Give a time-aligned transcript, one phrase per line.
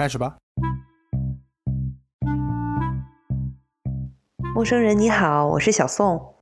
[0.00, 0.38] 开始吧。
[4.54, 6.36] 陌生人你好，我是小宋，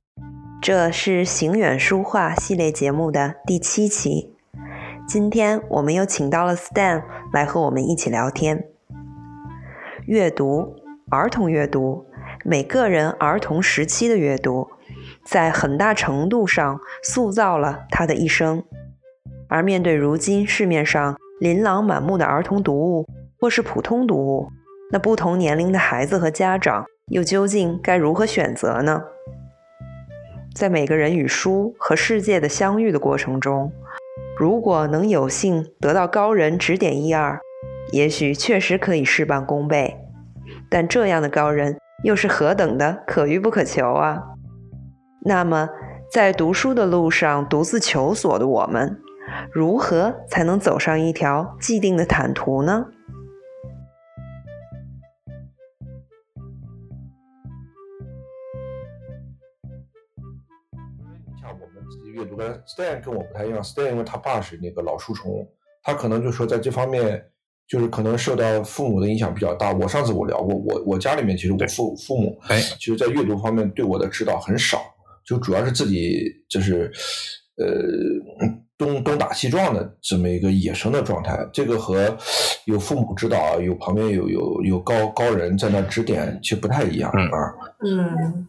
[0.61, 4.33] 这是行远书画系列节目的第七期。
[5.05, 7.03] 今天我们又请到了 Stan
[7.33, 8.63] 来和我们一起聊天。
[10.05, 10.77] 阅读，
[11.09, 12.05] 儿童阅读，
[12.45, 14.69] 每个人儿童时期的阅读，
[15.25, 18.63] 在很大程度上塑造了他的一生。
[19.49, 23.05] 而面对如今市面上琳琅满目的儿童读物
[23.39, 24.49] 或是普通读物，
[24.91, 26.85] 那不同年龄的孩子和家长。
[27.11, 29.01] 又究竟该如何选择呢？
[30.53, 33.71] 在每个人与书和世界的相遇的过程中，
[34.37, 37.39] 如果能有幸得到高人指点一二，
[37.91, 39.97] 也许确实可以事半功倍。
[40.69, 44.21] 但这样的高人又是何等的可遇不可求啊！
[45.25, 45.67] 那么，
[46.11, 48.99] 在读书的路上独自求索的我们，
[49.51, 52.85] 如何才能走上一条既定的坦途呢？
[62.39, 65.45] 跟 Stan 跟我不太一样，Stan 因为他爸是那个老书虫，
[65.83, 67.21] 他可能就说在这方面
[67.67, 69.73] 就是可能受到父母的影响比较大。
[69.73, 74.81] 我上次我聊过，我我家里面其实我父父母哎，其实在阅读方面对我的指导很少，
[75.25, 76.89] 就主要是自己就是
[77.57, 77.65] 呃
[78.77, 81.37] 东东打西撞的这么一个野生的状态。
[81.53, 82.17] 这个和
[82.65, 87.53] 有父母指导，有旁边有有有高高人在那指点，其实不太一样啊。
[87.85, 88.47] 嗯。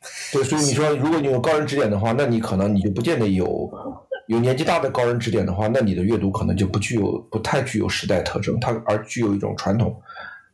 [0.32, 3.70] 对，所以你说，如果你有高人指点的话，那你可能你就不见得有
[4.26, 10.00] 有年纪大的高人指点的话，那你的阅读可能就不具有不太具有时代特征，它而具有一种传统，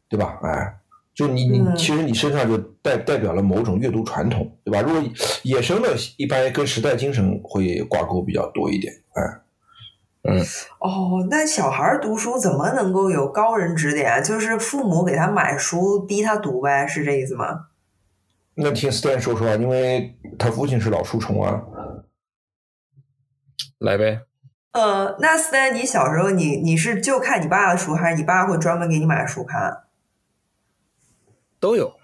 [0.09, 0.39] 对吧？
[0.43, 0.75] 哎，
[1.15, 4.81] 就你你其实你身上就代代表了某种阅读传统，对吧？
[4.81, 5.03] 如果
[5.43, 9.23] 野生的，一般跟时代精神会挂钩比较多一点，哎，
[10.23, 10.41] 嗯。
[10.81, 14.23] 哦，那小孩读书怎么能够有高人指点？
[14.25, 17.67] 就是父母给他买书逼他读呗，是这意思吗？
[18.57, 21.63] 那听 Stan 说说啊，因为他父亲是老书虫啊，
[23.79, 24.23] 来呗。
[24.73, 29.85] 呃，那 Stan，你小时候你你是就看你爸的书，还是你爸会专门给你买书看？
[31.59, 31.97] 都有。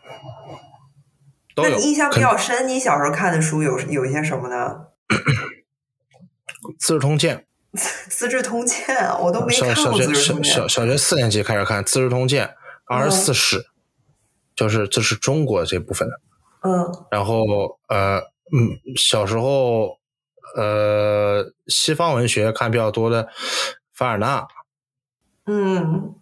[1.56, 4.87] 那你印象比较深，你小时候看的书有有一些什么呢？
[6.78, 7.44] 《资治通鉴》。
[8.09, 8.78] 《资治通鉴》
[9.22, 9.75] 我都没看过。
[9.75, 12.47] 小学小小小学四年级开始看《资治通鉴》，
[12.87, 13.66] 二十四史，
[14.56, 16.21] 就是这是中国这部分的。
[16.62, 19.98] 嗯，然后呃，嗯，小时候
[20.56, 23.28] 呃，西方文学看比较多的
[23.94, 24.47] 凡尔纳，
[25.47, 26.15] 嗯，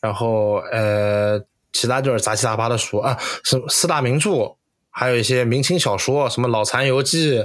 [0.00, 1.40] 然后呃，
[1.72, 4.56] 其他就是杂七杂八的书啊，什四大名著，
[4.90, 7.38] 还有一些明清小说，什么《老残游记》，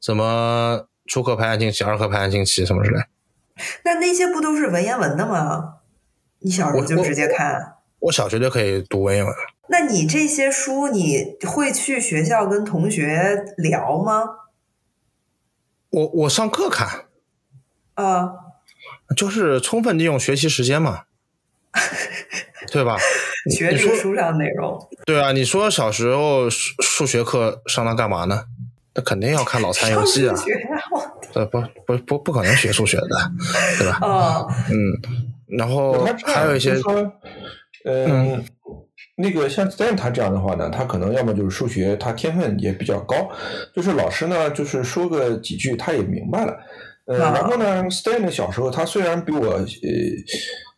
[0.00, 3.00] 什么《初刻拍案惊奇》《二刻拍案惊奇》什么之类。
[3.84, 5.76] 那那些不都是文言文的吗？
[6.40, 7.76] 你小时候就直接看？
[8.00, 9.34] 我小学就可以读文言文。
[9.70, 14.24] 那你这些书，你会去学校跟同学聊吗？
[15.90, 17.06] 我我上课看，
[17.94, 18.30] 啊，
[19.16, 21.04] 就是充分利用学习时间嘛，
[22.72, 22.96] 对吧？
[23.50, 24.88] 学这个书上的内容。
[25.06, 28.44] 对啊，你说小时候数数学课上那干嘛呢？
[28.94, 30.34] 那肯定要看脑残游戏啊！
[31.34, 33.32] 呃不不不不可能学数学的，
[33.78, 33.98] 对吧？
[34.02, 36.74] 哦，嗯，然后还有一些，
[37.84, 38.44] 嗯。
[39.20, 43.28] 那个像 Stan 他这样的话呢，他可能要么就是数学他天分也比较高，
[43.74, 46.56] 就是老师呢就是说个几句他也明白了。
[47.06, 49.66] 呃，然后呢，Stan 小时候他虽然比我呃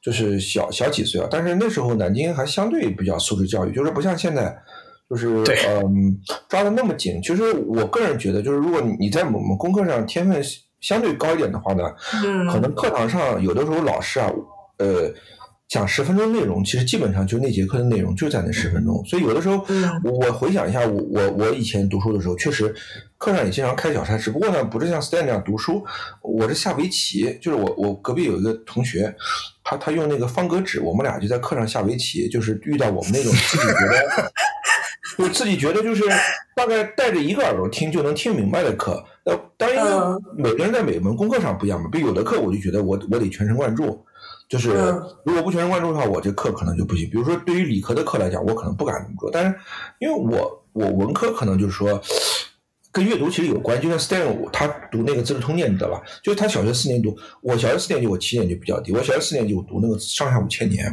[0.03, 4.57] 就是小小几岁啊，但是那时候南京还相对比较素质教育，就是不像现在，
[5.11, 6.19] 就是嗯
[6.49, 7.21] 抓的那么紧。
[7.23, 10.43] 其实我个人觉得，就是如果你在某某功课上天分
[10.81, 11.83] 相对高一点的话呢，
[12.51, 14.33] 可能课堂上有的时候老师啊，
[14.79, 15.13] 呃。
[15.71, 19.01] 讲十分钟内容，其实基本上就那节课的内容就在那十分钟。
[19.07, 19.65] 所以有的时候，
[20.03, 22.75] 我回想一下，我我我以前读书的时候，确实
[23.17, 24.19] 课上也经常开小差。
[24.19, 25.85] 只不过呢，不是像 Stan 那样读书，
[26.23, 27.39] 我是下围棋。
[27.41, 29.15] 就是我我隔壁有一个同学，
[29.63, 32.29] 他他用那个方格纸，我们俩就在课上下围棋。
[32.29, 34.33] 就是遇到我们那种自己觉得，
[35.19, 36.03] 就自己觉得就是
[36.57, 39.01] 大概带着一个耳朵听就能听明白的课。
[39.23, 39.87] 呃，当然
[40.37, 41.89] 每个人在每门功课上不一样嘛。
[41.93, 44.05] 比如有的课我就觉得我我得全神贯注。
[44.51, 44.71] 就是
[45.25, 47.09] 如果不全神贯注的话，我这课可能就不行。
[47.09, 49.31] 比如说，对于理科的课来讲，我可能不敢这么做。
[49.33, 49.55] 但是，
[50.01, 52.03] 因为我我文科可能就是说，
[52.91, 53.81] 跟阅读其实有关。
[53.81, 56.03] 就像 Stan 他读那个《资治通鉴》，你知道吧？
[56.21, 58.93] 就是他小学四年读，我小学四年级，我起点就比较低。
[58.93, 60.85] 我小学四年级我读那个《上下五千年》。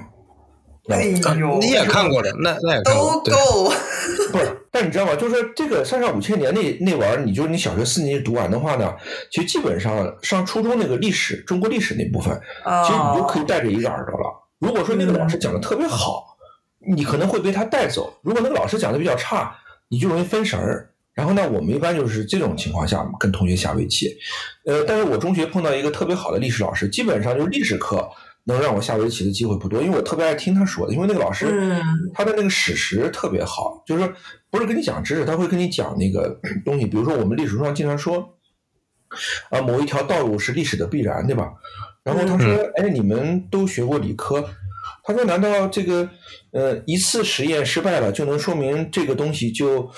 [0.94, 1.04] 哎
[1.36, 3.22] 呦，你也看过的，那那也看过。
[3.26, 3.72] 都够。
[4.32, 5.16] 不是，但你知道吗？
[5.16, 8.94] 就是说，这个三上下五千年那那玩意儿，你就是你小学四年级读完的话呢，
[9.32, 12.40] 其实基本上上初中那个历史，中国历史那部分，
[12.86, 14.26] 其实你就可以带着一个耳朵了。
[14.60, 16.38] 如果说那个老师讲的特别好，
[16.96, 19.56] 你可能会被他带走；如果那个老师讲的比较差，
[19.88, 20.92] 你就容易分神儿。
[21.16, 24.16] 然后呢，我们一般就是这种情况下跟同学下围棋。
[24.68, 28.08] 呃，但是我中学碰到一个特别好的历史老师，基本上就是历史课
[28.44, 31.76] 能让我下围棋的机会不多，因为我特别爱听他说的，因为那个老师
[32.14, 34.14] 他的那个史实特别好，就是说
[34.58, 36.86] 不是跟你讲知识，他会跟你讲那个 东西。
[36.86, 38.38] 比如说我们历史书上经常说，
[39.50, 41.54] 啊，某一条道路是历史的必然，对吧？
[42.04, 44.50] 然后他说，哎，你们都学过理科，
[45.04, 46.10] 他说，难道这个
[46.52, 49.90] 呃一次实验失败了就能说明这个东西就？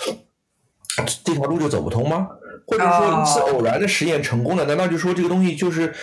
[1.23, 2.27] 这条路就走不通吗？
[2.67, 5.93] 或者说一次偶然的实验成功了，难道就说这个东西就是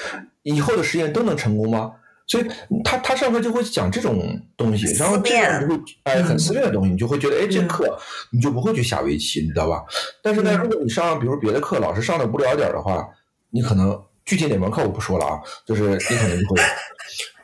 [0.43, 1.93] 以后的实验都能成功吗？
[2.27, 2.47] 所以
[2.85, 7.97] 他他上课就会讲这种东西，然后这样就会哎很思辨的东西，你就会觉得哎这课
[8.31, 9.85] 你就不会去下围棋，你知道吧？
[10.23, 13.09] 但是呢，如果你上比如别的课，老师上的无聊点的话，
[13.51, 16.57] 你可能具体哪门课我不说了啊，就是你可能就会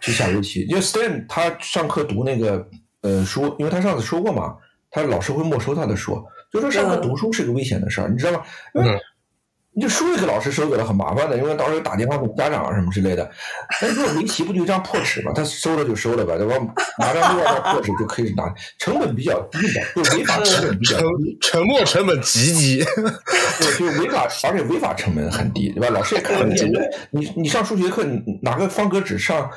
[0.01, 0.63] 去下围棋。
[0.63, 2.67] 因为 Stan 他上课读那个
[3.03, 4.57] 呃书，因为他上次说过嘛，
[4.91, 6.21] 他老师会没收他的书。
[6.53, 8.43] 就说上课读书是个危险的事儿，你知道吗？
[8.75, 9.01] 嗯，
[9.75, 13.31] 你就书也给老师收给了，很麻烦的，因为到时候打电话给家长啊什么之类的。
[13.81, 15.33] 那如果围棋不就一张破纸嘛？
[15.35, 16.55] 他收了就收了吧，对吧？
[16.99, 22.85] 拿张另外的破纸就可以拿，成本比较低的，就违法成本比较低，沉没成本极低。
[22.85, 25.89] 对，就违法，而且违法成本很低，对吧？
[25.89, 26.71] 老师也看不见。
[27.11, 28.05] 你你上数学课
[28.43, 29.51] 拿个方格纸上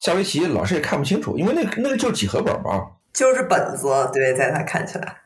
[0.00, 2.78] 下围棋，老师也看不清楚，因为那那个就是几何本嘛，
[3.14, 5.16] 就是本子，对，在他看起来。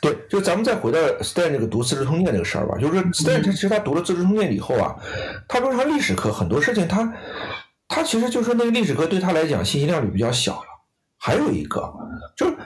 [0.00, 4.96] 对，就咱们再回到 Stan 这个读《资治通鉴》这个事儿吧，就是说 Stan 他其实他读了《资治通鉴》以后啊，
[5.46, 7.12] 他说他历史课很多事情他
[7.86, 10.66] 他其实就说那个历史课对他来讲信息量就比较小了。
[11.18, 11.92] 还有一个
[12.36, 12.56] 就是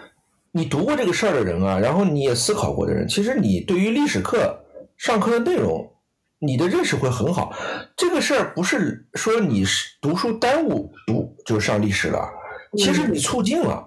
[0.53, 4.59] 你读过这个事儿的人啊，然后你也思考过的人，其实你对于历史课
[4.97, 5.93] 上课的内容，
[6.39, 7.53] 你的认识会很好。
[7.97, 12.27] 这个事儿不是说你是读书耽误读就上历史了，
[12.79, 13.87] 其实你促进了。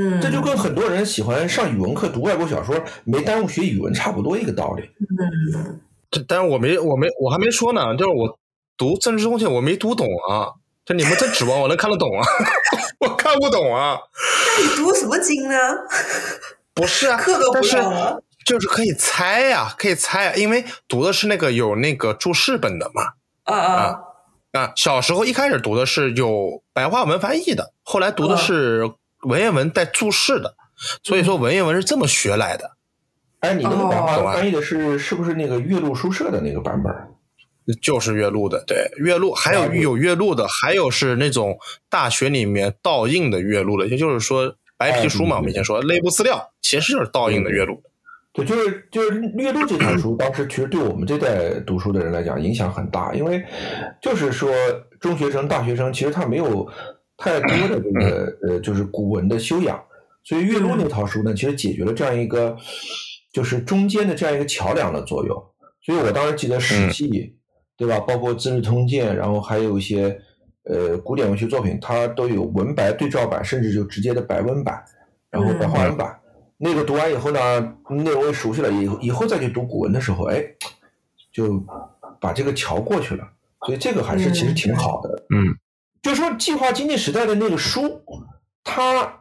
[0.00, 2.74] 嗯，这就跟很多人喜欢上语文课读外国小说，
[3.04, 4.82] 没耽误学语文差不多一个道理。
[5.00, 5.80] 嗯，
[6.10, 8.38] 这但是我没我没我还没说呢，就是我
[8.76, 10.52] 读政治东西我没读懂啊，
[10.86, 12.26] 就你们真指望我能看得懂啊？
[13.00, 13.98] 我看不懂啊。
[14.58, 15.56] 那你读什么经呢？
[16.72, 23.02] 不是啊，课都不上了，就是可以猜呀，可以猜，因为读的是那个有那个注释本的嘛。
[23.44, 23.98] 啊啊
[24.52, 24.72] 啊！
[24.74, 28.90] 小时候一开始读的是有白话文翻译的，后来读的是。
[29.22, 30.54] 文言文带注释的，
[31.02, 32.76] 所以说文言文是这么学来的。
[33.40, 36.94] 哎，你那个版本翻译的是是不是那个岳麓书社的那个版本？
[37.80, 41.56] 就是岳麓的，对，岳麓还有有岳麓的，还有是那种
[41.88, 47.80] 大学里面倒印的岳麓的，也就是说白皮书嘛，我们以前说内部资料，其实就是倒印的岳麓。
[48.32, 53.44] 对，就是就是岳麓这套书，当时其实对我们这代读书的人来讲影响很大，因为
[54.00, 54.52] 就是说
[55.00, 56.68] 中学生、大学生其实他没有。
[57.22, 59.80] 太多的这个 呃，就是古文的修养，
[60.24, 62.56] 所以岳麓那套书呢，其实解决了这样一个，
[63.32, 65.36] 就是中间的这样一个桥梁的作用。
[65.84, 67.08] 所以我当时记得《史记》，
[67.76, 68.00] 对吧？
[68.00, 70.20] 包括《资治通鉴》，然后还有一些
[70.64, 74.82] 呃古典文学作品，它都有文白对照版，甚至就直接的白文版，
[75.30, 76.18] 然后白话文版。
[76.58, 80.44] 那个读完以后呢，内容也熟悉了，以以后再去读古文的时候，哎，
[81.32, 81.64] 就
[82.20, 83.28] 把这个桥过去了。
[83.66, 85.56] 所以这个还是其实挺好的，嗯。
[86.02, 88.02] 就说计划经济时代的那个书，
[88.64, 89.20] 它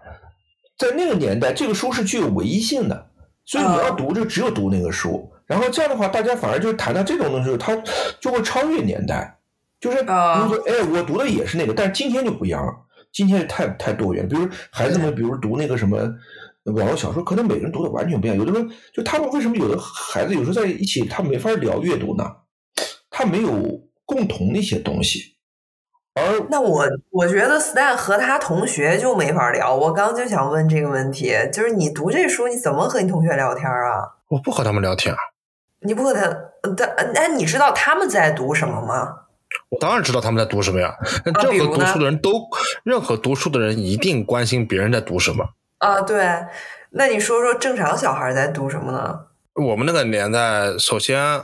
[0.77, 3.09] 在那个年代，这个书是具有唯一性的，
[3.45, 5.31] 所以你要读就只有读那个书。
[5.45, 7.75] 然后这样的话，大家反而就谈到这种东西，它
[8.19, 9.37] 就会超越年代。
[9.79, 12.71] 就是比如说，哎，我读的也是那个，但是今天就不一样了。
[13.11, 15.97] 今天太太多元，比如孩子们，比如读那个什么
[16.65, 18.37] 网络小说，可能每个人读的完全不一样。
[18.37, 22.23] 有的人，就他们为什么有的孩子有时候在一起，他没法聊阅读呢？
[23.09, 25.35] 他没有共同的一些东西。
[26.13, 29.73] 而那我我觉得 Stan 和他同学就没法聊。
[29.73, 34.19] 我刚就想问这个问题，就是你读这书，你怎么和你同学聊天啊？
[34.27, 35.15] 我不和他们聊天。
[35.79, 36.29] 你不和他？
[36.77, 39.19] 但那你知道他们在读什么吗？
[39.69, 40.95] 我当然知道他们在读什么呀。
[41.25, 42.47] 任何读书的人都，
[42.83, 45.49] 任何读书的人一定关心别人在读什么。
[45.77, 46.25] 啊，对。
[46.91, 49.27] 那你说说正常小孩在读什么呢？
[49.53, 51.41] 我们那个年代，首先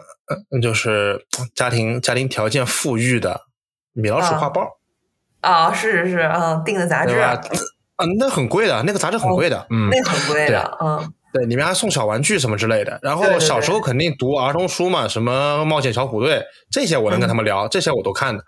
[0.61, 3.41] 就是家庭家庭条件富裕的。
[4.01, 4.77] 米老鼠画报。
[5.41, 7.17] 啊，是是是嗯，订的杂志。
[7.19, 7.39] 啊，
[8.19, 12.99] 那很贵的，那个杂志很贵的，嗯，那很贵的，嗯，对，里面还送小玩具什么之类的。
[13.01, 18.43] 然后小时候肯定读儿童书嘛，什么冒险小虎队这些，我能跟他们聊，这些我都看的。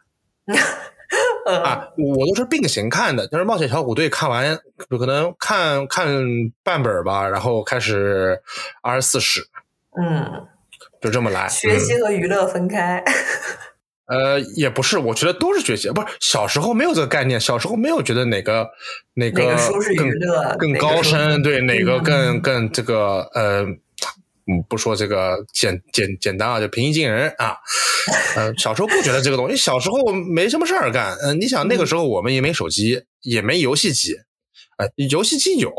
[1.64, 4.60] 啊，我都是并行看的，就是冒险小虎队看完，
[5.00, 6.08] 可能看看
[6.64, 8.40] 半本吧，然后开始
[8.84, 9.42] 二十四史，
[10.00, 10.46] 嗯，
[11.02, 13.04] 就这么来，学习和娱乐分开。
[14.10, 18.68] 呃，也不是，我觉得都是学习，不是小时候没有这个概念，小时候没有觉得哪个
[19.14, 19.56] 哪个
[19.96, 23.62] 更更高深，对哪个更更这个呃，
[24.48, 27.56] 嗯，不说这个简简简单啊，就平易近人啊，
[28.36, 34.16] 呃，小时候不觉得这个东西，小时候没什么事儿干，嗯，你想那个时候我们也没手机，也没游戏机，
[34.78, 35.72] 呃，游戏机有，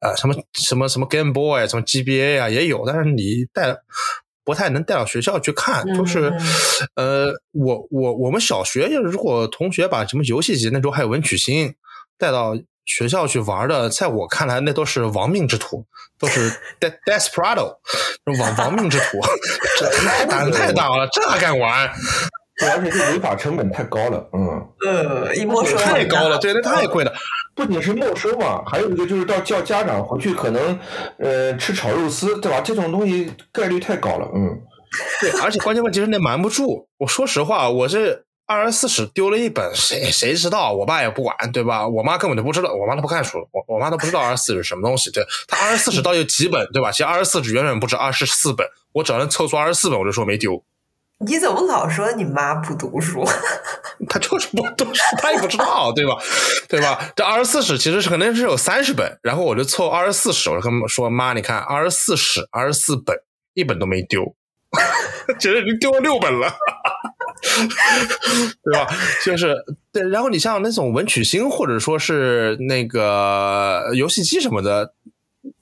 [0.00, 3.76] 呃，什么什么什么 Game Boy，什么 GBA 啊也有，但是你带。
[4.44, 6.32] 不太能带到学校去看，就是，
[6.94, 11.74] 呃，我我我们小学就是，如果同学把什么游戏机，那时候还有文曲星
[12.18, 15.86] 带到学校去玩的，在我看来那都是亡命之徒，
[16.18, 16.52] 都是
[17.06, 17.78] desperado，
[18.38, 19.18] 亡亡命之徒，
[19.80, 21.90] 这胆太大了，这还敢玩？
[22.62, 27.12] 而且这违法成本太高了，嗯，呃，一没收太高了，对，那太贵了。
[27.56, 30.78] 不仅是没收嘛，还有一个就是到叫家长回去，可能
[31.18, 32.60] 呃吃炒肉丝，对吧？
[32.60, 34.60] 这种东西概率太高了，嗯，
[35.20, 36.88] 对，而且关键问题是那瞒不住。
[36.98, 40.72] 我说实话，我这二十四史丢了一本，谁谁知道？
[40.72, 41.88] 我爸也不管，对吧？
[41.88, 45.10] 我妈根本就不知道，我妈都不看书，我我妈都不知道二十四史是什么东西。
[45.10, 46.92] 对，他二十四史到底有几本，对吧？
[46.92, 50.62] 其实二十四史远远不止二十四本，我只要能凑出二十四本，我就说没丢。
[51.26, 53.24] 你怎么老说你妈不读书？
[54.08, 56.16] 他就是不读书，他也不知道，对吧？
[56.68, 57.12] 对吧？
[57.16, 63.16] 这二十四史其实是肯定是有三十本，然后我就凑二十四史，我就跟说妈，你看二十四史二十四本，
[63.54, 64.34] 一本都没丢，
[65.38, 66.52] 觉得你丢了六本了，
[68.62, 68.86] 对吧？
[69.24, 69.54] 就是
[69.92, 74.92] 对，然后你像那种文曲星或者说是那个游戏机什么的，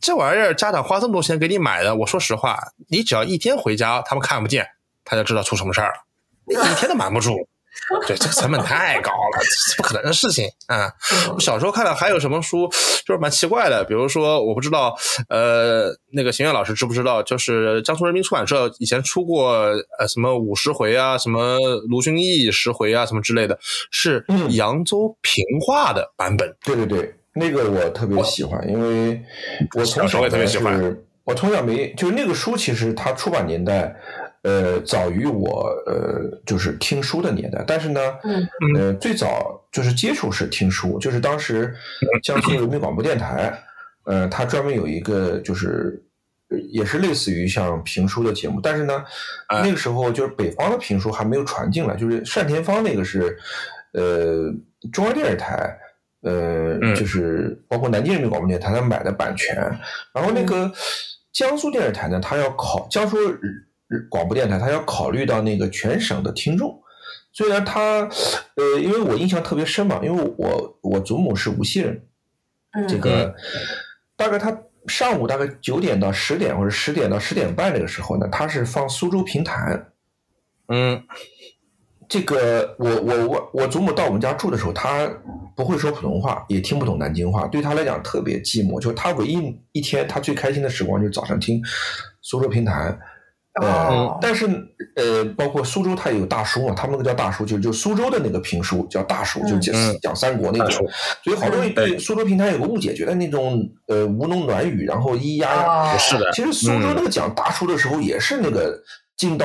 [0.01, 4.67] 这玩意儿家长花这么多钱给你买的，我说实话，你只要一天回家，他们看不见。
[5.05, 7.37] 他就知道出什么事儿了，一天都瞒不住。
[8.07, 10.93] 对，这个成本太高了，这不可能的事情啊！
[11.35, 12.69] 我小时候看到还有什么书，
[13.07, 14.95] 就是蛮奇怪的，比如说，我不知道，
[15.31, 17.23] 呃，那个邢月老师知不知道？
[17.23, 19.53] 就是江苏人民出版社以前出过
[19.99, 21.57] 呃什么五十回啊，什么
[21.89, 23.59] 卢俊义十回啊，什么之类的，
[23.91, 26.55] 是扬州评话的版本。
[26.63, 29.19] 对对对，那个我特别喜欢，因为
[29.79, 30.95] 我从小也特别喜欢。
[31.25, 33.97] 我从小没，就是那个书，其实它出版年代。
[34.43, 38.01] 呃，早于我呃，就是听书的年代，但是呢，
[38.77, 41.73] 呃，最早就是接触是听书，就是当时
[42.25, 43.57] 江苏人民广播电台，
[44.05, 46.03] 呃，它专门有一个就是
[46.71, 49.05] 也是类似于像评书的节目，但是呢，
[49.49, 53.39] 那个时候就是北方的评书还没有传进来，就是单田芳那个是
[53.93, 54.53] 呃
[54.93, 55.79] 中央电视台，
[56.23, 59.55] 呃，就是包括南京人民广播电台他买的版权，
[60.13, 60.69] 然后那个
[61.33, 63.17] 江苏电视台呢，他要考江苏。
[64.11, 66.81] 广播电台，他要考虑到那个全省的听众。
[67.35, 68.09] 虽然他，
[68.57, 72.07] 呃，因为我印象特别深嘛，因为我我祖母是无锡人，
[72.87, 73.35] 这个
[74.17, 74.55] 大概他
[74.87, 79.93] 上午大概九点到十点或者十点到十点半这个时候呢，他是放苏州评弹。
[80.69, 81.03] 嗯，
[82.07, 85.09] 这个我我我我祖母到我们家住的时候，他
[85.57, 88.79] 不会说普通话，也听不懂南京话，对他来讲特别寂寞。
[88.79, 91.63] 就他唯一一天他最开心的时光，就是早上听
[92.21, 92.99] 苏州评弹。
[93.61, 94.47] 呃，但是
[94.97, 100.89] 呃，包括苏州，它也有大叔嘛，他们那个叫大叔，就就苏州的那个评书叫大叔，就讲讲三国那种。
[101.23, 105.99] 所以好多人对苏州评弹有个误解，觉得那种呃吴侬软语，然后咿咿呀呀。
[105.99, 108.75] 是的，其实苏州那个讲大叔的时候，也是那个
[109.19, 109.45] 劲刀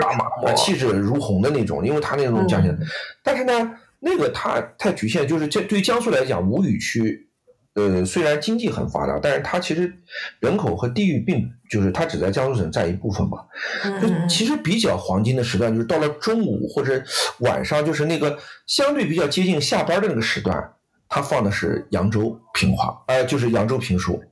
[0.00, 2.76] 大马，气势如虹的那种，因为他那种讲起来。
[3.22, 7.28] 但是呢，那个他太局限，就是这对江苏来讲，吴语区。
[7.74, 9.92] 呃，虽然经济很发达，但是它其实
[10.40, 13.38] 人口和地域并就是它只在江苏省占一部分嘛。
[14.00, 17.02] 就其实比较黄金的时段，就是到了中午或者
[17.40, 20.72] 晚上，就是那个相对比较接近下班的那个时段，
[21.08, 24.22] 它放的是扬州评话，哎，就是扬州评书。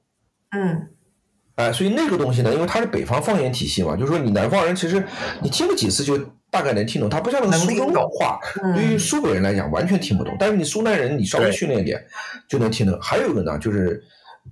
[0.51, 0.89] 嗯。
[1.57, 5.05] 哎，所以那个东西呢，因为它是北方方言体系嘛，就是说你南方人其实
[5.43, 6.19] 你听个几次就
[6.51, 8.39] 大概能听懂，他不像那个苏州话，
[8.75, 10.37] 对于苏北人来讲完全听不懂。
[10.39, 12.05] 但是你苏南人，你稍微训练一点
[12.49, 12.99] 就能听懂。
[13.01, 14.03] 还有一个呢，就是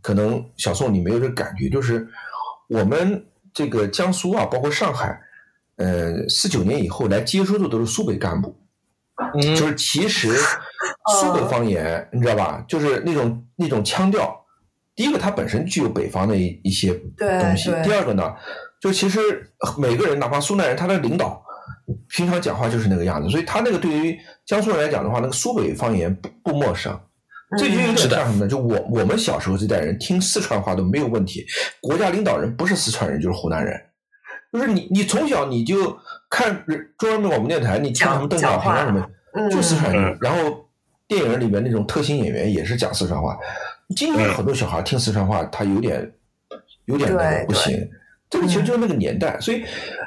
[0.00, 2.06] 可能小宋你没有这感觉，就是
[2.68, 5.20] 我们这个江苏啊，包括上海，
[5.76, 8.56] 呃，四九年以后来接收的都是苏北干部，
[9.56, 10.28] 就是其实
[11.20, 14.34] 苏北方言你知道吧，就是那种那种腔调。
[14.94, 18.34] 第一个，它本身具有北方的一一些东西；第二个呢，
[18.80, 19.20] 就其实
[19.78, 21.40] 每个人，哪怕苏南人，他的领导
[22.10, 26.98] 平常讲话就是那个样子，所以他那个对于江苏人来讲的话，那个苏北方言不不陌生。
[27.56, 28.46] 这就有点像什么呢？
[28.46, 31.46] 就我我们小时候这代人听四川话都没有问题，
[31.80, 33.74] 国家领导人不是四川人就是湖南人，
[34.52, 35.96] 就是你你从小你就
[36.28, 36.62] 看
[36.98, 39.08] 中央人民广播电台，你听什么邓小平啊什么，
[39.50, 40.68] 就四川人，然后
[41.06, 43.38] 电影里面那种特型演员也是讲四川话。
[43.96, 46.12] 今天很多小孩听四川话，他有点
[46.84, 47.88] 有点那个不行。
[48.30, 49.64] 这个其实就是那个年代，所以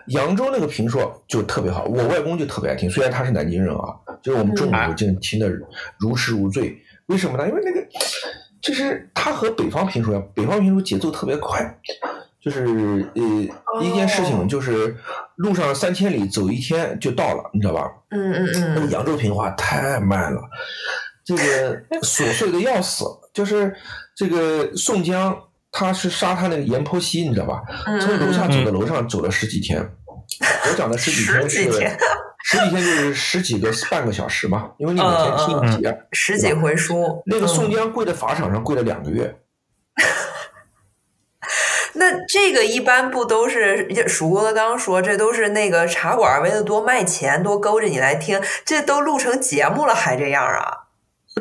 [0.07, 1.85] 扬州那个评说就特别好。
[1.85, 5.49] 我外公就特别爱听，虽然他是南京人啊，就是我们中午就听的
[5.97, 6.79] 如痴如醉。
[7.07, 7.47] 为什么呢？
[7.47, 7.83] 因为那个
[8.61, 11.65] 就是他和北方评书一样，北方评书节奏特别快，
[12.39, 12.63] 就是
[13.15, 14.95] 呃一件事情就是
[15.37, 17.91] 路上三千里走一天就到了，你知道吧？
[18.11, 18.75] 嗯嗯嗯。
[18.75, 20.41] 那个扬州评话太慢了，
[21.25, 23.75] 这个琐碎的要死，就是
[24.15, 25.35] 这个宋江。
[25.71, 27.61] 他是杀他那个阎婆惜，你知道吧？
[28.01, 29.81] 从楼下走到楼上走了十几天。
[30.69, 31.63] 我讲的十几天 是
[32.43, 37.21] 十几天就是十几个半个小时嘛，因为你每天听一节，十几回书。
[37.25, 39.37] 那个宋江跪在法场上跪了两个月。
[41.93, 44.53] 那这个一般不都是蜀国的？
[44.53, 50.87] 刚刚说这都是那个茶馆为了多卖钱，多勾着你来听，这都录成节目了还这样啊？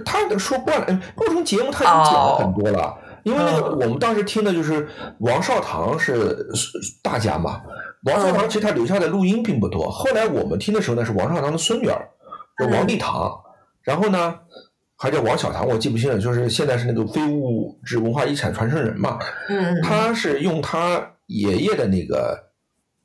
[0.04, 2.98] 他说惯了，录成节目他已经讲了很多了。
[3.22, 6.46] 因为那个我们当时听的就是王少棠是
[7.02, 7.60] 大家嘛，
[8.04, 9.90] 王少棠其实他留下的录音并不多。
[9.90, 12.08] 后来我们听的时候呢，是王少棠的孙女儿，
[12.58, 13.32] 叫王丽堂，
[13.82, 14.34] 然后呢
[14.96, 16.18] 还叫王小棠，我记不清了。
[16.18, 22.38] 就是现在是那个非物质文化遗产传承人嘛，嗯，他是用他爷爷的那个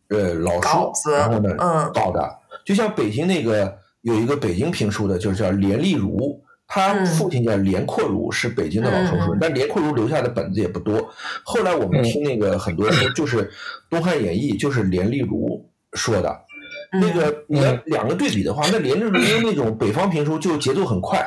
[0.10, 1.55] 呃老书，然后呢
[1.93, 6.41] 搞的，就像北京那个有一个北京评书的，就是叫连丽如。
[6.67, 11.10] 他父亲叫连阔如，是北京的老评书人，但连阔如留下的本子也不多。
[11.43, 13.43] 后来我们听那个很多说，就是
[13.89, 16.41] 《东汉演义》，就是连丽如说的。
[16.91, 19.12] 那个你要两个对比的话，那连丽如
[19.43, 21.24] 那种北方评书就节奏很快，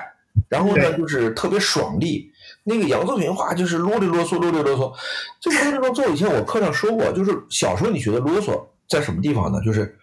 [0.49, 2.30] 然后呢就是特别爽利。
[2.64, 4.92] 那个扬州评话就是啰里啰嗦，啰里啰嗦。
[5.40, 9.61] 这个啰里啰嗦，以前我课上说过，就是小时候你觉得啰嗦在什么地方呢？
[9.64, 9.97] 就是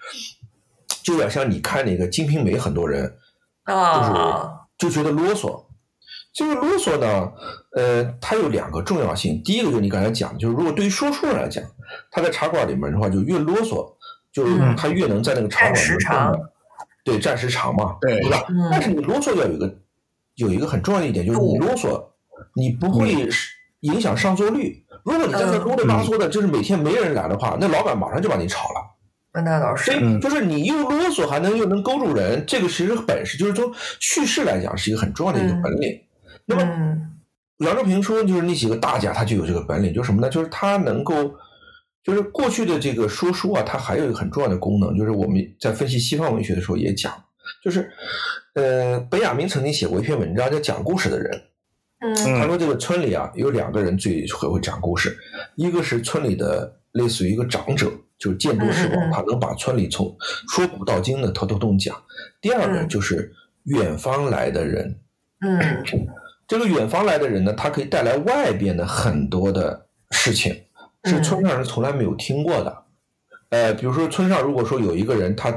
[1.04, 3.04] 就有点像你看那个《金瓶梅》，很多人
[3.68, 4.12] 就是。
[4.86, 5.64] 就觉得啰嗦，
[6.32, 7.32] 这个啰嗦呢，
[7.76, 9.42] 呃，它有两个重要性。
[9.44, 11.64] 第一个就是你刚才讲，就是如果对于说书人来讲，
[12.12, 13.92] 他在茶馆里面的话，就越啰嗦，
[14.32, 16.40] 就是他越能在那个茶馆里面，
[17.04, 18.46] 对，占时长嘛，对吧？
[18.70, 19.76] 但是你啰嗦要有一个
[20.36, 22.00] 有一个很重要的一点，就是你啰嗦，
[22.54, 23.28] 你不会
[23.80, 24.86] 影响上座率。
[25.04, 28.95] 如果你在那啰里吧嗦的，就是每天没人来的话，那老板马上就把你炒了。
[29.44, 33.70] 那倒是，就是你又啰嗦还能又能勾住人，这个其实本事就是从
[34.00, 36.00] 叙事来讲是一个很重要的一个本领。
[36.46, 36.98] 那么
[37.58, 40.30] 扬州评书就是那几个大家他就有这个本领，就是什么呢？
[40.30, 41.34] 就是他能够，
[42.04, 47.12] 就是过去的这个说书啊，它还有一个很重要的功能，就是我们在分析西方文学的时候也讲，
[47.64, 47.92] 就是
[48.54, 51.32] 呃，本雅明曾经写过一篇文章叫《讲故事的人》，
[52.00, 55.18] 嗯，他说这个村里啊有两个人最会会讲故事，
[55.56, 57.92] 一个是村里的类似于一个长者。
[58.18, 60.16] 就是见多识广，他能把村里从
[60.50, 61.96] 说古到今的头头动讲。
[62.42, 65.00] 第二个就是远方来的人，
[65.42, 65.84] 嗯，
[66.48, 70.64] 这个远方来的人呢，他可以带来外边的很多的事情，
[71.04, 72.84] 是村上人从来没有听过的。
[73.50, 75.54] 呃，比如说村上如果说有一个人他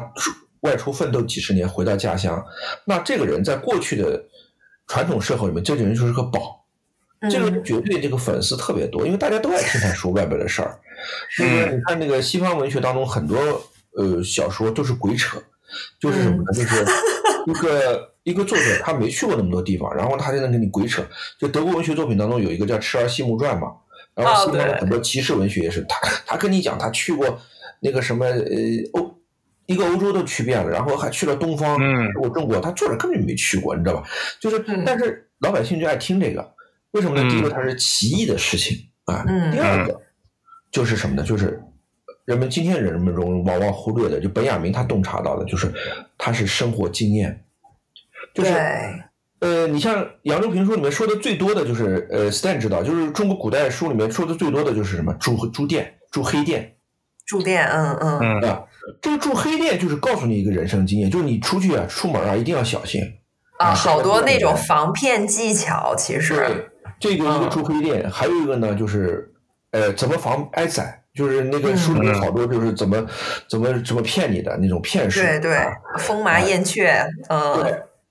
[0.61, 2.45] 外出奋斗几十年回到家乡，
[2.85, 4.23] 那这个人在过去的
[4.87, 6.65] 传统社会里面，这个人就是个宝，
[7.31, 10.81] 这个绝对这个粉丝特别多，因为大家都爱听他说外边的事儿。
[11.39, 13.37] 那个你看，那个西方文学当中很多
[13.97, 15.43] 呃小说都是鬼扯，
[16.01, 16.53] 就是什么呢？
[16.53, 16.85] 就是
[17.47, 21.03] 一个一个作者他没去过那么多地方，然后他就能给你鬼扯。
[21.39, 23.69] 就德国文学作品当中有一个叫《赤儿戏木传》嘛，
[24.15, 27.41] 然后西方的很多骑士文学也是，他他跟你讲他去过
[27.81, 28.43] 那个什么呃
[28.93, 29.19] 欧
[29.67, 34.09] 一个欧洲都去遍了，然后还去了东方，嗯我中国，他作者根本就没去过，你知道吧？
[34.41, 36.55] 就是，但是老百姓就爱听这个，
[36.91, 37.31] 为什么呢？
[37.31, 40.01] 第一个它是奇异的事情啊，第二个。
[40.71, 41.23] 就是什么呢？
[41.23, 41.63] 就是
[42.25, 45.73] 人们今天人们中往往忽略的，就本雅明他洞察到的，就是
[46.19, 47.45] 他是生活经验。
[48.35, 48.53] 就是
[49.41, 55.15] 呃，你像《扬州评书》里面说的最多的就是呃，Stan 知道，就是中国古代书里面说的最多的就是什么？
[55.15, 56.77] 住住店，住黑店。
[57.25, 58.41] 住店，嗯嗯。
[58.43, 58.65] 啊，
[59.01, 63.01] 这个住黑店就是告诉你一个人生经验，就是你出去啊，出门啊，一定要小心。
[63.59, 66.35] 啊，好多那种防骗技巧，其实。
[66.37, 66.69] 对，
[67.01, 69.33] 这个一个住黑店，还有一个呢，就是。
[69.73, 71.03] 呃，怎么防挨宰？
[71.15, 73.05] 就是那个书里面好多，就是怎么
[73.49, 75.21] 怎么怎么骗你的那种骗术。
[75.21, 75.59] 对对，
[75.99, 77.63] 风麻燕雀，嗯。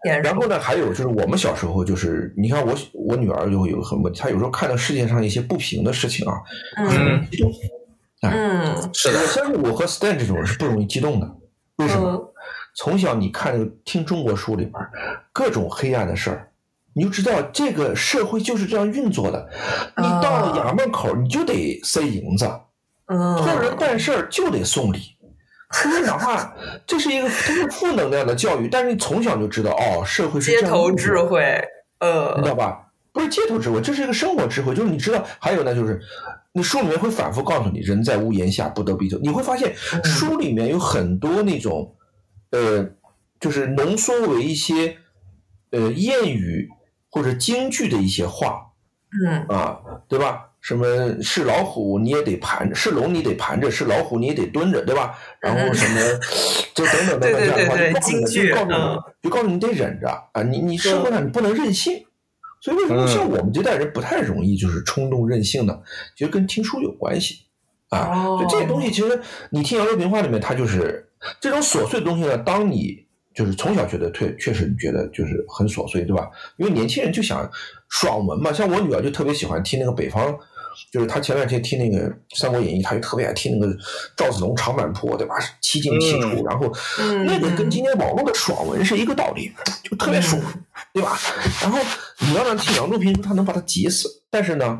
[0.03, 0.19] 对。
[0.21, 6.33] 然后呢，还有就是我们小时候，就是你看我我女儿就会有很问题，她有时候看到世界上一些不平的事情啊，
[6.77, 7.51] 嗯，激动。
[8.21, 9.19] 嗯，是的。
[9.19, 11.29] 我相信我和 Stan 这种人是不容易激动的。
[11.77, 12.33] 为什么？
[12.75, 14.73] 从小你看听中国书里边
[15.33, 16.51] 各种黑暗的事儿。
[16.97, 19.47] 你就知道这个社会就是这样运作的，
[19.97, 22.49] 你到了衙门口你就得塞银子，
[23.05, 24.99] 托人办事儿就得送礼。
[25.71, 26.55] 说哪怕
[26.87, 31.43] 这是一个这是负能量的教育，但是你从小就知道哦，社会是街头智慧，
[31.99, 32.85] 呃，你知道吧？
[33.11, 34.73] 不是街头智慧，这是一个生活智慧。
[34.73, 35.99] 就是你知道，还有呢，就是
[36.53, 39.17] 你书里面会反复告诉你“人在屋檐下，不得不低头”。
[39.21, 41.95] 你会发现书里面有很多那种，
[42.51, 42.87] 呃，
[43.39, 44.97] 就是浓缩为一些
[45.71, 46.69] 呃谚语
[47.17, 48.61] 或者京剧的一些话，
[49.25, 50.43] 嗯啊，对吧？
[50.59, 50.85] 什么
[51.21, 55.17] 是老虎你也得盘，是龙你得盘着，是老虎你也得蹲着，对吧？
[55.39, 56.19] 然后什么，
[56.75, 60.43] 就等等等等这样的话，就告诉你，就告诉你，就告诉你得忍着啊！
[60.43, 62.05] 你你社会上你不能任性。
[62.59, 65.79] 所以为什么像我们这代人不太容易就是冲动任性呢？
[66.17, 67.45] 其实跟听书有关系
[67.89, 68.37] 啊。
[68.39, 72.37] 就这些东西，其实你听杨州评话里面，它就是这种琐碎的东西呢。
[72.37, 73.06] 当你
[73.37, 76.27] 就是从小觉得确确实觉得就是很琐碎，对吧？
[76.57, 77.47] 因为年轻人就想
[77.87, 78.51] 爽文嘛。
[78.51, 80.35] 像我女儿就特别喜欢听那个北方。
[80.91, 83.75] 就是她前两天听那个《三国演义》，她就特别爱听那个
[84.15, 85.33] 赵子龙长坂坡，对吧？
[85.59, 86.71] 七进七出，然后
[87.25, 89.51] 那个跟今天网络的爽文是一个道理，
[89.83, 90.39] 就特别爽，
[90.93, 91.17] 对吧？
[91.63, 91.79] 然后
[92.19, 94.07] 你要让听杨度评书，他能把他急死。
[94.29, 94.79] 但是呢，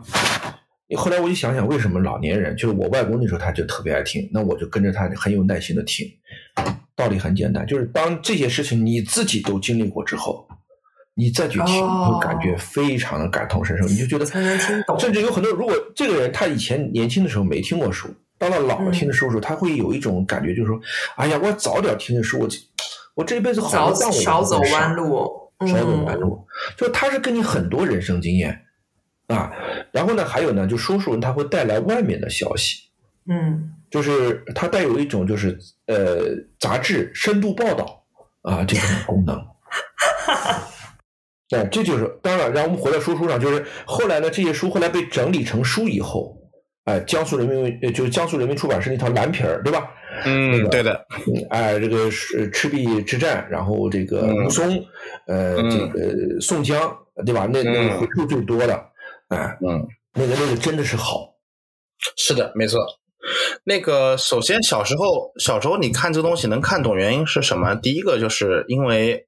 [0.96, 6.08] 后来我就想想，为什么老年人，就是我外公那时候他就特别爱听，那我就跟着他很有耐心的听。
[6.96, 10.48] 道理很简单，就是当这些事情你自己都经历过之后。
[11.20, 15.00] 你再去听，会感觉非常的感同身受，你就觉得才能听懂。
[15.00, 20.80] 甚至有很多，如果这个人他以前年轻的时候没听过书，到了老了听的书时候，他会有一种感觉，就是说，
[21.16, 22.48] 哎呀，我早点听的书，我
[23.16, 25.28] 我这一辈子好少少走弯路，
[25.62, 26.46] 少走弯路。
[26.78, 28.56] 就他是跟你很多人生经验
[29.28, 29.52] 啊，
[29.92, 32.78] 然后呢，还有呢，就说书人他会带来外面的消息，
[33.30, 36.20] 嗯，就是他带有一种就是呃
[36.60, 38.04] 杂志深度报道
[38.44, 39.38] 啊这种 功能。
[41.56, 42.52] 哎，这就是当然。
[42.52, 46.38] 然后我们回到说书上，就是后来呢，这些书后来被整理成书以后，
[46.84, 49.90] 哎，江苏人民就是江苏人民出版社那套蓝皮儿，对吧？
[50.26, 51.06] 嗯，对的。
[51.50, 54.84] 哎，这个是赤壁之战，然后这个武松，
[55.28, 57.48] 呃，这个宋江，对吧？
[57.52, 58.86] 那那个回数最多的，
[59.30, 61.36] 哎，嗯，那个那个真的是好。
[62.16, 62.80] 是的，没错。
[63.64, 67.76] 那个首先小时候小时候你看这东西能看懂原因是什么？
[67.76, 69.26] 第一个就是因为。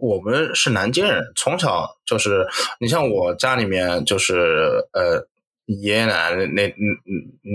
[0.00, 2.46] 我们是南京人，从小就是
[2.78, 5.26] 你像我家里面就是呃
[5.66, 6.72] 爷爷奶奶那那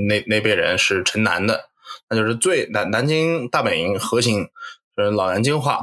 [0.10, 1.70] 那那辈人是城南的，
[2.10, 4.46] 那就是最南南京大本营核心
[4.98, 5.80] 就是老南京话，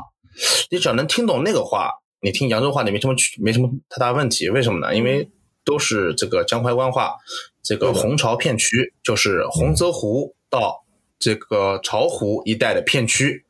[0.70, 4.50] 你只要能听懂那个话，你听扬州话你没什么没什么太大问题。
[4.50, 4.94] 为什么呢？
[4.94, 5.30] 因为
[5.70, 7.14] 都是这个江淮官话，
[7.62, 10.84] 这个洪巢片区就是洪泽湖到
[11.20, 13.44] 这个巢湖一带的片区。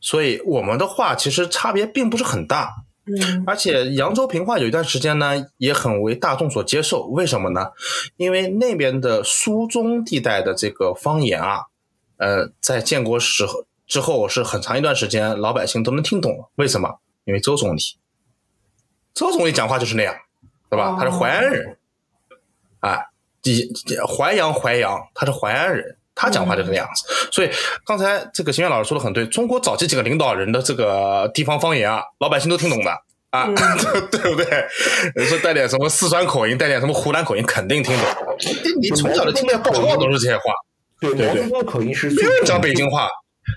[0.00, 2.72] 所以我们的话其实差别并不是很大，
[3.04, 7.70] 嗯，而且扬州评话有一段时间呢也很为大众所接受，为什么呢？
[8.16, 11.66] 因为那边的苏中地带的这个方言啊，
[12.16, 16.98] 呃，在建国时候之后是很长一段时间老百姓都能听懂，为什么？
[17.24, 17.80] 因为周总理，
[19.12, 20.14] 周总理讲话就是那样，
[20.68, 20.96] 对吧？
[20.98, 21.76] 他是淮安人，
[22.80, 23.06] 哎，
[24.06, 25.96] 淮阳淮阳，他是淮安人。
[26.18, 27.50] 他讲话就这个样子，所以
[27.84, 29.26] 刚才这个邢远老师说的很对。
[29.26, 32.90] 中国早期几个领导人的这个地方方言啊，老百姓都听懂的
[33.28, 33.46] 啊，
[34.10, 34.66] 对不对？
[35.14, 38.06] 你说带点什么四川口音，带点什么湖南口音，肯定听懂。
[38.80, 40.42] 你从小就听到到大都是这些话。
[40.98, 42.10] 对，毛泽东口音是
[42.46, 43.10] 讲北京话，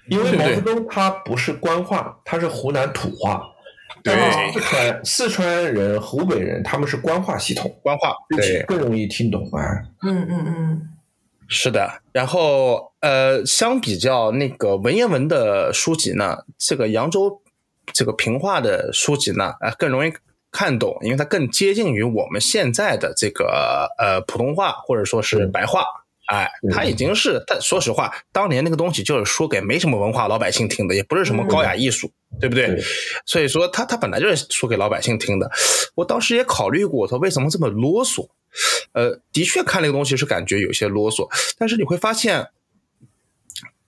[0.09, 3.41] 因为毛泽东他不是官话，他是湖南土话。
[4.03, 4.13] 对，
[4.51, 9.83] 四川四川人、湖北人他们是官话系统，官话对更容易听懂啊。
[10.03, 10.89] 嗯嗯嗯。
[11.47, 17.41] 是的，然后呃，相比较那个文言文的书籍呢，这个扬州
[17.91, 20.13] 这个平话的书籍呢，啊，更容易
[20.51, 25.83] 看懂，因为它更接近于我们现在的这个呃普通话或者说是白话，
[26.29, 32.79] 哎，他已经是，但说实话，当年那个东西就是说给没什么文化老百姓听的，也不是什么高雅艺术，对不对？
[33.25, 35.49] 所以说，他他本来就是说给老百姓听的。
[35.95, 38.29] 我当时也考虑过，他为什么这么啰嗦。
[38.93, 42.49] 呃，的确看那个东西是感觉有些啰嗦，但是你会发现，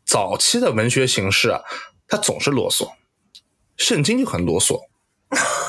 [0.04, 1.62] 早期的文学形式啊，
[2.08, 2.92] 它总是啰嗦，
[3.78, 4.82] 圣经就很啰嗦，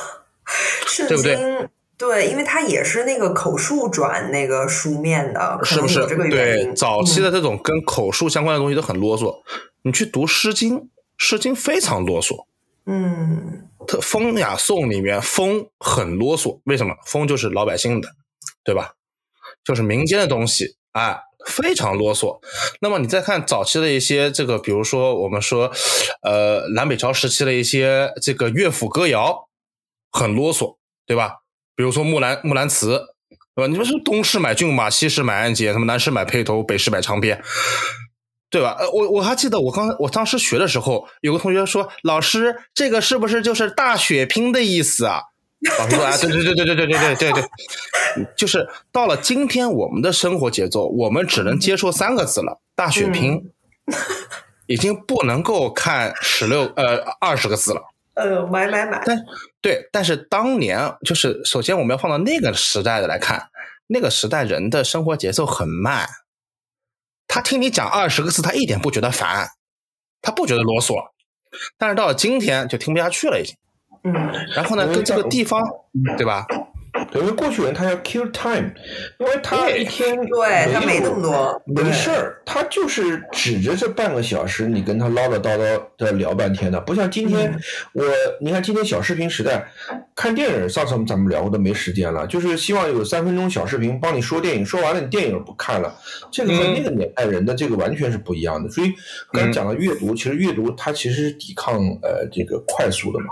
[1.09, 1.69] 对不对？
[2.03, 6.05] 对，因为它也是那个口述转那个书面的，是不是？
[6.29, 9.43] 对，早期的这种跟口述相关的东西都很啰嗦。
[9.83, 10.79] 你去读《诗经》，
[11.17, 12.47] 《诗经》非常啰嗦。
[12.87, 18.09] 嗯，它《风雅颂》里面“风”很啰嗦，为什么？“风”就是老百姓的。
[18.65, 18.93] 对吧？
[19.65, 22.39] 就是民间的东西，哎，非常啰嗦。
[22.81, 25.73] 那么你再看早期的一些这个，比如说我们说，
[26.23, 29.49] 呃，南北朝时期的一些这个乐府歌谣，
[30.13, 31.42] 很啰嗦，对吧？
[31.75, 32.99] 比如说《木兰木兰辞》，
[33.55, 33.67] 对吧？
[33.67, 37.43] 你们说东市买骏马，西市买鞍鞯，什么南市买辔头，北市买长鞭，
[38.51, 38.77] 对吧？
[38.79, 45.23] 呃，我我还记得我刚我当时学的时候，有个同学说：“老师，这个是不是就是大血拼的意思啊？”
[45.79, 47.43] 老师说啊，对对对对对对对对对对，
[48.37, 53.51] 就是到了今天我们的生活节奏，我们只能接受三个字了：大血拼，
[54.67, 57.92] 已经不能够看十六呃二十个字了。
[58.15, 59.03] 呃，买买买。
[59.05, 59.19] 但
[59.61, 63.49] 对，但是当年就是首先我们要放到那个时代的来看，
[63.87, 66.09] 那个时代人的生活节奏很慢，
[67.27, 69.49] 他听你讲二十个字，他一点不觉得烦，
[70.21, 70.95] 他不觉得啰嗦。
[71.79, 73.57] 但是到了今天就听不下去了，已经。
[74.05, 74.13] 嗯。
[74.55, 75.63] 然后呢，跟这个地方，
[76.17, 76.47] 对吧？
[77.15, 78.71] 因为过去人他要 kill time，
[79.19, 87.53] 因为他一天对他没那么多没事儿，他就是指着这半个小时，你跟他唠唠叨叨的聊半天的，不像今天
[87.93, 88.05] 我，
[88.41, 89.67] 你看今天小视频时代，
[90.15, 95.95] 看电影，上次咱们聊过都没时间了，就是希望有三分钟小视频帮你说电影，说完了你电影不看了，
[96.31, 98.71] 这个和那个年代人的这个完全是不一样的。
[98.71, 98.93] 所以
[99.33, 103.27] 刚才讲到阅读，其实阅读它其实是抵抗呃这个快速的嘛。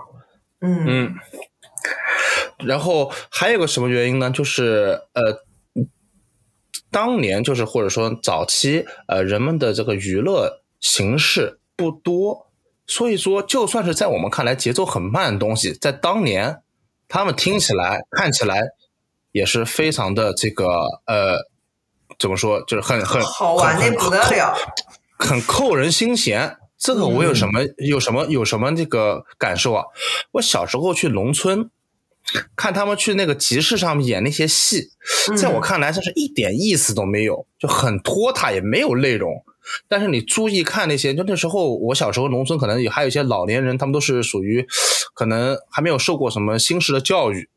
[0.60, 1.14] 嗯嗯。
[2.64, 4.30] 然后还有个什么原因呢？
[4.30, 5.42] 就是呃，
[6.90, 12.48] 当年就是或者说早期呃，人们的这个娱乐形式不多，
[12.86, 16.62] 所以说就算是在我们看来节奏很慢的东西，在当年
[17.08, 18.60] 他们听起来看起来
[19.32, 20.66] 也是非常的这个
[21.06, 21.38] 呃，
[22.18, 24.56] 怎么说就是很很好玩的不得了，
[25.18, 26.56] 很扣人心弦。
[26.76, 29.84] 这个我有什么有什么有什么这个感受啊？
[30.32, 31.70] 我小时候去农村。
[32.54, 34.90] 看他们去那个集市上面演那些戏，
[35.36, 39.44] 在我看来，这是一点意思都没有，就很拖沓，也没有内容。
[39.88, 44.66] 但是你注意看那些，就那时候我小时候农村可能也还有一些老年人，他们都是属于
[45.14, 47.48] 可能还没有受过什么新式的教育。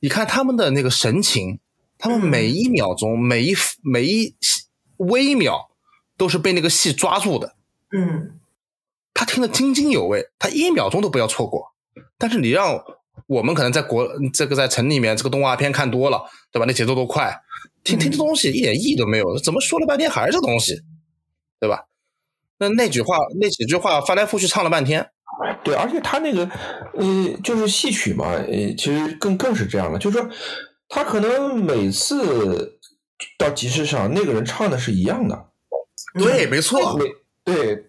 [0.00, 1.58] 你看他们的那个神情，
[1.98, 4.34] 他们每一秒钟、每一每一
[4.96, 5.70] 微秒
[6.16, 7.54] 都是被那个戏抓住的。
[7.92, 8.38] 嗯，
[9.14, 11.72] 他听得津津有味，他一秒钟都不要错过。
[12.16, 12.80] 但是你让。
[13.26, 16.64] 我们可能在国这个在城里面，这个动画片看多了，对吧？
[16.66, 17.40] 那节奏都快，
[17.82, 20.80] 听听这东西一点意义都没有，怎么说了半天还是这东西，
[21.60, 21.86] 对吧？
[22.58, 25.10] 那那句话那几句话翻来覆去唱了半天，
[25.62, 26.48] 对，而且他那个
[26.94, 30.28] 呃，就是戏曲嘛，呃，其实更更是这样的，就是说
[30.88, 32.78] 他可能每次
[33.38, 35.46] 到集市上，那个人唱的是一样的，
[36.14, 36.98] 对，没错，
[37.44, 37.84] 对，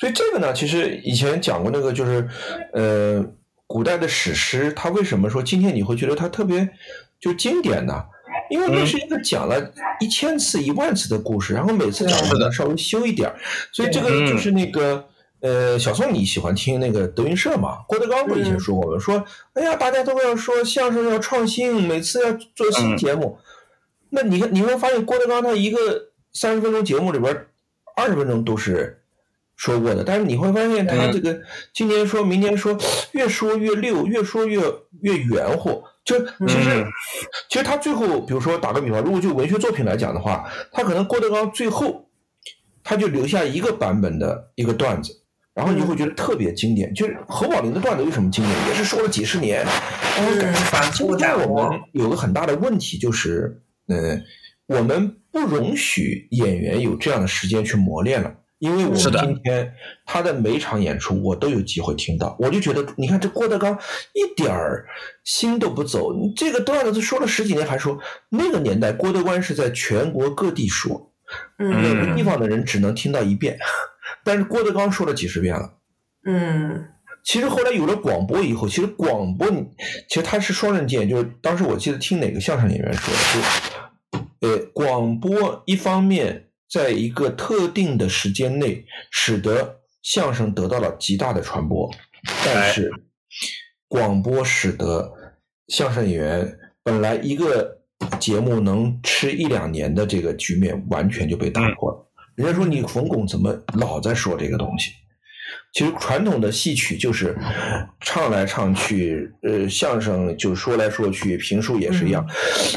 [0.00, 2.28] 所以这个呢，其实以前讲过那个，就是
[2.72, 3.24] 呃。
[3.68, 6.68] 古代的史诗，它为什么说今天你会觉得它特别
[7.20, 8.02] 就经典呢？
[8.50, 13.38] 因为那是一个讲了一千次、一万次的故事，然后每次讲的稍微修一点儿
[13.70, 15.04] 所以这个就是那个
[15.40, 17.80] 呃，小宋你喜欢听那个德云社嘛？
[17.86, 18.98] 郭德纲不以前说过吗？
[18.98, 23.38] 说哎呀，大家都要说相声要创新，每次要做新节目。
[24.08, 25.78] 那你看你会发现郭德纲他一个
[26.32, 27.46] 三十分钟节目里边，
[27.96, 28.97] 二十分钟都是。
[29.58, 31.38] 说过的，但是你会发现他这个
[31.74, 32.78] 今年说明年说，
[33.10, 34.62] 越说越溜，越说越
[35.02, 35.82] 越圆乎。
[36.04, 36.16] 就
[36.46, 36.86] 其实，
[37.50, 42.08] 其实他最后，比如说打个比方，如果就文学作品来讲的话，他可能郭德纲最后
[42.84, 45.12] 他就留下一个版本的一个段子，
[45.52, 46.94] 然后你就会觉得特别经典。
[46.94, 49.66] 就是侯宝林的段子为什么经典，也是说了几十年，
[50.16, 50.40] 但是，
[50.70, 54.24] 反复在我们有个很大的问题就是，嗯，
[54.68, 58.32] 我们不容许演员有这样的时间去磨练了。
[58.58, 59.72] 因为我们今天
[60.04, 63.78] 他的每场演出，我都有机会听到，我就觉得，你看这郭德纲
[64.14, 64.84] 一点儿
[65.22, 67.96] 心都不走，这个段子他说了十几年还说，
[68.30, 71.12] 那个年代郭德纲是在全国各地说，
[71.56, 73.56] 每个地方的人只能听到一遍，
[74.24, 75.74] 但是郭德纲说了几十遍了。
[76.26, 76.88] 嗯，
[77.22, 79.48] 其实后来有了广播以后，其实广播
[80.08, 83.14] 其实它是双刃剑，就是当时我记得听哪个相声演员说
[84.10, 86.47] 的，就呃广播一方面。
[86.70, 91.90] 在一个特定的时间内，使得相声得到了极大的传播，
[92.44, 92.90] 但是
[93.88, 95.10] 广播使得
[95.68, 97.78] 相声演员本来一个
[98.20, 102.10] 节目能吃一两年的这个局面完全就被打破了。
[102.36, 104.92] 人家说你冯巩怎么老在说这个东西？
[105.72, 107.34] 其实传统的戏曲就是
[108.00, 112.26] 唱来唱去，呃，相声就说来说去，评书也是一样，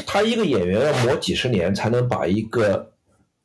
[0.06, 2.90] 他一个演员要磨几十年才能把一个。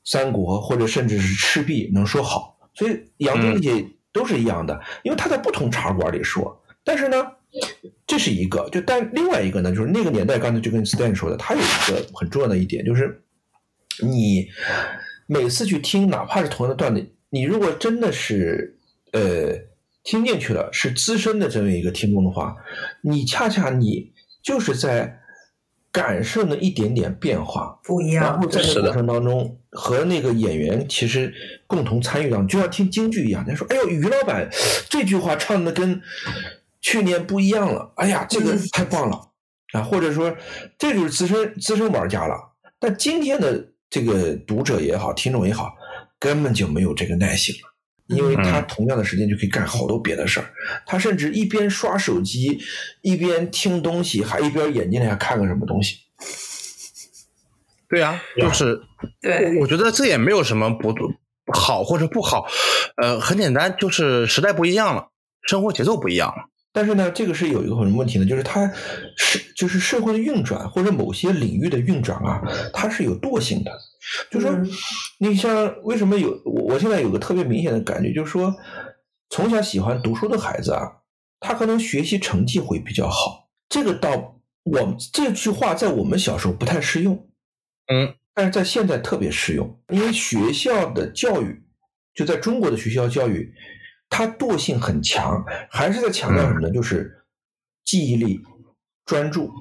[0.10, 6.64] 三国或者甚至是赤壁能说好，所以杨那些都是一样的，因为他在不同茶馆里说。
[6.82, 7.28] 但是呢，
[8.06, 13.22] 这是一个，就但另外一个呢，就是那个年代，刚才就跟 Stan 说的，他有一个很重要的一点，就是
[14.02, 14.48] 你
[15.26, 18.80] 每次去听，哪怕是同样的段子，你如果真的是
[19.12, 19.54] 呃
[20.06, 22.56] 听进去了，是资深的这么一个听众的话，
[23.02, 25.20] 你恰恰你就是在。
[25.98, 31.34] 感受那一点点变化不一样，然后在这个过程当中和那个演员其实
[31.66, 33.44] 共同参与到，就像听京剧一样。
[33.48, 34.48] 他说：“哎呦，于老板
[34.88, 36.00] 这句话唱的跟
[36.82, 39.20] 去年不一样了，哎呀，这个太棒了。”
[39.74, 40.34] 啊，或者说
[40.78, 42.36] 这就是资深资深玩家了。
[42.80, 45.74] 但今天的这个读者也好，听众也好，
[46.20, 47.77] 根本就没有这个耐心了。
[48.08, 50.50] 因为他同样的时间就可以干好多别的事儿，
[50.86, 52.60] 他甚至一边刷手机，
[53.02, 55.98] 一边听东西，还一边眼睛里还看个什么东西。
[57.90, 58.82] 对啊，就是
[59.22, 60.94] 对，我觉得这也没有什么不
[61.54, 62.46] 好或者不好，
[63.02, 65.10] 呃，很简单，就是时代不一样了，
[65.44, 66.50] 生活节奏不一样了。
[66.74, 68.26] 但是呢，这个是有一个什么问题呢？
[68.26, 68.72] 就是它
[69.16, 72.42] 是就是社会的运转或者某些领域的运转啊，
[72.74, 73.72] 它是有惰性的。
[74.30, 74.52] 就说
[75.20, 78.56] 你像为什么有我我现在有个特别明显的感觉，就是说
[79.30, 80.82] 从小喜欢读书的孩子啊，
[81.40, 83.50] 他可能学习成绩会比较好。
[83.70, 87.28] 这个到我这句话在我们小时候不太适用，
[87.92, 91.64] 嗯，但是在现在特别适用，因为学校的教育
[92.14, 93.54] 就在中国的学校教育，
[94.10, 96.72] 它惰性很强，还是在强调什么呢？
[96.72, 97.26] 就是
[97.84, 98.40] 记忆力、
[99.06, 99.52] 专注。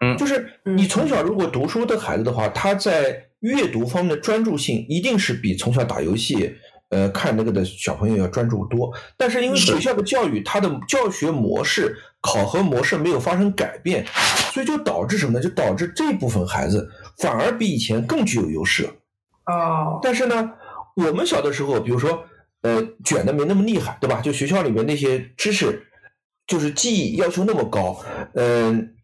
[0.00, 6.56] 嗯，就是你从小如果读书的孩子的话，他在阅读方面的专注性一定是比从小打游戏、
[6.90, 8.92] 呃看那个的小朋友要专注多。
[9.16, 14.06] 但是因为学校的教育，它的教学模式、考核模式没有发生改变，
[14.52, 15.40] 所以就导致什么呢？
[15.40, 18.90] 就导致这部分孩子反而比以前更具有优势了。
[19.46, 20.50] 哦，但是呢，
[20.96, 22.24] 我们小的时候，比如说
[22.62, 24.20] 呃卷的没那么厉害，对吧？
[24.20, 25.86] 就学校里面那些知识，
[26.46, 28.02] 就是记忆要求那么高，
[28.34, 28.94] 嗯。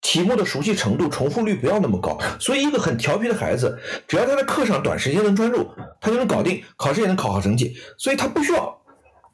[0.00, 5.68] 题目的熟悉程度、重复率不要那么高，所以一个很调皮的孩子，只要他在课上短时间能专注，
[6.00, 7.76] 他就能搞定，考试也能考好成绩。
[7.98, 8.80] 所以他不需要，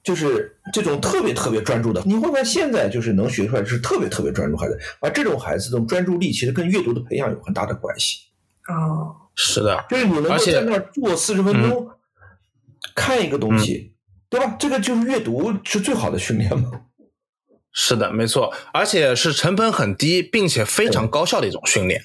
[0.03, 2.03] 就是这种特别特别专注的。
[2.07, 8.20] 你会发现现在就是能学出来是特别特别专注孩子，而这种孩子这种专注力其实跟阅读的培养有很大的关系。
[8.68, 11.88] 哦，是的，就是你能够在那儿坐四十分钟，
[12.94, 13.94] 看一个东西，
[14.31, 14.57] 对吧？
[14.59, 16.70] 这个就是阅读是最好的训练嘛。
[17.74, 22.04] 是的，没错，而且是成本很低，并且非常高效的一种训练，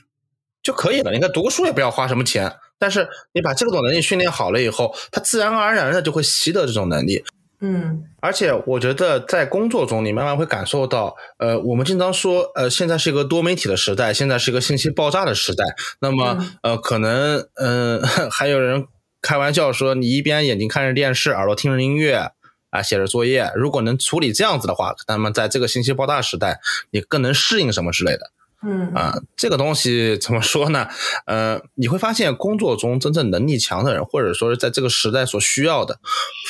[0.64, 1.12] 就可以了。
[1.14, 7.24] 你看读个书也不要花什么钱，但是你把这种能力训练好了以后，他自然而然的就会习得这种能力。
[7.62, 15.66] 嗯，而且我觉得在工作中，你慢慢会感受到，呃，我们经常说，呃，现在是一个多媒体的时代，现在是一个信息爆炸的时代。
[16.00, 18.02] 那么，呃，可能，嗯，
[18.32, 18.88] 还有人
[19.22, 22.32] 开玩笑说，你一边眼睛看着电视，耳朵听着音乐。
[22.70, 26.60] 啊，写着作业，如果能处理这样子的话，那么在这个信息爆炸时代，
[26.92, 28.32] 你更能适应什么之类的。
[28.62, 30.88] 嗯啊，这个东西怎么说呢？
[31.26, 36.00] 呃，你会发现工作中真正能力强的人，或者说是在这个时代所需要的，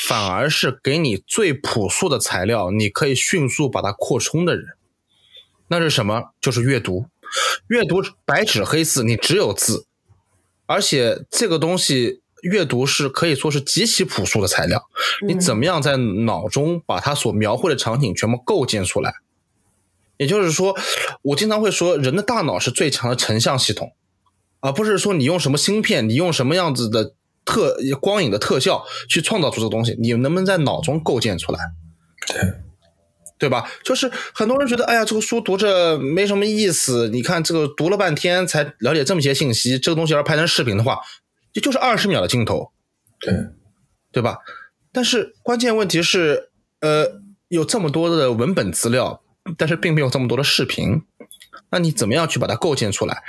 [0.07, 4.65] 反而是给你最朴素的材料，你可以迅速把它扩充的人。
[5.67, 6.31] 那是什么？
[6.41, 7.05] 就是阅读。
[7.67, 9.85] 阅读白纸黑字，你只有字，
[10.65, 12.21] 而且这个东西。
[12.43, 14.89] 阅读是可以说是极其朴素的材料，
[15.27, 19.13] 你怎么样在脑中把它所描绘的场景全部构建出来？
[20.17, 20.75] 也就是说，
[21.21, 23.93] 我经常会说，人的大脑是最强的成像系统，
[24.59, 27.13] 而不是说你用什么芯片，你用什么样子的
[27.45, 31.59] 特光影的特效去创造出这个东西，你能不能在脑中构建出来？
[32.27, 32.53] 对，
[33.37, 33.71] 对吧？
[33.83, 40.99] 就是很多人觉得，哎呀，这个书读着没什么意思，你看这个读了半天才了解这么些信息，这个东西要拍成视频的话。
[41.53, 42.71] 也就是二十秒的镜头，
[43.19, 43.33] 对，
[44.11, 44.37] 对吧？
[44.91, 49.21] 但是关键问题是，呃，有这么多的文本资料，
[49.57, 51.03] 但是并没有这么多的视频，
[51.71, 53.23] 那你怎么样去把它构建出来？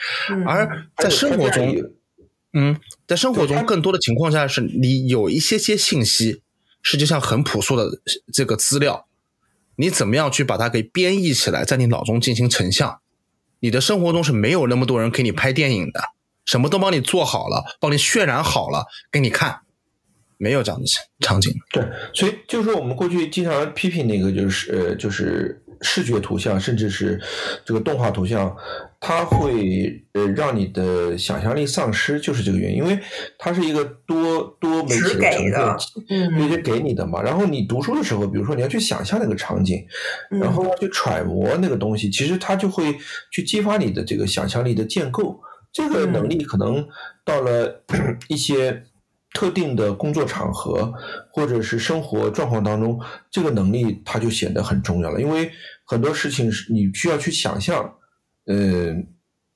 [0.46, 1.74] 而在生活中，
[2.52, 6.42] 嗯，在生活中更多的情况下是你有一些些信息，
[6.82, 8.00] 实际上很朴素的
[8.32, 9.06] 这个资料，
[9.76, 13.00] 你怎么样去把它给编译起来，在你脑中进行成像？
[13.60, 16.00] 你的生活中是没有那么多人给你拍电影的。
[16.50, 19.60] 什么都帮你做好了，帮你渲染好了给你看，
[20.36, 20.86] 没有这样的
[21.24, 21.54] 场景。
[21.70, 21.80] 对，
[22.12, 27.20] 所以就是说，我们过去经常批评那个，就是呃，就是视觉图像，甚至是
[27.64, 28.52] 这个动画图像，
[28.98, 32.98] 它会呃让你的想象力丧失，就是这个原因，因为
[33.38, 35.76] 它是一个多多媒体的成分，
[36.08, 37.22] 嗯，直接给你的嘛。
[37.22, 39.86] 然后你读书的时候，比如说你要去想象那个场景，
[40.30, 42.98] 然后去揣摩那个东西，其实它就会
[43.30, 45.40] 去激发你的这个想象力的建构。
[45.72, 46.88] 这个能力可能
[47.24, 47.84] 到了
[48.28, 48.84] 一些
[49.32, 50.92] 特定的工作场合
[51.32, 53.00] 或者是生活状况当中，
[53.30, 55.20] 这个能力它就显得很重要了。
[55.20, 55.50] 因为
[55.84, 57.94] 很多事情是你需要去想象，
[58.46, 58.94] 呃，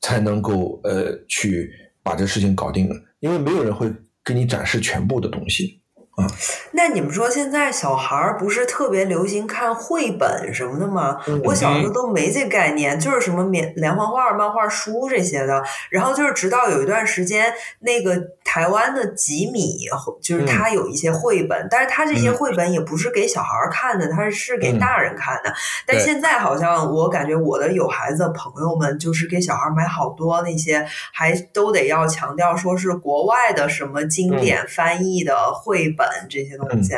[0.01, 1.71] 才能够呃去
[2.03, 2.95] 把这事情搞定了。
[3.19, 3.93] 因为没有人会
[4.25, 5.81] 给你展示全部的东西。
[6.17, 6.27] 啊。
[6.73, 11.17] 那你们说现在小孩儿不是特别流行看绘本什么的吗？
[11.45, 15.63] 我小时候都没这概念，就是什么连连环画、漫画书这些的。
[15.89, 19.87] 然后就是直到有一段时间，那个台湾的吉米，
[20.21, 25.55] 就是他有一些绘本，但是他这些绘本也不是给小孩儿看的，他是给大人看的。
[25.87, 36.65] 但现在好像我感觉我的有孩子的朋友们，就是给小孩买好多那些，还都得要强调说是国外的什么经典翻译的绘本这些东。
[36.65, 36.95] 东西，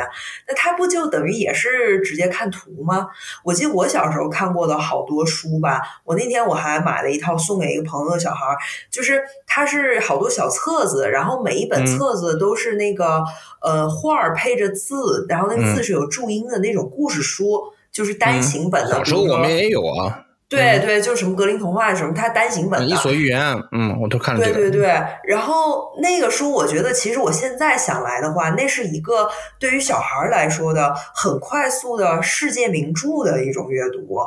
[0.47, 3.09] 那他不就等于也是直接看图吗？
[3.43, 8.55] 我记得我小时候看过的好多书吧，我那天我还买了一套送给一个朋友的小孩，
[8.89, 13.21] 就是它是好多小册子，然后每一本册子都是那个
[13.61, 18.91] 呃画配着字，然后那个字是有注音的那种故事书，就是单行本的。
[18.91, 20.26] 小时候我们也有啊。
[20.49, 23.41] 对对，就是什么格林童话什么，它单行本的《伊索寓言》，
[23.73, 24.41] 嗯，我都看了。
[24.41, 24.87] 对对对，
[25.25, 29.29] 然后那个书，我觉得其实我现在想来的话，那是一个
[29.59, 34.17] 对于小孩来说的很快速的世界名著的一种阅读。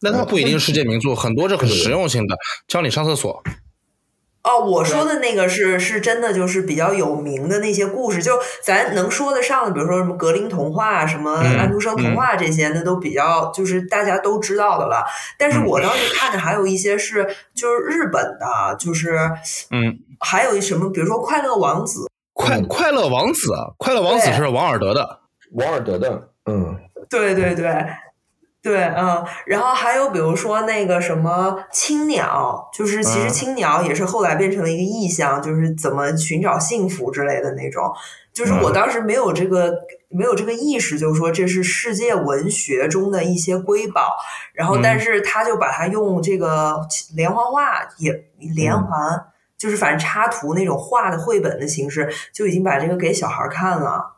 [0.00, 2.36] 那它不一定世界名著，很多是很实用性的，
[2.68, 3.42] 教你上厕所。
[4.46, 15.04] 哦，我说的那个是是真的，就是比较有名的那些故事，就咱能说得上的，比如说什么格林童话、什么安徒生童话这些，那都比较就是大家都知道的了。
[15.36, 19.18] 但是我当时看的还有一些是就是日本的，就是
[19.72, 25.18] 嗯，还有一什么，比如说快乐王子，快快乐王子，快乐王子是王尔德的，
[25.54, 26.76] 王尔德的，嗯，
[27.10, 27.84] 对对对。
[28.66, 37.94] 对，嗯，然后还有比如说那个什么青鸟，就是其实青鸟也是后来变成了一个意象，就是怎么寻找幸福之类的那种。
[38.32, 39.72] 就是我当时没有这个
[40.08, 44.16] 没有这个意识，就是说这是世界文学中的一些瑰宝。
[44.52, 46.80] 然后，但是他就把它用这个
[47.14, 54.16] 连环画也连环，就是反正插图那种画的绘本的形式，就已经把这个给小孩看了。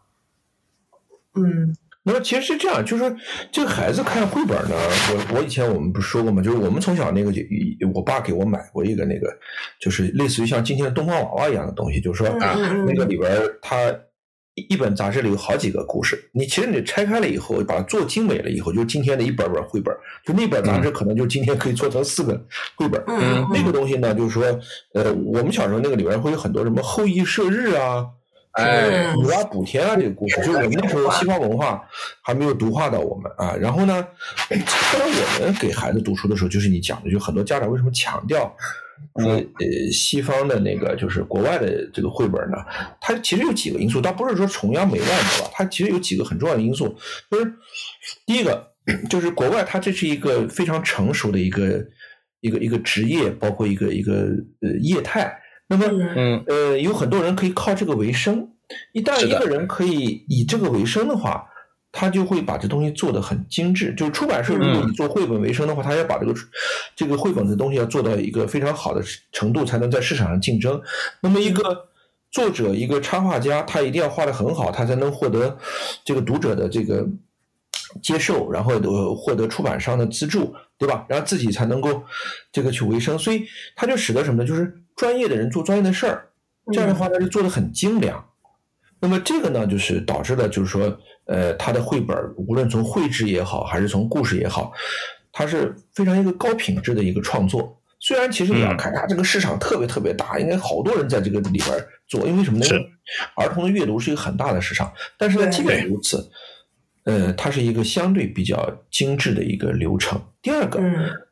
[1.34, 1.76] 嗯。
[2.08, 3.14] 那么其实是这样，就是
[3.52, 4.74] 这个孩子看绘本呢，
[5.12, 6.42] 我我以前我们不是说过吗？
[6.42, 7.30] 就是我们从小那个，
[7.94, 9.30] 我爸给我买过一个那个，
[9.78, 12.56] 就是类似于像今天的东方娃娃一样的东西，就是说啊，
[12.86, 13.30] 那个里边
[13.60, 13.94] 它
[14.54, 19.94] 一本杂志里有好几个故事，你其实你拆开了以后，把它做精美了以后，就是今天的一本本绘本，
[20.24, 22.42] 就那本杂志可能就今天可以做成四本
[22.74, 23.02] 绘本。
[23.06, 24.42] 嗯那个东西呢，就是说，
[24.94, 28.06] 呃，我们小时候那个里边会有很多什么后羿射日啊。
[28.52, 31.86] 哎，女娲补天啊，这个故事就是我们那时候西方文化
[32.22, 33.54] 还没有毒化到我们啊。
[33.54, 34.04] 然后呢，
[34.48, 38.52] 当我们给孩子读书的时候，就是你讲的，就很多家长为什么强调
[39.16, 42.56] 说呃西方的那个就是国外的这个绘本呢？
[43.00, 45.50] 它其实有几个因素，倒不是说崇洋媚外的吧？
[45.52, 46.96] 它其实有几个很重要的因素，
[47.30, 47.52] 就是
[48.26, 48.72] 第一个
[49.08, 51.86] 就是国外它这是一个非常成熟的一个
[52.40, 54.26] 一个一个职业，包括一个一个
[54.62, 55.38] 呃业态。
[55.68, 58.48] 那么，嗯，呃，有很多人可以靠这个为生。
[58.92, 61.46] 一旦一个人可以以这个为生的话，
[61.92, 63.94] 他就会把这东西做得很精致。
[63.94, 66.34] 就是出版社，如果你做绘本为生的话，他要把这个
[66.94, 69.02] 这个绘本的东西要做到一个非常好的
[69.32, 70.80] 程度，才能在市场上竞争。
[71.20, 71.88] 那么，一个
[72.30, 75.56] 作者，一个插画家，他一定要画得很好，他才能获得
[76.04, 77.06] 这个读者的这个
[78.02, 78.78] 接受，然后
[79.14, 81.04] 获得出版商的资助，对吧？
[81.08, 82.04] 然后自己才能够
[82.52, 83.18] 这个去维生。
[83.18, 83.44] 所以，
[83.76, 84.48] 他就使得什么呢？
[84.48, 84.82] 就是。
[84.98, 86.28] 专业的人做专业的事儿，
[86.72, 88.28] 这样的话呢就做的很精良。
[88.98, 94.72] 那么这个呢，就是导致了，就是说，呃，他的绘本无论从绘制也好，还是从故事也好，
[95.30, 97.80] 它是非常一个高品质的一个创作。
[98.00, 102.66] 虽然其实你要看它这个市场特别特别大，应该好多人在这个里边做，因为什么呢？
[103.36, 104.92] 儿童的阅读是一个很大的市场。
[105.16, 106.28] 但是呢，即便如此。
[107.08, 110.20] 呃，它是一个相对比较精致的一个流程。
[110.42, 110.78] 第二个，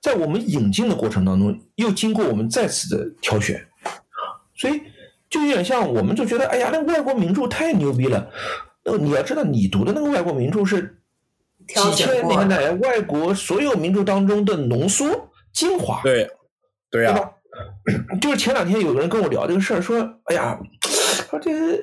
[0.01, 3.63] 在我们引进的过程当中，又经过我们再次的挑选，
[4.57, 4.81] 所以
[5.29, 8.31] 就有点像，我们就觉得，哎呀，那外国名著太牛逼了。
[8.85, 10.99] 呃，你要知道，你读的那个外国名著是
[11.69, 16.01] 几千年来外国所有名著当中的浓缩精华。
[16.03, 16.31] 对，
[16.91, 17.33] 对呀。
[18.19, 20.59] 就是前两天有个人跟我聊这个事儿，说，哎呀。
[21.29, 21.79] 说这个，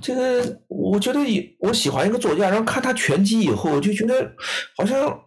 [0.00, 1.20] 这个，我觉得
[1.60, 4.32] 我喜欢一个作家，然后看他全集以后，我就觉得
[4.76, 5.20] 好像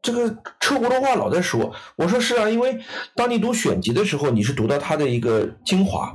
[0.00, 0.28] 这个
[0.60, 1.72] 车轱辘话老在说。
[1.96, 2.78] 我说是啊，因为
[3.14, 6.06] 当你读选集的时候，你是读到他的一个精华；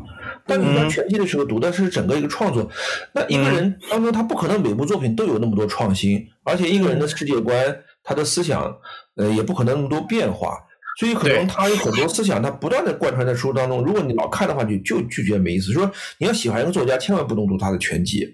[0.46, 2.70] 当你读全集的时候，读的是整个一个创作。
[3.14, 8.78] 那一个人当中，他不可能每部作品都有那么多创新，而且一个人的世界观、他的思想，
[9.16, 10.58] 呃，也不可能那么多变化。
[11.00, 13.84] 所以可能他有很多思想，他不断的贯穿在书当中。
[13.84, 15.72] 如果你老看的话，就就拒绝没意思。
[15.72, 18.28] 说你要喜欢一个作家，千万不能读他的全集。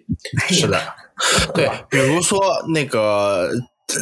[0.49, 0.79] 是的，
[1.53, 2.39] 对，比如说
[2.73, 3.49] 那个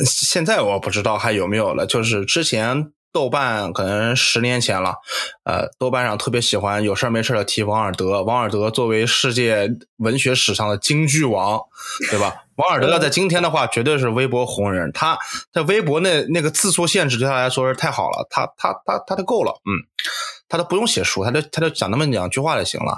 [0.06, 4.96] 现在我不知道还有没有了，就是之前豆瓣可能十年前了，
[5.44, 8.24] 呃，豆瓣上特别喜欢有事儿没事儿的提王尔德。
[8.24, 11.60] 王尔德作为世界文学史上的京剧王，
[12.10, 12.34] 对吧？
[12.56, 14.92] 王尔德要在今天的话，绝对是微博红人。
[14.92, 15.18] 他
[15.52, 19.72] 在微博那那个字数限制对他来说是太好了，他他他他就够了，嗯。
[20.52, 22.94] 他都不用写书，他就他就讲那么两句话就行了。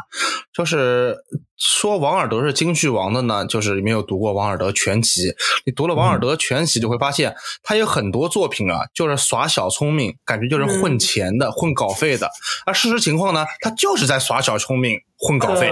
[0.51, 1.15] 就是
[1.55, 5.35] 说王尔德是京剧王的呢，就是没有读过王尔德全集。
[5.63, 12.27] 你读了王尔德全集，就会发现他有很多作品啊，就是耍小聪明，感觉就是混钱的、混稿费的。
[12.65, 15.71] 而事实情况呢，他就是在耍小聪明、混稿费，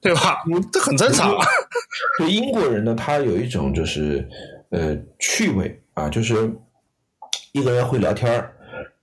[0.00, 0.44] 对吧？
[0.72, 1.36] 这很正常。
[2.18, 4.28] 对英国人呢，他有一种就是
[4.70, 6.52] 呃趣味啊，就是
[7.50, 8.54] 一个人会聊天儿。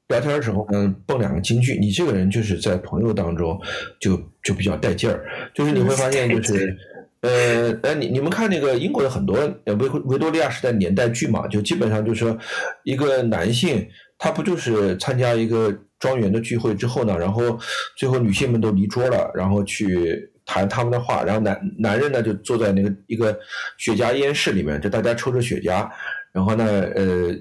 [0.08, 3.60] 聊天的时候，嗯，蹦两个京剧，你这个人就是在朋友当中
[4.00, 5.26] 就就比较带劲儿。
[5.54, 6.74] 就是你会发现，就是
[7.20, 12.38] 呃，呃，你你们看那个英国的很多维维多利亚时代年代剧嘛，就基本上就是说
[12.84, 13.86] 一个男性，
[14.18, 17.60] 他不就是参加一个庄园的聚会之后呢，然后
[17.98, 23.38] 最后女性们都离桌了，然后去谈他们的话，然后男男人呢就坐在那个一个
[23.78, 25.86] 雪茄烟室里面，就大家抽着雪茄，
[26.32, 26.64] 然后呢，
[26.96, 27.36] 呃。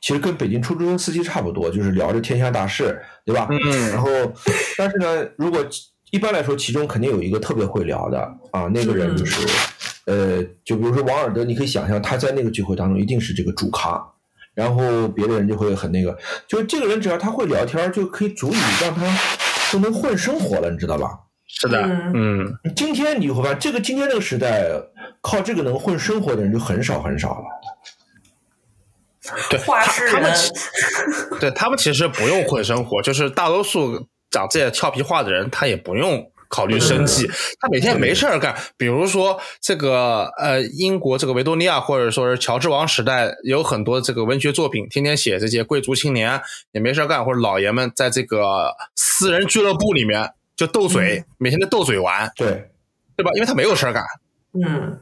[0.00, 3.46] 其实跟北京出租车司机差不多，就是聊着天下大事，对吧？
[3.50, 3.90] 嗯。
[3.90, 4.08] 然后，
[4.76, 5.64] 但是呢，如果
[6.10, 8.18] 一般来说，其中肯定有一个特别会聊的
[8.52, 9.46] 啊，那个人就是，
[10.06, 14.02] 呃，就比如说王尔德，你可以想象他在那个聚会当中一定是这个主咖，
[14.54, 19.04] 然后别的人就会很那个，就是这个人只要他会聊天，就可以足以让他
[19.72, 21.10] 都能混生活了，你知道吧？
[21.46, 21.82] 是的，
[22.14, 22.46] 嗯。
[22.74, 24.64] 今天你会发现，这个今天这个时代，
[25.20, 27.44] 靠这个能混生活的人就很少很少了。
[29.50, 30.32] 对， 他他们
[31.40, 37.26] 对他们其实不用混生活，就是大多数讲这些俏皮话的人，他也不用考虑生计，
[37.60, 38.54] 他每天没事儿干。
[38.76, 46.40] 比如说这个呃，英国这个维多利亚或者说是乔治王时代，有很多这个文学作品，天天写这些贵族青年
[46.72, 52.70] 也没事儿干，或者老爷们在这个私人俱乐部里面就斗嘴，每天都斗嘴玩，对
[53.16, 53.30] 对吧？
[53.34, 54.02] 因为他没有事儿干，
[54.54, 55.00] 嗯。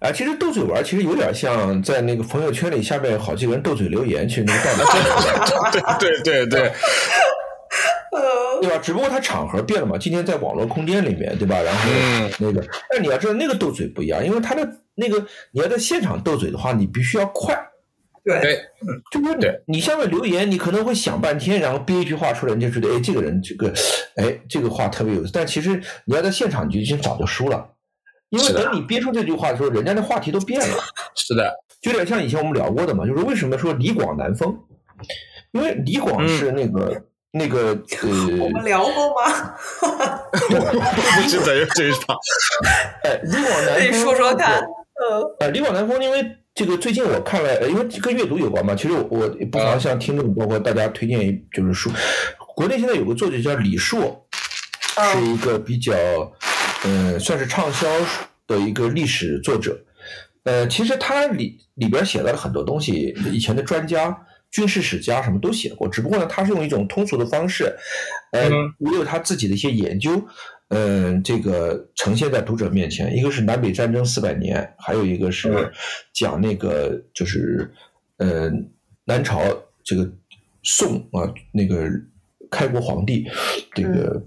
[0.00, 5.80] 啊，其实斗嘴玩其实有点像在那个朋友圈里下面好几个人斗嘴留言，其实那个道理。
[5.98, 6.72] 对对对对，
[8.60, 8.78] 对吧？
[8.82, 9.96] 只不过他场合变了嘛。
[9.96, 11.58] 今天在网络空间里面，对吧？
[11.62, 11.80] 然后
[12.38, 15.18] 那个，但你要知道那个斗嘴不一样，因为他的那个
[15.52, 17.58] 你要在现场斗嘴的话，你必须要快。
[18.24, 18.58] 对，
[19.10, 19.58] 就不对。
[19.66, 23.72] 你下面留言，你可能会想半天，然后憋一句话出来，你就觉得哎，这个人这个，
[24.16, 25.30] 哎，这个话特别有意思。
[25.32, 27.73] 但其实你要在现场，你就已经早就输了。
[28.34, 30.76] 因为等你憋出这句话的时候，人家的话题都变了。
[31.14, 34.52] 是的，就有点像以前我们聊过的嘛，就是为什么说李广难封？
[35.52, 37.00] 因为李广是那个
[37.32, 37.68] 那个
[38.02, 38.08] 呃，
[38.42, 39.54] 我们聊过吗？
[40.32, 42.16] 不记得有这一场。
[43.04, 44.60] 哎，李广难封，说说看。
[44.60, 46.24] 呃，哎，李广难封，因为
[46.54, 48.74] 这个最近我看了，因为跟阅读有关嘛。
[48.74, 51.90] 其实我不妨向听众包括大家推荐一就是书。
[52.56, 54.26] 国内现在有个作者叫李硕，
[55.12, 55.92] 是一个比较。
[56.84, 57.86] 嗯，算是畅销
[58.46, 59.78] 的一个历史作者。
[60.44, 64.14] 呃，其实他里里边写到了很多东西，以前的专家、
[64.50, 65.88] 军事史家什么都写过。
[65.88, 67.74] 只不过呢，他是用一种通俗的方式，
[68.32, 70.22] 呃，也有他自己的一些研究，
[70.68, 73.16] 嗯，这个呈现在读者面前。
[73.16, 75.72] 一个是南北战争四百年，还有一个是
[76.12, 77.72] 讲那个就是
[78.18, 78.50] 呃
[79.06, 79.40] 南朝
[79.82, 80.06] 这个
[80.62, 81.88] 宋啊那个
[82.50, 83.26] 开国皇帝
[83.74, 84.22] 这个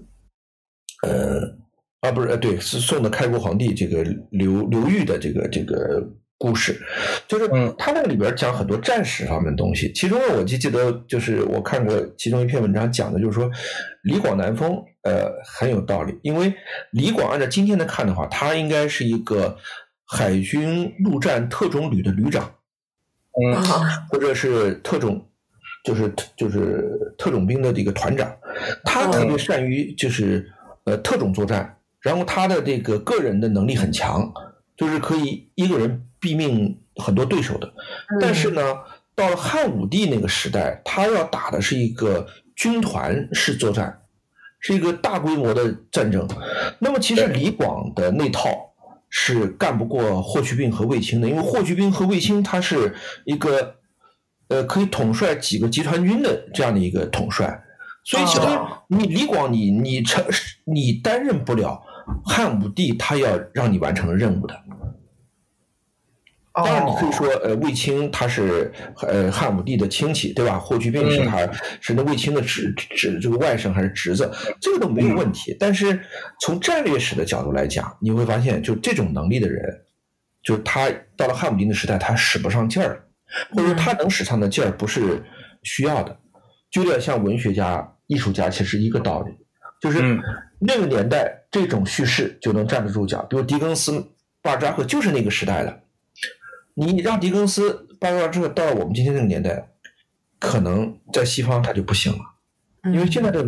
[1.04, 1.57] 呃。
[2.00, 6.00] 啊，不是，对，是宋的开国皇帝这个刘刘裕的这个这个
[6.38, 6.80] 故事，
[7.26, 9.92] 就是他那个里边讲很多战史方面的东西。
[9.92, 13.50] 其中呢，我就记得，就是我看过其中一篇文章讲的，就是说
[14.02, 16.16] 李广南风，呃，很有道理。
[16.22, 16.54] 因为
[16.92, 19.56] 李广按照今天的看的话，他应该是一个
[20.06, 22.48] 海军陆战特种旅的旅长，
[23.44, 23.60] 嗯，
[24.08, 25.28] 或者是特种，
[25.82, 26.88] 就是就是
[27.18, 28.32] 特种兵的这个团长，
[28.84, 30.48] 他特别善于就是
[30.84, 31.74] 呃特种作战。
[32.00, 34.32] 然后他的这个个人的能力很强，
[34.76, 37.72] 就是可以一个人毙命很多对手的。
[38.20, 38.62] 但是呢，
[39.14, 44.00] 到了汉武帝那个时代，他要打的是一个军团式作战，
[44.60, 46.28] 是一个大规模的战争。
[46.78, 48.48] 那么其实李广的那套
[49.08, 52.94] 是干不过霍去病和卫青的，因为霍去病和卫青他是
[53.24, 53.74] 一个
[54.46, 57.60] 呃可以统帅几个集团军的这样的一个统帅，
[58.04, 58.46] 所以其实
[58.88, 60.24] 你李广你你成
[60.64, 61.82] 你担任不了。
[62.24, 64.54] 汉武帝他要让你完成任务的，
[66.52, 70.58] 当然你可以说，呃，卫青他是呃汉武帝的亲戚，对吧？
[70.58, 71.48] 霍去病是他
[71.80, 74.28] 是那卫青的侄侄这个外甥还是侄子，
[74.60, 75.56] 这个都没有问题。
[75.58, 76.00] 但是
[76.40, 79.62] 从战略史的角度来讲，你会发现，就这种能力的人，
[80.42, 83.04] 就是他到了汉武帝的时代，他使不上劲儿，
[83.50, 85.22] 或者说他能使上的劲儿不是
[85.62, 86.18] 需要的。
[86.70, 89.32] 就有点像文学家、艺术家，其实一个道理，
[89.80, 90.20] 就是
[90.58, 93.22] 那个年代这种叙事就能站得住脚。
[93.22, 94.04] 比如狄更斯、
[94.42, 95.80] 巴尔扎克就是那个时代的，
[96.74, 99.68] 你让狄更斯、巴尔扎克到了我们今天这个年代，
[100.38, 102.18] 可能在西方他就不行了，
[102.92, 103.46] 因为现在的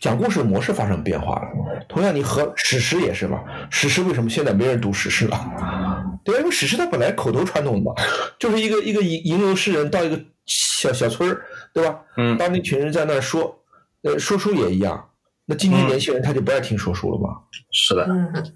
[0.00, 1.48] 讲故事模式发生变化了。
[1.88, 3.42] 同样，你和史诗也是吧？
[3.70, 6.20] 史诗为什么现在没人读史诗了？
[6.24, 7.92] 对，因为史诗它本来口头传统的嘛，
[8.38, 10.20] 就是一个一个吟吟游诗人到一个。
[10.46, 12.00] 小小村儿，对吧？
[12.16, 13.62] 嗯，当那群人在那说，
[14.02, 15.09] 呃，说书也一样。
[15.50, 17.42] 那今天年轻人他就不爱听说书了吗？
[17.72, 18.04] 是的。
[18.04, 18.54] 嗯，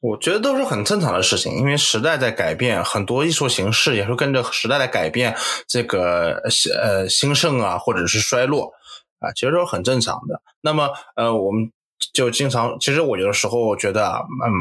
[0.00, 5.34] 我觉得都是很正常的事情，因为时代在改变，很多艺术形式也会跟着时代的改变，
[5.66, 6.42] 这个
[6.78, 8.74] 呃兴盛啊，或者是衰落
[9.20, 10.42] 啊，其实都是很正常的。
[10.60, 11.72] 那么，呃，我们。
[12.12, 14.52] 就经常，其实我有的时候觉得啊，嗯，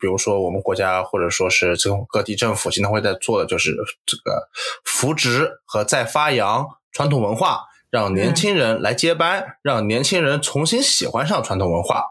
[0.00, 3.76] 比如说我们国家或者说是这种各地政府经常会在做的，就是
[4.06, 4.48] 这个
[4.86, 12.04] 扶植和再发扬传统文化，让年轻人来接班，让年轻人重新喜欢上传统文化，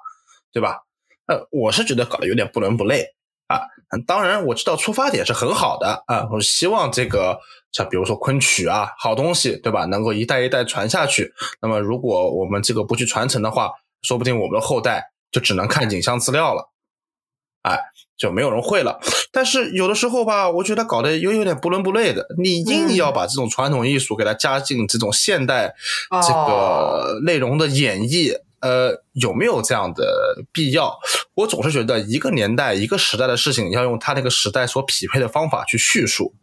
[0.51, 0.83] 对吧？
[1.27, 3.15] 呃，我是觉得搞得有点不伦不类
[3.47, 3.61] 啊。
[4.05, 7.39] 当然我知道出发点是很好的啊，我希望这个
[7.71, 9.85] 像比如说昆曲啊，好东西，对吧？
[9.85, 11.33] 能够一代一代传下去。
[11.61, 13.71] 那么如果我们这个不去传承的话，
[14.01, 16.69] 说不定我们的后代就只能看影像资料了，
[17.63, 17.79] 哎，
[18.17, 18.99] 就没有人会了。
[19.31, 22.25] 但是有的时候吧，我觉得搞得又有点不伦不类的。
[22.37, 25.75] 你硬要把这种传统艺术给它加进这种现代
[26.27, 30.97] 这个内容的演绎，呃，有没有这样的必要？
[31.35, 36.33] 我总是觉得一个年代、一个时代的事情，要用它那个时代所匹配的方法去叙述。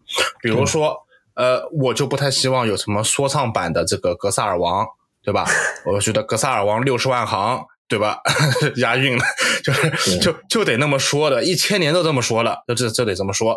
[0.40, 0.96] 比如说，
[1.34, 4.84] 呃，我就不太希望有什么说唱版的这个《格萨尔王》。
[5.24, 5.46] 对吧？
[5.90, 7.64] 我觉得《格萨尔王》六十万行，
[7.94, 8.18] 对吧？
[8.76, 9.22] 押韵 了，
[9.62, 13.56] 就是就就得那么说的，一千年都这么说了，就这就得这么说。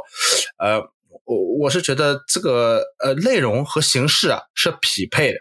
[0.60, 0.80] 呃，
[1.26, 5.40] 我我是觉得这个呃内容和形式啊是匹配的。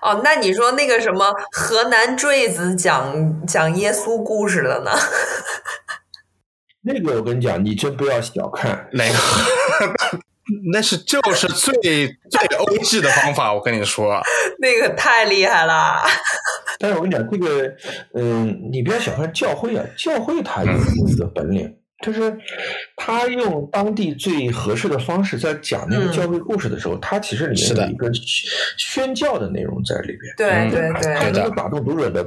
[0.00, 4.90] 哦，那你说那个什么河南坠子讲讲耶稣故事的呢？
[6.80, 9.18] 那个我跟你讲，你真不要小看哪个。
[10.72, 11.74] 那是就是最
[12.30, 14.20] 最欧 G 的方法，我跟你说，
[14.60, 16.02] 那个太厉害了。
[16.78, 17.70] 但是我跟你讲，这个，
[18.14, 20.72] 嗯，你不要小看教会啊，教会它有
[21.06, 21.70] 一个本领，
[22.04, 22.34] 就是
[22.96, 28.10] 他用当地最合适的方式在讲那个教会故事的时候，他其实里面有一个
[28.78, 30.34] 宣教的内容在里边。
[30.36, 32.22] 对对对，他能够打动读者的，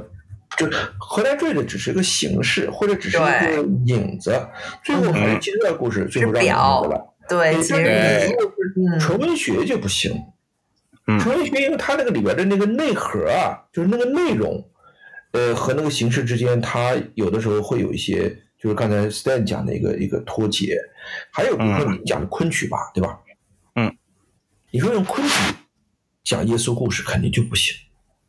[0.58, 0.68] 就
[0.98, 4.38] 河南坠的只是一个形式，或者只是一个影子，
[4.84, 6.60] 最后还是基督教故事，最后让你明白
[6.96, 7.08] 了。
[7.28, 10.12] 对，其实纯文学就不行。
[11.18, 14.64] 纯文学因为它那个里边的那个内核啊，就是那个内容，
[15.32, 20.76] 呃，和那个形式之间，它有的时候会有一些，就是刚才 Stan 讲的一个一个脱节。
[21.32, 23.18] 还有比如说你讲的昆曲吧，对吧？
[23.74, 23.92] 嗯。
[24.70, 25.54] 你说用昆曲
[26.22, 27.74] 讲耶稣故事肯定就不行，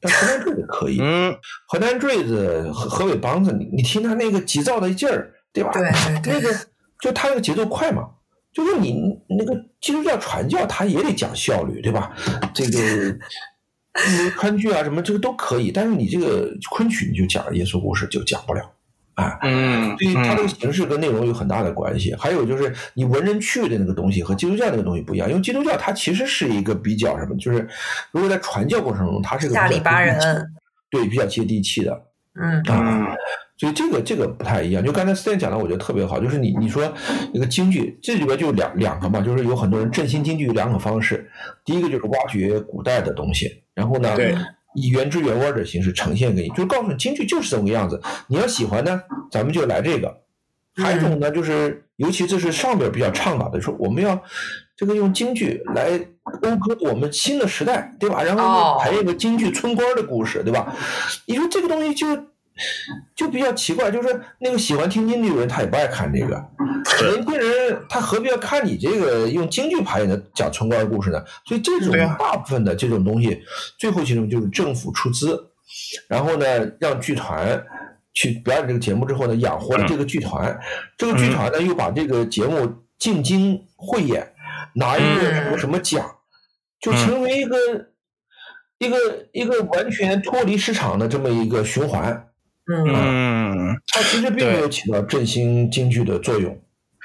[0.01, 0.97] 但河南坠子可以。
[0.99, 1.37] 嗯。
[1.67, 5.71] 河南坠子河河北梆子，你你听他那个急躁的劲儿，对吧？
[5.71, 6.33] 对对对。
[6.33, 6.53] 那个
[6.99, 8.09] 就他那个节奏快嘛。
[8.53, 12.15] 就是你那个基督教传教，他也得讲效率，对吧？
[12.53, 13.17] 这个
[14.37, 18.61] 川剧啊什么这个都可以，但是你这个昆曲你就讲耶稣故事就讲不了，
[19.15, 22.13] 啊，嗯，所以它这个形式跟内容有很大的关系。
[22.15, 27.67] 还有就是你文人趣的那个东西和基督教那个东西不一样，因为基督教它其实是一个比较什么，就是
[28.11, 30.19] 如果在传教过程中，它是个下里巴人，
[30.89, 32.03] 对，比较接地气的，
[32.39, 33.15] 嗯啊。
[33.55, 36.19] 所以这个这个不太一样，就刚才思燕讲的，我觉得特别好。
[36.19, 36.91] 就是你你说
[37.31, 41.29] 一个京剧，这里边就两两个嘛，就是有很多人振兴京剧有两种方式。
[41.63, 44.09] 第一个就是挖掘古代的东西，然后呢，
[44.75, 48.01] 以原汁原味的形式呈现给你，就是告诉你京剧就是这么个样子。
[48.27, 50.21] 你要喜欢呢，咱们就来这个。
[50.75, 54.21] 还有一种呢，就是尤其这是上边比较倡导的，说我们要
[54.83, 55.97] 这个用京剧来
[56.41, 58.21] 讴歌我们新的时代，对吧？
[58.21, 60.75] 然后还有一个京剧村官的故事，对吧？
[61.25, 62.05] 你说这个东西就。
[63.15, 66.39] 就比较奇怪，就是那个喜欢听京剧的人，他也不爱看这个。
[67.01, 71.19] 年轻人他何必要看你这个用京剧排演的讲村官故事呢？
[71.47, 73.41] 所以这种大部分的这种东西，
[73.79, 75.49] 最后其实就是政府出资，
[76.07, 76.45] 然后呢
[76.79, 77.59] 让剧团
[78.13, 80.55] 去表演这个节目之后呢，养活了这个剧团。
[80.95, 84.31] 这个剧团呢又把这个节目进京汇演，
[84.75, 86.05] 拿一个什么什么奖，
[86.79, 87.57] 就成为一个
[88.79, 88.97] 一个
[89.31, 92.27] 一个完全脱离市场的这么一个循环。
[92.73, 96.57] 嗯，它其实并没有起到振兴京剧的作用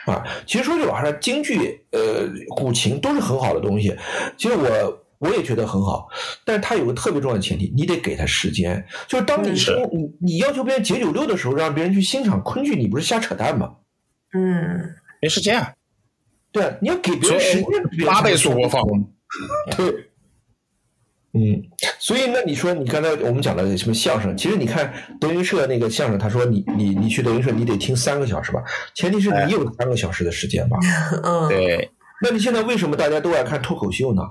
[0.06, 0.24] 啊。
[0.46, 3.96] 其实说句老实话，京剧、呃，古琴都是很好的东西。
[4.36, 6.08] 其实我我也觉得很好，
[6.44, 8.86] 但是它有个特别重要的前提，你得给它时间。
[9.08, 13.74] 就是当你说你你要求别人解九六的时候，让别人去欣赏昆剧，你不是瞎扯淡吗？
[14.32, 15.74] 嗯，没时间。
[16.50, 18.82] 对，你要给别人时间，八倍速播放。
[19.76, 20.04] 对。
[21.34, 21.62] 嗯，
[21.98, 24.34] 所以那你说，你刚才我们讲的什么相声？
[24.34, 28.62] 其实你看德云社那个相声，他说你你你去德云社，你得听三个小时吧？
[28.94, 30.78] 前提是你有三个小时的时间吧？
[31.22, 31.90] 嗯，对。
[32.22, 34.22] 那你现在为什么大家都爱看脱口秀呢？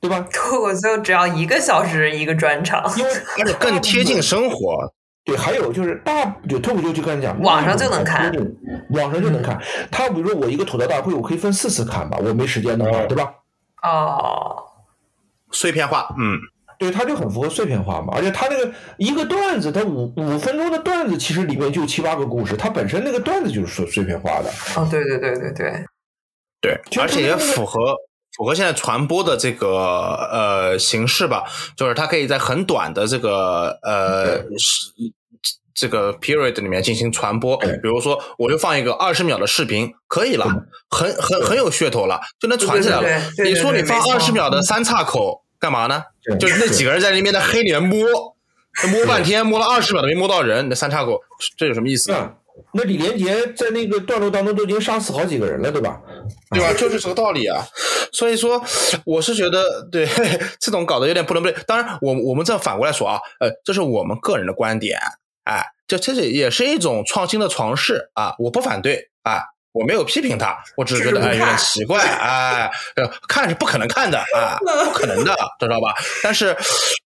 [0.00, 0.26] 对吧？
[0.32, 4.92] 脱口秀只要一个小时一个专场，因为而且更贴近生活。
[5.24, 8.32] 对，还有就是大就脱口秀就刚才讲，网上就能看，
[8.90, 9.60] 网上就能看。
[9.90, 13.32] 他比如说我一个吐槽大会，我可以分四次看吧，我没时间的话，对吧？
[13.82, 14.56] 哦，
[15.50, 16.38] 碎片化，嗯，
[16.78, 24.50] 对，他就很符合碎片化嘛，而且他那个一个段子，他五五分钟的段子，其实里面就七八个故事，它本身那个段子就是碎碎片化的。
[24.76, 25.84] 哦，对对对对对，
[26.60, 27.94] 对，而且也符合
[28.40, 29.68] 符合现在传播的这个
[30.32, 31.44] 呃形式吧，
[31.76, 34.90] 就是它可以在很短的这个呃时。
[35.72, 40.44] 这个 period 里面进行传播，比如说我就放一个二十秒的视频，可以了，
[40.90, 43.08] 很很很有噱头了，就能传起来了。
[43.42, 46.02] 你说你放二十秒的三岔口干嘛呢？
[46.38, 47.98] 就是那几个人在那边的黑里面摸，
[48.90, 51.18] 摸半天，摸了二十秒都没摸到人，那三岔口
[51.56, 52.12] 这有什么意思？
[52.72, 56.00] 那李连杰在那个段落当中都已经杀死好几个人了，对吧？
[56.50, 56.72] 对吧？
[56.72, 57.64] 就是这个道理啊。
[58.12, 58.62] 所以说，
[59.04, 60.06] 我是觉得对
[60.60, 61.56] 这种搞得有点不伦不类。
[61.66, 64.98] 当然，我我们这反过来说啊，呃，这是我们个人的观点。
[65.44, 68.34] 哎，这其实也是一种创新的尝试啊！
[68.38, 69.42] 我不反对啊，
[69.72, 72.70] 我没有批评他，我只是觉得哎有点奇怪哎，
[73.28, 75.94] 看是不可能看的啊， 不可能的，知道吧？
[76.22, 76.56] 但是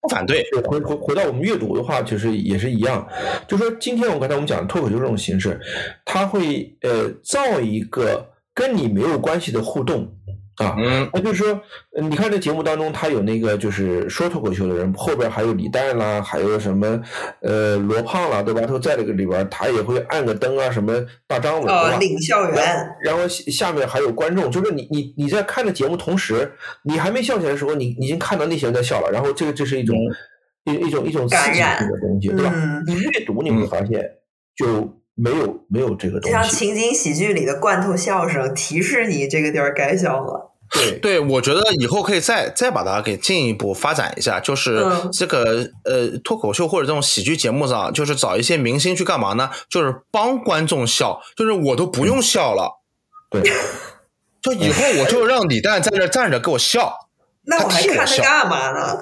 [0.03, 0.45] 不反对。
[0.65, 3.07] 回回回到我们阅读的话，其实也是一样，
[3.47, 5.59] 就说今天我刚才我们讲的脱口秀这种形式，
[6.03, 10.13] 它会呃造一个跟你没有关系的互动。
[10.57, 10.75] 啊，
[11.11, 11.61] 那就是说，
[12.01, 17.01] 你看这节目当中，他有那个就是说脱口秀的人，后边还有李诞啦，还有什么
[17.41, 18.61] 呃罗胖啦，对吧？
[18.61, 20.93] 都在这个里边，他也会按个灯啊，什么
[21.27, 26.51] 大张伟啊，领笑员，然后下面还有观众，就是你你你在看着节目同时，
[26.83, 29.97] 你还没笑起来的时候，你已经看到那些人在笑了，然后这个这是一种
[30.65, 32.53] 一一种一种刺激性的东西，对吧？
[32.85, 34.01] 你阅读你会发现
[34.55, 34.81] 就
[35.15, 40.51] 没有没有这个东西，像情景喜剧里的罐头笑声，提示你这个地儿该笑了。
[40.71, 49.51] 对 对，我觉得以后可以再再把它给进一步发展一下，就是这个呃脱口秀或者这种喜剧节目上，就是找一些明星去干嘛呢？
[49.69, 52.81] 就是帮观众笑，就是我都不用笑了。
[53.29, 53.43] 对，
[54.41, 56.95] 就以后我就让李诞在这站着给我笑。
[57.45, 58.97] 那我还看他干嘛呢？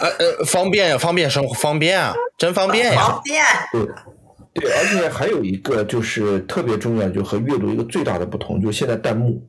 [0.00, 0.08] 呃
[0.38, 3.08] 呃，方便呀，方便生活，方便啊，真方便呀。
[3.08, 3.44] 方便。
[4.52, 9.46] 对对，而且还有一个就是特别重要，就和阅读一个最大的不同，就是现在弹幕。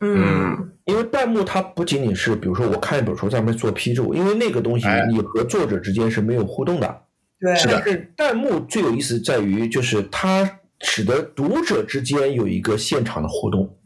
[0.00, 0.72] 嗯。
[0.84, 7.02] 因为弹幕它不仅仅是，比如说我看一本书在上面做批注，因为那个东西你和作者之间是没有互动的。
[7.38, 7.52] 对。
[7.66, 13.76] 但是弹幕最有意思在于，就是它使得读者之间有一个现场的互动。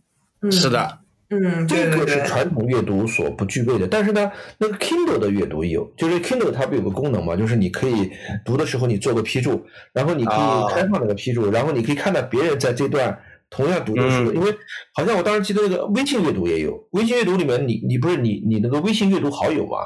[0.50, 1.00] 是的。
[1.32, 3.88] 嗯，这个是传统阅读所不具备的。
[3.88, 8.10] 但是呢，那个 Kindle 的阅读有，就是 Kindle 它不有个功能嘛，就是你可以
[8.44, 13.18] 读的时候你做个批注，然后你可以开放那个批注，然后你可以看到别人在这段。
[13.54, 14.50] 同样读的书，因为
[14.94, 19.76] 好像我当时记得那个微信阅读也有，微信阅读里面你你不是你你那个微信阅读好友吗？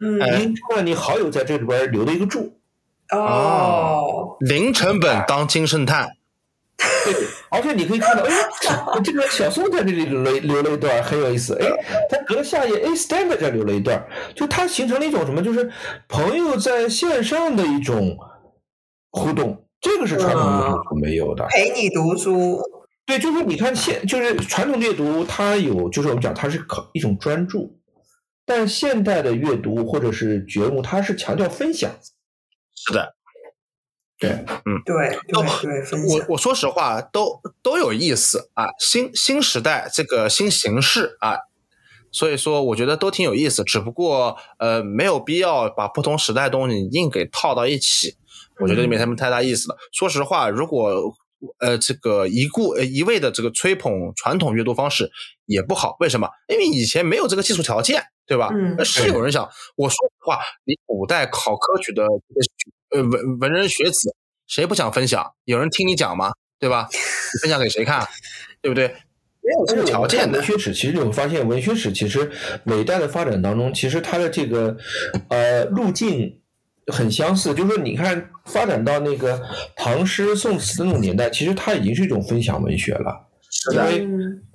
[0.00, 2.54] 嗯，您看到你好友在这里边留了一个注，
[3.10, 6.16] 哦，零成本当金圣叹，
[7.04, 7.14] 对，
[7.50, 8.32] 而且你可以看到，哎，
[9.04, 11.68] 这个小宋在这里留了留了一段很有意思，哎，
[12.08, 15.70] 他隔了下页，哎，Stan 在这留了一段，就它形成了一种什么，就是
[16.08, 18.16] 朋友在线上的一种
[19.10, 22.60] 互动，这个是传统阅读没有的，陪你读书。
[23.06, 27.76] 对，就是你看现就是传统阅读，它有就是我们讲它是考一种专注，
[28.46, 31.90] 但现代的阅读或者是觉悟，它是强调分享。
[32.76, 33.14] 是的，
[34.20, 34.30] 对，
[34.66, 41.38] 嗯，对，对对，我我说实话，都都有意思啊，新新时代这个新形式啊，
[42.12, 48.16] 所以说我觉得都挺有意思，只不过呃没有必要把不同时代东西硬给套到一起，
[48.60, 49.76] 我觉得没什么太大意思了。
[49.90, 51.14] 说实话，如果
[51.58, 55.10] 呃，这个一顾呃一味的这个吹捧传统阅读方式
[55.46, 56.28] 也不好，为什么？
[56.48, 58.50] 因为以前没有这个技术条件，对吧？
[58.52, 62.04] 嗯，是有人想，我说实话，你古代考科举的
[62.90, 64.14] 呃文文人学子，
[64.46, 65.24] 谁不想分享？
[65.44, 66.32] 有人听你讲吗？
[66.58, 66.88] 对吧？
[66.90, 68.06] 你分享给谁看？
[68.60, 68.88] 对不对？
[69.42, 70.38] 没有这个条件的。
[70.38, 72.30] 文学史其实你会发现，文学史其实
[72.64, 74.76] 每代的发展当中，其实它的这个
[75.28, 76.36] 呃路径。
[76.86, 79.40] 很相似，就是说，你看发展到那个
[79.76, 83.28] 唐诗宋词那种年代，其实它已经是一种分享文学了。
[83.72, 84.08] 因为，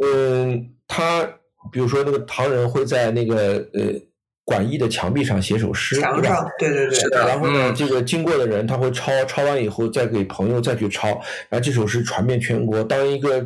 [0.04, 1.24] 嗯，他
[1.72, 3.84] 比如说那个唐人会在那个呃
[4.46, 7.00] 馆驿的墙壁上写首诗，墙上，对对对。
[7.00, 11.10] 是的然后呢，这个经过的人他会抄，抄完以后再给朋友再去抄，
[11.50, 12.84] 然后这首诗传遍全国。
[12.84, 13.46] 当一个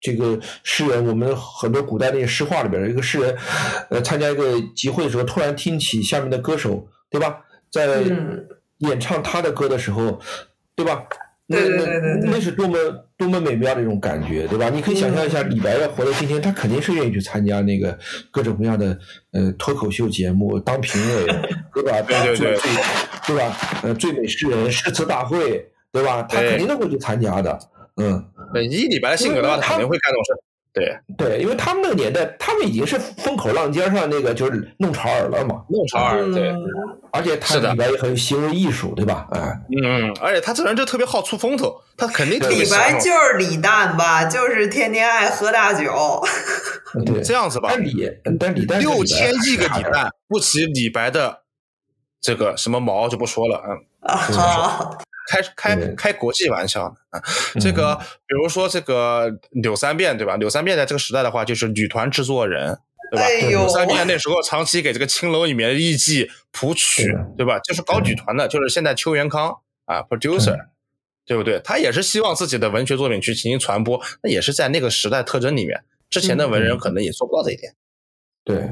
[0.00, 3.36] 这个诗人，我们很多古代那些诗画里边，一个诗人，
[3.90, 8.02] 呃，参加一个集会的时候，突然听起下面的歌手，对吧，在
[8.78, 10.18] 演唱他的歌的时候，
[10.74, 11.04] 对吧？
[11.46, 12.78] 那那那是多么
[13.20, 14.70] 多么美妙的一种感觉，对吧？
[14.70, 17.96] 你可以想象一下，李白要活到今天，他肯定是愿意去参加那个
[18.30, 18.98] 各种各样的
[19.32, 21.26] 呃脱口秀节目，当评委，
[21.74, 22.00] 对吧？
[22.08, 22.58] 对对对，
[23.26, 23.54] 对吧？
[23.82, 25.62] 呃，最美诗人诗词大会，
[25.92, 26.22] 对吧？
[26.22, 27.58] 他肯定都会去参加的。
[27.96, 28.24] 嗯，
[28.70, 30.32] 以李白的性格的话，他肯定会干这种事。
[30.72, 36.32] 对对，因为他们那个年代，他们已经是风口浪尖上那个就是弄潮儿了嘛，弄潮儿。
[36.32, 36.54] 对，
[37.10, 39.26] 而且他李白也很有行为艺术，对吧？
[39.32, 39.40] 哎，
[39.82, 46.22] 嗯，而且他这人就特别好出风头，他肯定李白就是李诞吧，就是天天爱喝大酒。
[47.04, 47.68] 对，这样子吧。
[47.72, 48.08] 但李
[48.38, 51.40] 但李诞六千亿个李诞不及李白的
[52.20, 54.38] 这个什么毛就不说了，嗯。
[54.38, 54.96] 啊。
[55.30, 57.22] 开开开国际玩笑呢啊！
[57.60, 57.94] 这个
[58.26, 60.36] 比如说这个柳三变对吧？
[60.36, 62.76] 柳三变在这个时代的话，就是女团制作人
[63.12, 63.48] 对吧？
[63.48, 67.60] 柳三变那时候长期给这个青楼里面的艺妓谱曲对吧？
[67.60, 70.58] 就是搞女团的，就是现在邱元康啊，producer，
[71.24, 71.60] 对不对？
[71.60, 77.72] 他也是希望自己的文学作品去进行传播，那也是在那个时代特征里面，之前的文人可能也做不到这一点。
[78.44, 78.68] 对。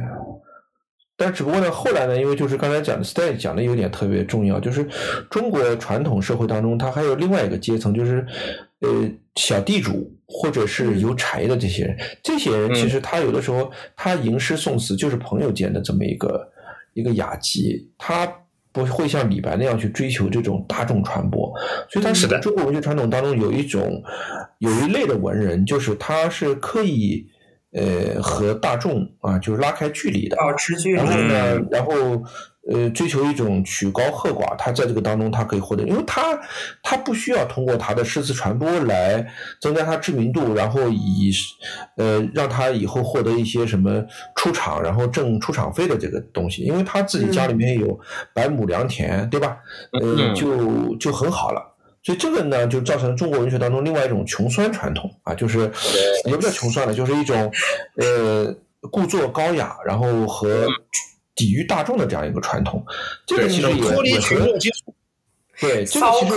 [1.21, 4.87] 但只不过呢，后来呢，因为就是刚才讲的 style 讲的有点特别重要，就是
[5.29, 8.25] 中国传统社会当中，它还有另外一个阶层，就是
[8.79, 8.89] 呃
[9.35, 11.99] 小地主或者是有产业的这些人。
[12.23, 16.49] 这些人其实他有的时候他吟诗宋词就是朋友间的这么一个
[16.95, 18.33] 一个雅集，他
[18.71, 21.53] 不会像李白那样去追求这种大众传播。
[21.91, 24.01] 所以，他使得中国文学传统当中有一种
[24.59, 27.27] 有一类的文人，就是他是刻意。
[27.73, 30.97] 呃，和大众啊，就是拉开距离的，保持距离。
[30.97, 32.23] 然后呢，然后
[32.71, 36.39] 呃，追求一种曲高和寡，他在这个当中，他可以获得，因为他
[36.83, 39.27] 他不需要通过他的诗词传播来
[39.61, 41.31] 增加他知名度，然后以
[41.97, 44.05] 呃让他以后获得一些什么
[44.35, 47.99] 出场，然后挣出场费的这个东西，因为他自己家里面有
[48.35, 49.57] 百亩良田，对吧？
[49.93, 51.75] 呃，就就很好了。
[52.09, 55.71] 所以这个呢，就造成中国文学当中另外一种穷酸传统啊，就是
[56.25, 57.53] 也不叫穷酸了，就是一种
[57.97, 58.51] 呃
[58.91, 60.67] 故作高雅，然后和
[61.35, 62.83] 抵御大众的这样一个传统。
[63.27, 64.95] 这个其实也脱离群众基础。
[65.61, 66.35] 对，这个其实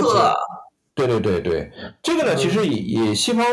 [0.93, 1.71] 对对对对，
[2.03, 3.45] 这个呢，其实也也西方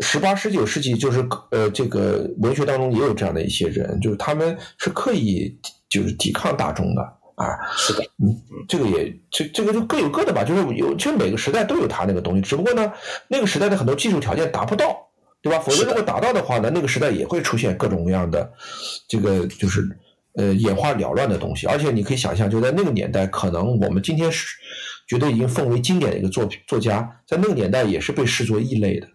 [0.00, 5.56] 十八十九世纪就是呃这个文学当中也有这样的一些人，就是他们是刻意
[5.88, 7.21] 就是抵抗大众的。
[7.34, 8.36] 啊，是的，嗯，
[8.68, 12.92] 这个也这这个就各有各的吧，就是有，其实每个时代都有它那个东西，只不过呢，
[13.28, 14.96] 那个时代的很多技术条件达不到，
[15.40, 15.58] 对吧？
[15.58, 18.52] 否则如果达到的话呢，那个时代也会出现各种各样的
[19.08, 19.88] 这个就是
[20.34, 21.66] 呃眼花缭乱的东西。
[21.66, 24.56] 而且你可以想象，就在那个年代，可能我们今天是
[25.08, 29.08] 觉得已经奉为经典的一个作品作家，在那个年代也是被视作异类的，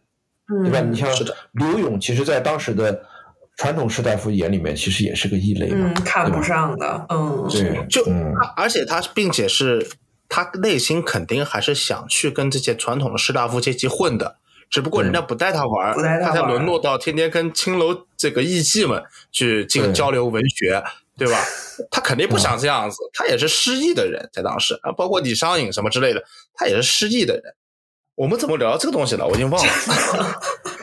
[0.63, 0.81] 对吧？
[0.81, 1.07] 你像
[1.51, 3.03] 刘勇，其实在当时的。
[3.57, 8.05] 传统士大夫眼里面其实也是个异类嘛，看不上的，嗯，对，就
[8.55, 9.89] 而且他并且是
[10.29, 14.37] 他内心肯定还是想去跟这些传统的士大夫阶级混的，
[14.69, 20.83] 只不过人家不带他玩，他才沦落到天天跟青楼这个艺妓们去进行交流文学，
[21.17, 21.43] 对吧？
[21.89, 27.55] 他肯定不想这样子，他也是失意的人，在当时啊，包括李商隐什么之类的，他也是失意的人。
[28.13, 29.25] 我们怎么聊到这个东西了？
[29.25, 29.73] 我已经忘了。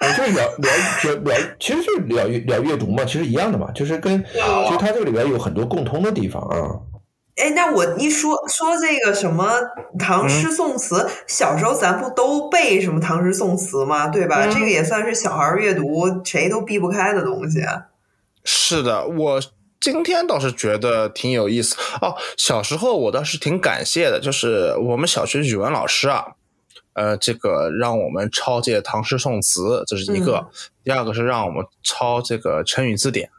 [0.00, 6.80] 就是聊聊聊，其实就是聊聊阅读嘛，其实一样的嘛，就是跟其实它这个里边有很多共通的地方啊。
[7.36, 9.48] 哎，那我一说说这个什么
[9.98, 14.08] 唐诗宋词，小时候咱不都背什么唐诗宋词吗？
[14.08, 14.46] 对吧？
[14.48, 17.60] 这个也算是小孩阅读谁都避不开的东西。
[18.44, 19.40] 是的，我
[19.80, 22.16] 今天倒是觉得挺有意思哦。
[22.36, 26.24] 小时候我倒是挺感谢的，就是我们小学语文老师啊。
[26.98, 30.50] 呃，这个让我们抄这些唐诗宋词，这是一个；
[30.82, 33.30] 第二个是让我们抄这个成语字典。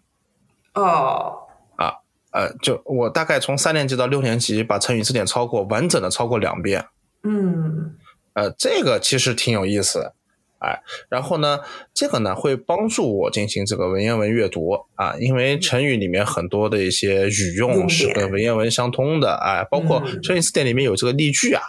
[0.76, 1.40] 哦，
[1.76, 1.96] 啊，
[2.32, 6.86] 呃，就我大概从三年级到六年级，把成语字典抄过，完整的抄过两遍。
[7.24, 7.98] 嗯，
[8.32, 10.14] 呃，这个其实挺有意思的，
[10.60, 11.60] 哎，然后呢，
[11.94, 21.62] 这个呢会帮助我进行这个文言文阅读啊，因为成语里面很多的一些语用是跟文言文相通的，哎，包括成语字典里面有这个例句啊。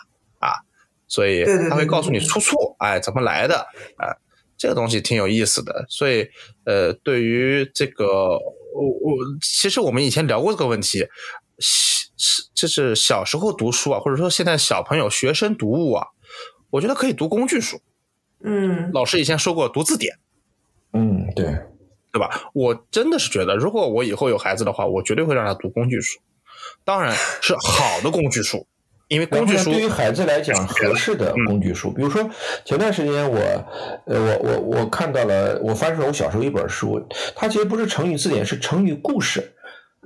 [1.11, 3.67] 所以他会告诉你出处，哎，怎么来的？
[3.99, 4.09] 哎，
[4.57, 5.85] 这个东西挺有意思的。
[5.89, 6.27] 所以，
[6.65, 11.05] 呃，对于这个，我我其实我们以前聊过这个问题，
[11.59, 12.09] 是
[12.55, 16.07] 就是小时候读书啊，或者说现在小朋友学生读物啊，
[16.71, 17.81] 我觉得可以读工具书。
[18.45, 20.17] 嗯，老师以前说过读字典。
[20.93, 21.47] 嗯，对，
[22.13, 22.51] 对吧？
[22.55, 26.21] 我真的是觉得，如果我以后有孩子的话，我绝对会让他读工具书，
[26.85, 28.67] 当然是好的工具书。
[29.11, 32.31] 因为工具书对于孩子来讲合适的工具书，比如说
[32.65, 33.39] 前段时间我，
[34.07, 37.05] 呃，我我我看到了，我翻出了我小时候一本书，
[37.35, 39.53] 它其实不是成语字典，是成语故事。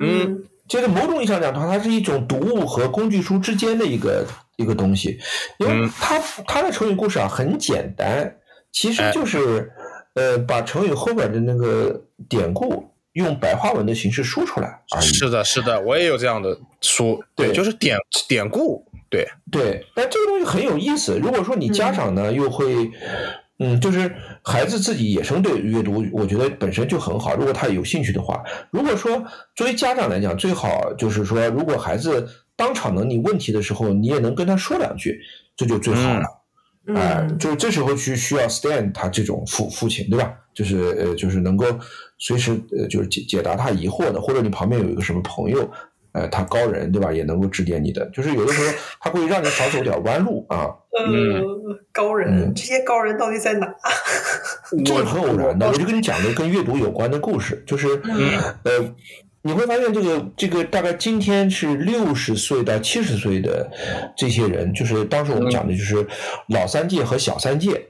[0.01, 4.27] 嗯，就是某种意义上讲的话，它是一种读物和工具书之间的一个
[4.57, 5.19] 一个东西，
[5.59, 8.35] 因为它它的成语故事啊很简单，
[8.73, 9.71] 其实就是
[10.15, 12.91] 呃把成语后边的那个典故。
[13.15, 15.05] 用白话文的形式说出来而已。
[15.05, 17.97] 是的，是的，我也有这样的书，对，就是典
[18.27, 18.85] 典故，
[19.15, 19.87] 对对。
[19.95, 21.19] 但这个东西很有意思。
[21.23, 22.91] 如果说你家长呢又会，
[23.59, 27.37] 嗯，就是孩子自己野生对阅读，我觉得本身就很好。
[27.37, 35.21] 如果他有兴趣的话，如果说作为家长来讲，最好就是说，如果孩子当场能你问题的时候，你也能跟他说两句，
[35.57, 36.27] 这就最好了。
[36.95, 40.35] 哎，就是这时候去需要 stand 他这种父父亲，对吧？
[40.53, 41.67] 就是呃，就是能够。
[42.17, 45.69] 随时呃，就是解解答他疑惑的，或者你旁边有一个什么朋友，
[46.15, 48.07] 呃，他高人对吧，也能够指点你的。
[48.07, 50.71] 就是有的时候他会让你少走点弯路啊。
[50.97, 51.43] 嗯，
[51.93, 53.67] 高人，这些高人到底在哪？
[54.87, 57.89] 这个很偶然的，我就跟你讲个跟阅读有关的故事，就是
[58.63, 58.95] 呃，
[59.43, 63.69] 你会发现这个这个大概今天是六十岁到七十岁的
[64.17, 66.07] 这些人，就是当时我们讲的就是
[66.49, 67.89] 老三届和小三届，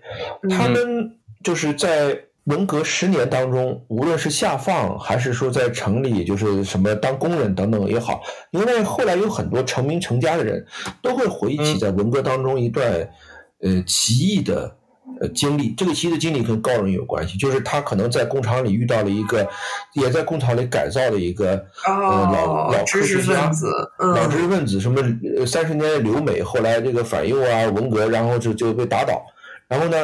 [0.48, 2.18] 他们就是在。
[2.44, 10.62] 文革十年当中，无论是下放还是说在城里，就是什么当工人等等也好，因为后来有很多成名成家的人，
[11.00, 12.86] 都会回忆起在文革当中一段
[13.62, 14.76] 呃奇异的
[15.22, 15.72] 呃经历。
[15.74, 19.48] 这个奇异的经历跟高人有关系，就是他可能在工厂里遇到了一个，
[19.94, 21.52] 也在工厂里改造的一个
[21.86, 23.50] 呃老老科学家，
[23.98, 25.00] 老知识分子，什么
[25.46, 29.22] 三十年的留美，后来这个反右啊文革，然后就就被打倒，
[29.66, 29.96] 然后呢？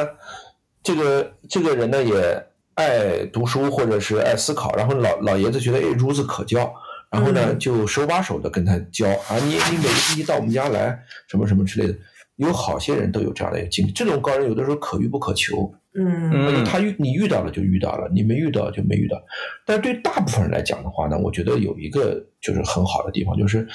[0.83, 6.73] 这个这个人呢也爱读书或者是爱思考，然后老老爷子觉得哎孺子可教，
[7.11, 11.95] 然后呢就手把手的跟他教啊，你你每个星期到我们家来什么什么之类的，
[12.37, 13.91] 有好些人都有这样的一个经历。
[13.91, 19.21] 这种高人有的时候可遇不可求，嗯，他遇你遇到了就遇到了，你没遇到就没遇到。
[19.65, 23.67] 但对大部分人来讲的话呢，我觉得有一个就是很好的地方，就是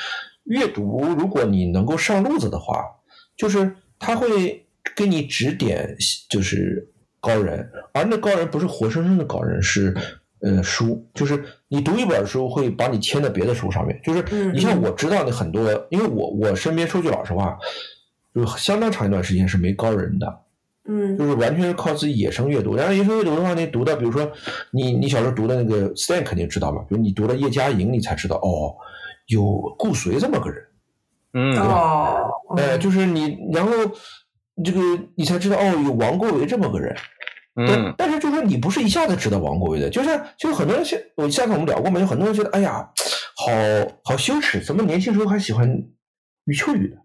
[0.45, 2.83] 阅读，如果你能够上路子的话，
[3.37, 5.97] 就是他会给你指点，
[6.29, 6.91] 就是。
[7.21, 9.95] 高人，而那高人不是活生生的高人，是
[10.41, 13.99] 呃书，就是你读一本书会把你牵在别的书上面。
[14.05, 17.59] 就是你像我知道的很多，因为我我身边说句老实话，
[18.35, 20.41] 就相当长一段时间是没高人的，
[20.89, 22.77] 嗯，就是完全是靠自己野生阅读。
[22.77, 24.31] 然后野生阅读的话，你读到比如说
[24.71, 28.77] 你你小时候读的那个 Stan 肯定知道吧，比如你读了叶嘉莹，你才知道哦，
[29.29, 30.64] 有顾随这么个人，
[31.33, 33.73] 嗯，哦，哎，就是你然后
[34.65, 34.81] 这个
[35.17, 36.97] 你才知道哦，有王国维这么个人。
[37.59, 40.85] 嗯，但是就说你不是一下子知道王国维的，就像就很多人，
[41.15, 42.87] 我下次我们聊过嘛，有很多人觉得，哎呀，
[43.35, 43.51] 好
[44.05, 45.67] 好羞耻，怎么年轻时候还喜欢
[46.45, 46.97] 余秋雨的？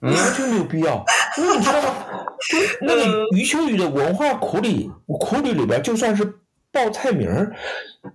[0.00, 1.02] 完全没有必要，
[1.38, 1.88] 因为你知道吗？
[2.50, 6.24] 就那个余秋雨的文化苦里苦里里边，就算是
[6.70, 7.52] 报菜名儿，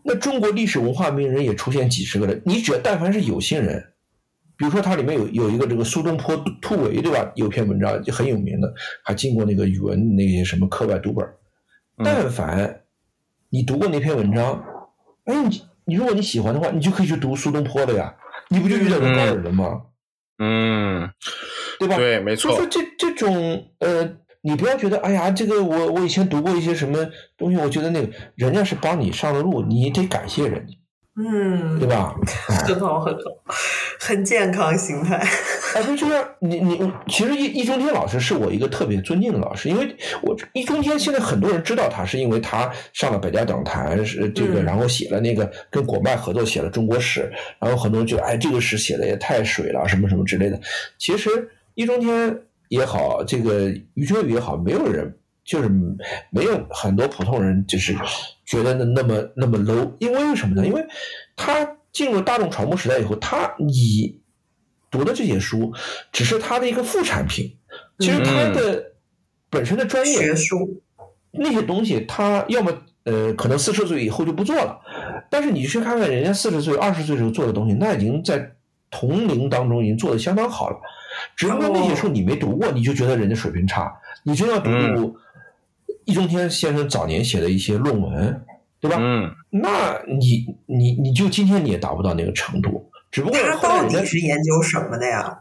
[0.03, 2.41] 那中国历史文化名人也出现几十个人。
[2.45, 3.83] 你只要但凡是有心人，
[4.63, 7.29] 比如说它里面有有一个这个苏东坡突围，对吧？
[7.35, 11.27] 有篇文章就很有名的，还进过那个语文那些什么课外读本。
[11.97, 12.83] 但凡
[13.49, 14.63] 你读过那篇文章，
[15.25, 18.15] 哎，你你如果你喜欢的话，你就可以去读苏东坡的呀，
[18.47, 19.81] 你不就遇到个高人了吗？
[20.39, 21.11] 嗯，
[21.77, 21.97] 对吧？
[21.97, 22.51] 对，没错。
[22.51, 27.05] 就说这这种呃，你不要觉得，哎呀，这个我我以前读过一些什么
[27.37, 30.73] 东西，我觉得那个人家是帮你上了路，你得感谢人家。
[31.15, 32.15] 嗯，对吧？
[32.65, 33.21] 很好，很好，
[33.99, 35.23] 很健康心态。
[35.75, 50.59] 哎，就就是你你，其实易易中天老师是我一个特别尊敬的老师，因为我易中天现在很多人知道他，是因为他上了百家讲坛，是这个，然后写了那个跟果麦合作写了中国史，然后很多人觉得，哎，这个史写的也太水了，什么什么之类的。
[50.97, 51.29] 其实
[51.75, 52.39] 易中天
[52.69, 55.15] 也好，这个余秋雨也好，没有人。
[55.45, 55.69] 就是
[56.29, 57.95] 没有很多普通人就是
[58.45, 60.65] 觉得那那么那么 low，因为什么呢？
[60.65, 60.85] 因为
[61.35, 64.21] 他进入大众传播时代以后，他你
[64.89, 65.73] 读的这些书
[66.11, 67.57] 只是他的一个副产品，
[67.99, 68.93] 其实他的
[69.49, 70.81] 本身的专业学术。
[71.35, 72.71] 那些东西，他要么
[73.05, 74.79] 呃可能四十岁以后就不做了，
[75.31, 78.51] 但是你去看看人家四十岁、二十岁时候做的东西，那已经在
[78.91, 80.77] 同龄当中已经做的相当好了，
[81.35, 83.91] 只不过那些书你没读过，你就觉得人家水平差，
[84.23, 85.17] 你就要读。
[86.05, 88.45] 易中天先生早年写的一些论文，
[88.79, 88.97] 对吧？
[88.99, 95.39] 嗯，那你你你就今天你也达不到那个程度，只不过他到底是研究什么的呀？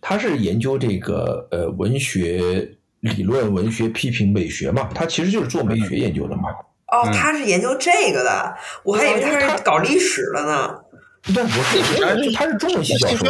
[0.00, 6.50] 他是研究这个呃文学理论、文学批评、美学嘛，他其实就是做美学研究的嘛。
[6.88, 10.81] 哦，他是研究这个的，我还以为他是搞历史的呢。
[11.34, 13.26] 但不是，他是中文系教授。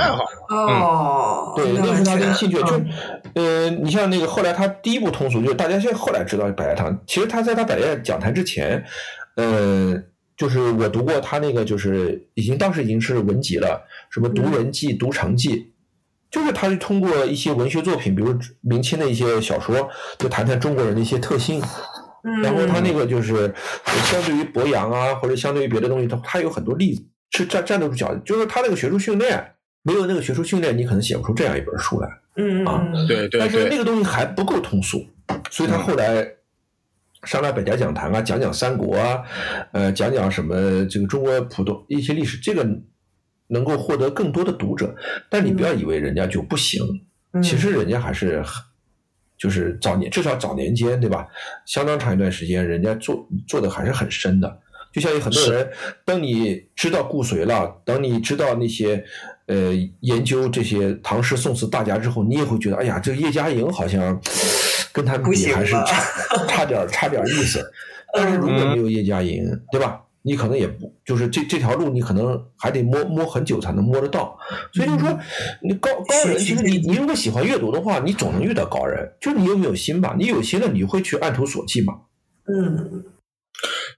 [0.48, 2.56] 哦，对，那是他的兴趣。
[2.56, 2.80] 就，
[3.34, 6.98] 呃，你像那个后来他第一部通俗，就是大家现在后来知道百家堂。
[7.06, 8.82] 其实他在他百家讲坛之前，
[9.36, 9.94] 呃，
[10.36, 15.50] 就是我读过他那个，就是已经当时已经是文集了，什么《读人记》《读成记》，
[16.30, 21.62] 就是他是通过一些文学作品，比如明清的一些小说，就谈谈中国人的一些特性。
[22.40, 23.52] 然后他那个就是
[24.04, 27.02] 相对于博洋啊，或者相对于别的东西，他他有很多例子
[27.32, 29.52] 是站站得住脚，就是他那个学术训练，
[29.82, 32.08] 没有那个学术训练，你可能写不出这样一本书来。
[32.36, 33.40] 嗯啊，对对。
[33.40, 35.06] 但是那个东西还不够通俗，
[35.50, 36.26] 所以他后来
[37.24, 39.22] 上来百家讲坛啊，讲讲三国啊，
[39.72, 42.66] 呃，讲讲什么这个中国普通一些历史，这个
[43.48, 44.94] 能够获得更多的读者。
[45.28, 46.82] 但你不要以为人家就不行，
[47.42, 48.62] 其实人家还是很。
[49.38, 51.26] 就是早年，至少早年间，对吧？
[51.66, 54.60] 相当长一段时间，人家做做的还是很深的。
[54.92, 55.70] 就像有很多人，
[56.04, 59.02] 当你知道顾随了，等你知道那些
[59.46, 64.20] 呃研究这些唐诗宋词大家之后，你也会觉得，哎呀，这个叶嘉莹好像
[64.92, 66.04] 跟他比还是差
[66.46, 67.64] 差点差点意思。
[68.14, 70.02] 但是如果没有叶嘉莹，对吧？
[70.24, 74.38] 你可能也不就是这这条路，你可能还得摸摸很久才能摸得到。
[74.72, 75.18] 所以就是说，
[75.62, 79.10] 你高高人，其实你你如果喜欢阅读的话，你总能遇到高人。
[79.20, 80.14] 就是你有没有心吧？
[80.16, 81.94] 你有心了，你会去按图索骥嘛？
[82.46, 83.02] 嗯，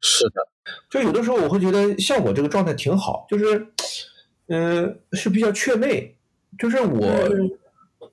[0.00, 0.53] 是的。
[0.90, 3.66] 就有的时候我会觉得，像我这个状态挺好，就是，
[4.48, 6.14] 嗯，是比较雀妹。
[6.58, 7.08] 就是我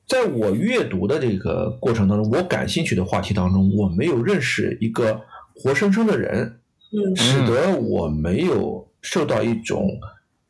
[0.07, 5.21] 在我阅读的这个过程当中，我感兴趣的话题当中，我没有认识一个
[5.55, 6.57] 活生生的人。
[7.15, 9.89] 使得我没有受到一种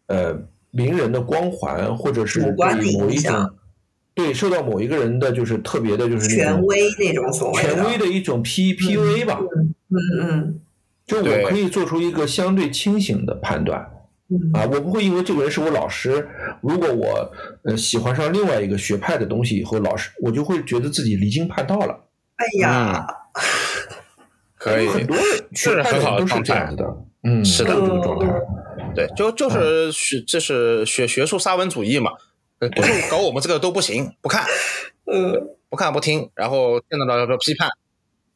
[0.08, 0.36] 呃
[0.72, 3.54] 名人的光环，或者是对某一种
[4.16, 9.40] 对受到某一个人的就是特别的，就是权威那种所谓权威的一种 P P U A 吧。
[9.40, 9.76] 嗯
[10.20, 10.60] 嗯，
[11.12, 13.80] 就我可以做出一个相对清醒的判断
[14.54, 16.28] 啊，我不会因为这个人是我老师，
[16.62, 17.32] 如果我
[17.64, 22.08] 呃喜欢上另外一个学派的东西以后，老师我就会觉得自己离经叛道了。
[22.36, 23.06] 哎呀。
[24.64, 25.18] 可以，很多
[25.56, 26.86] 是很好的状态的，
[27.24, 28.28] 嗯，是的，这个状态，
[28.94, 32.12] 对，就就是学，这是学学术沙文主义嘛，
[32.60, 34.46] 不是搞我们这个都不行，不看，
[35.12, 37.72] 呃，不看不听，然后见到了说批判，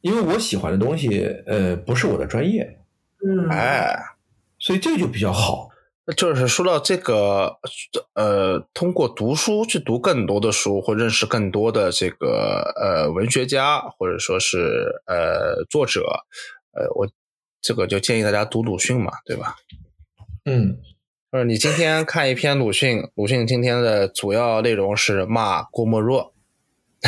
[0.05, 2.77] 因为我喜欢的东西，呃，不是我的专业，
[3.25, 3.91] 嗯，哎，
[4.59, 5.67] 所以这就比较好。
[6.15, 7.57] 就是说到这个，
[8.13, 16.01] 呃，通过读书去读更多的书，或认识更多的这个呃文学家，或者说是呃作者，
[16.73, 17.09] 呃，我
[17.59, 19.55] 这个就建议大家读鲁迅嘛，对吧？
[20.45, 20.77] 嗯，
[21.31, 26.34] 就是你今天看一篇鲁迅，鲁迅今天的主要内容是骂郭沫若，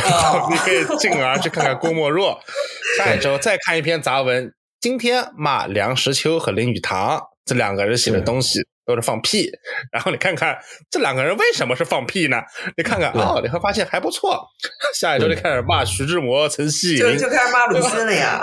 [0.50, 2.40] 你可以进而去看看郭沫若，
[2.98, 8.60] 下一周再看一篇杂文，今天骂梁实秋和林语堂这两个人写的东西。
[8.88, 9.52] 都是放屁，
[9.92, 10.58] 然后你看看
[10.90, 12.38] 这两个人为什么是放屁呢？
[12.78, 14.48] 你看看哦，你会发现还不错。
[14.96, 18.42] 下一周就开始骂徐志摩、陈希就就开始骂鲁迅了呀。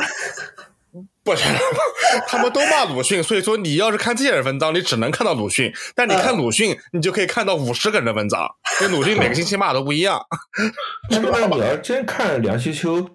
[1.25, 1.43] 不是，
[2.29, 5.73] 他们都骂鲁迅，所以说你要是看这些人文章，你只能看到鲁迅。
[5.95, 8.47] 但你看鲁迅，你就可以看到五十个人的文章，
[8.79, 10.21] 跟鲁迅每个星期骂都不一样。
[11.11, 13.09] 但是你要真看梁实秋，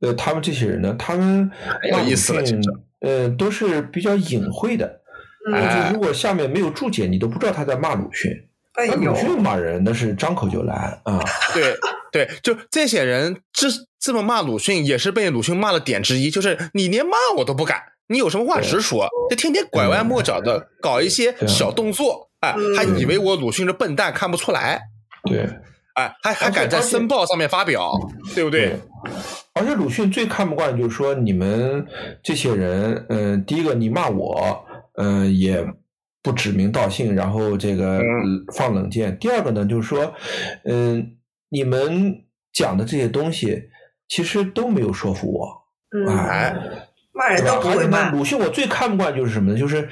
[0.00, 1.50] 呃，他们这些人呢，他们
[1.90, 2.42] 有意思了，
[3.00, 5.00] 呃，都是比较隐晦的。
[5.50, 8.30] 就如果下面没有注解，你都不知道他在骂鲁迅。
[8.76, 11.20] 那鲁迅骂人那是张口就来啊！
[11.52, 11.76] 对
[12.12, 13.68] 对，就这些人这
[14.00, 16.30] 这么骂鲁迅，也是被鲁迅骂的点之一。
[16.30, 24.80] 就是你连骂我都不敢，你有什么话直说，就天天拐弯抹角的搞一些小动作，哎，还以为我鲁迅是笨蛋看不出来。
[25.24, 25.46] 对，
[25.94, 27.92] 哎，还还敢在《申报》上面发表，
[28.34, 28.76] 对不对？
[29.52, 31.86] 而且鲁迅最看不惯就是说你们
[32.22, 34.64] 这些人，嗯，第一个你骂我。
[34.94, 35.64] 嗯，也
[36.20, 38.02] 不指名道姓，然后这个
[38.54, 39.16] 放冷箭。
[39.18, 40.12] 第二个呢，就是说，
[40.64, 41.16] 嗯，
[41.48, 42.22] 你们
[42.52, 43.70] 讲的这些东西
[44.10, 46.10] 其实都没有说服我。
[46.10, 46.54] 哎，
[47.12, 48.10] 骂人都不会骂。
[48.10, 49.58] 鲁迅我最看不惯就是什么呢？
[49.58, 49.88] 就是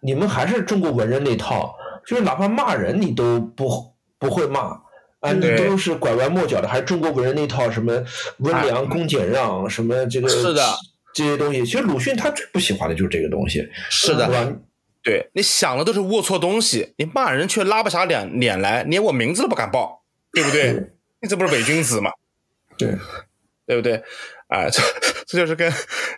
[0.00, 1.74] 你们还是中国文人那套，
[2.06, 3.66] 就是哪怕骂人你都不
[4.20, 4.60] 不会骂
[5.18, 7.92] 啊，你都是拐弯抹角的，还是中国文人那套什么
[8.38, 10.62] 温良恭俭让，什么这个是的。
[11.14, 14.56] 这些东西，其实鲁迅他最不喜欢的就是这个东西，是的，
[15.02, 20.72] 对，你想的都是龌龊东西，你骂人却拉不下脸脸来，连我名字都不敢报，对不对？
[21.20, 22.10] 你这不是伪君子吗？
[22.78, 22.96] 对，
[23.66, 23.94] 对不对？
[24.48, 24.82] 啊，这
[25.26, 25.72] 这就是跟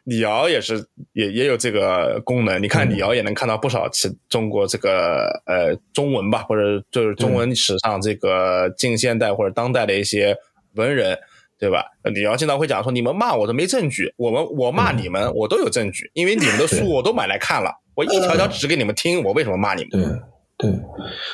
[0.04, 2.62] 李敖也是也也有这个功能。
[2.62, 10.36] 你看李敖也能看到不少其中国这个呃中文吧，或者就是中文史上这个近现代或者当代的一些
[10.74, 11.18] 文人。
[11.56, 11.84] 对吧？
[12.12, 20.20] 李敖经常会讲说：“你们骂我都没证据，我们我骂你们，我都有证据，因为你们的书我都买来看了，我一条条指给你们听，我为什么骂你们？”
[20.56, 20.70] 对。
[20.70, 20.80] 对，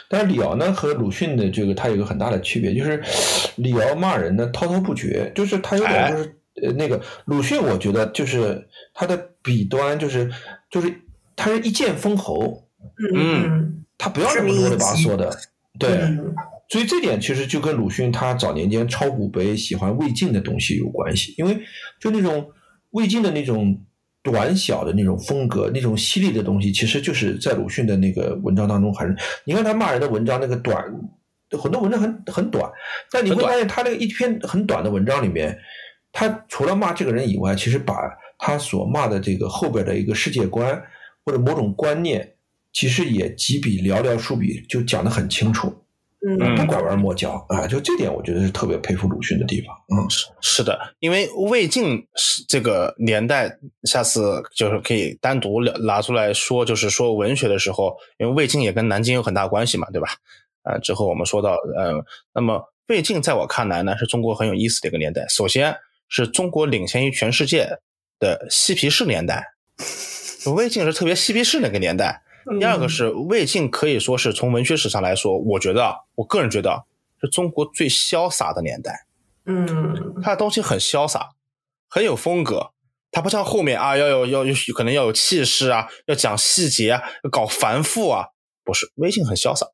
[0.09, 3.03] 但是李敖呢和鲁迅的这个他有个很大的区别，就是
[3.57, 10.31] 李敖骂人呢滔滔不绝，就是他有点就是呃那个鲁迅，我觉得就是他的笔端就是
[10.71, 10.93] 就是
[11.37, 12.67] 他是一剑封喉，
[13.15, 15.31] 嗯，他不要那么啰里吧嗦的，
[15.79, 16.35] 对，嗯。
[16.69, 21.59] 所以这点其实就跟鲁迅他早年间抄古碑、喜欢魏晋的东西有关系，因为
[21.99, 22.49] 就那种
[22.91, 23.77] 魏晋的那种
[24.23, 30.85] 短小的那种风格、那种犀利的东西，其实就是在鲁迅的那个文章当中还是，你看他骂人的文章那个短，
[31.59, 32.71] 很多文章很很短，
[33.11, 35.59] 但你会发现他那个一篇很短的文章里面，
[36.13, 37.95] 他除了骂这个人以外，其实把
[38.39, 40.83] 他所骂的这个后边的一个世界观
[41.25, 42.35] 或者某种观念，
[42.73, 45.75] 其实也几笔寥寥数笔就讲得很清楚。
[46.27, 49.75] 嗯不拐弯抹角啊，就这点我觉得是特别佩服鲁迅的地方。
[49.89, 50.05] 嗯，
[50.43, 60.09] 是的，因为魏晋是这个年代，下次就是可以单独聊拿出来说，就是说文学的时候，因为魏晋也跟南京有很大关系嘛，对吧？
[60.63, 65.25] 呃，之后我们说到，呃，那么魏晋在我看来呢，是中国很有意思的一个年代。
[65.27, 65.75] 首先
[66.07, 67.79] 是中国领先于全世界
[68.19, 69.55] 的嬉皮士年代，
[70.55, 72.23] 魏晋是特别嬉皮士那个年代。
[72.59, 76.85] 第二个是魏晋，可以说是从文学史上来说，我觉得，我个人觉得
[77.21, 79.07] 是中国最潇洒的年代。
[79.47, 81.31] 嗯他的东西很潇洒，
[81.89, 82.73] 很有风格。
[83.13, 88.27] 他不像后面啊，要有要有可能要有气势啊，要讲细节啊，要搞繁复啊，
[88.63, 89.67] 不是，微信很潇洒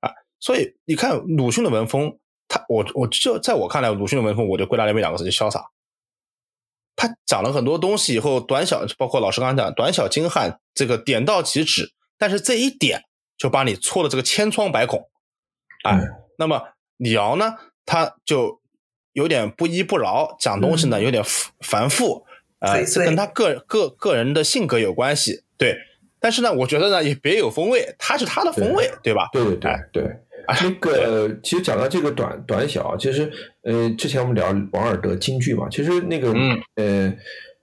[0.00, 0.10] 啊。
[0.40, 2.18] 所以你看鲁迅的文风，
[2.48, 5.70] 他我我就在我看来，鲁迅的文风我就归纳为两个字，就潇洒。
[6.94, 13.04] 他讲了很多东西以后，短小，包括老师刚才讲短小精悍，这个点到即止，但是这一点
[13.36, 15.08] 就把你戳了这个千疮百孔，
[15.84, 16.08] 哎，嗯
[16.38, 16.62] 那么
[16.96, 17.54] 李敖呢，
[17.84, 18.60] 他就
[19.12, 22.24] 有点不依不饶，讲东西呢嗯有点繁繁复，
[22.60, 25.76] 呃，跟他个个个人的性格有关系，对。
[26.20, 29.28] 但是呢，我觉得呢也别有风味，他是他的风味，对吧？
[29.32, 30.04] 对对对哎对。
[30.48, 33.30] 那个，其实讲到这个短短小啊，其实
[33.62, 36.60] 呃，之前我们聊王尔德京剧嘛，其实那个、嗯。
[36.76, 37.14] 呃，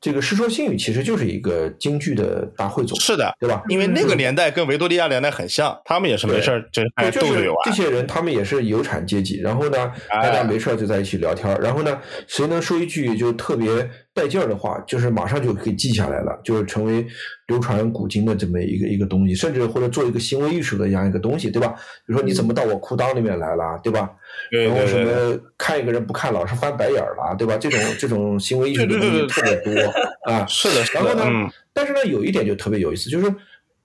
[0.01, 3.61] 这个《世说新语》其实就是一个京剧的大汇总，是的，对吧？
[3.67, 7.57] 因为那个年代跟维多利亚年代很像，他们也是没事儿就爱就是斗着玩。
[7.65, 13.67] 这些人，他们也是有产阶级，然后呢，哎大家没事儿就在一起聊天儿，然后呢，谁能说一句就特别
[14.13, 17.05] 带劲儿的话，就是马上就可以记下来了，就是成为
[17.47, 21.67] 流传古今的这么一个一个东西，甚至或者做一个行为艺术的这样一个东西，对吧？
[22.05, 24.09] 比如说你怎么到我裤裆里面来了，对吧？
[24.51, 27.57] 对然后什么看一个人不看，老是翻白眼儿了，对吧？
[27.57, 29.71] 这种这种行为艺术的东西特别多
[30.25, 30.45] 啊。
[30.47, 33.33] 是的，然后呢，嗯，但是呢，有一点就特别有意思，就是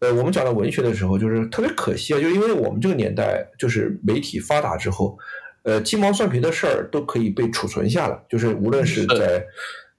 [0.01, 5.18] 呃，我们讲到文学的时候，就是特别可惜啊，就因为我们这个年代就是媒体发达之后，
[5.62, 9.44] 呃，鸡毛蒜皮的事儿都可以被储存下来，就是无论是在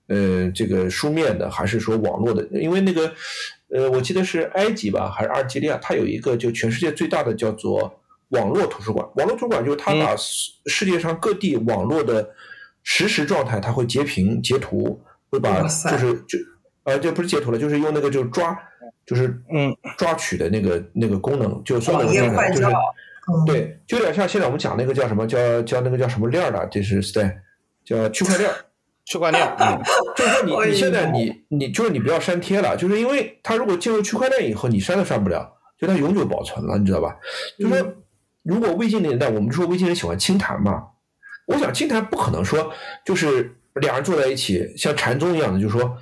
[0.08, 3.12] 呃这个书面的，还是说网络的，因为那个
[3.70, 9.08] 呃，我记得是埃及吧，还是阿尔及利亚，它有一个就全世界最大的叫做网络图书馆。
[9.16, 12.30] 网络图书馆就是它嗯把世世界上各地网络的
[12.84, 16.38] 实时状态，它会截屏截图，会把就是就
[16.84, 18.58] 呃，这不是截图了，就是用那个就是抓，
[19.06, 22.80] 就是嗯抓取的那个那个功能，就算网页那个就是快照
[23.28, 27.34] 嗯对，就有点像现在我们讲那个叫什么叫叫那个叫什么链儿的，这是 Stan
[27.84, 28.56] 叫区块链儿。
[29.06, 29.80] 区块链，嗯，
[30.18, 35.48] 就是说你 你现在你你就是你不要删贴了，就是因为它如果进入区块链以后，你删都删不了，
[35.80, 37.16] 就它永久保存了，你知道吧？
[37.60, 37.78] 就说
[38.46, 40.84] 如果魏晋年代，我们说魏晋人喜欢清谈嘛，
[41.48, 42.72] 我想清谈不可能说
[43.04, 45.98] 就是俩人坐在一起像禅宗一样的，就是说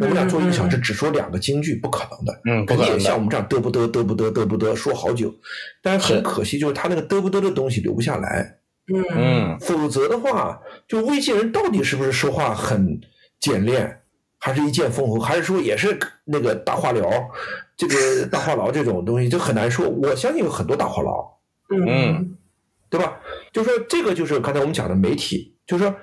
[0.00, 2.40] 我们俩坐一个小时只说两个京剧，不可能的。
[2.44, 5.34] 嗯，定也可能的，像我们这样嘚不嘚嘚不嘚嘚不嘚说好久，
[5.82, 8.58] 但是很可惜，就是他那个嘚不嘚的东西留不下来。
[8.90, 10.58] 嗯嗯，否则的话，
[10.88, 12.98] 就魏晋人到底是不是说话很
[13.38, 14.00] 简练，
[14.38, 17.06] 还是一剑封喉，还是说也是那个大话聊，
[17.76, 19.86] 这个大话痨这种东西就很难说。
[19.86, 21.37] 我相信有很多大话痨，
[21.70, 22.36] 嗯
[22.90, 23.20] 对吧？
[23.52, 25.94] 就说这个就是刚才我们讲的媒体，就是说，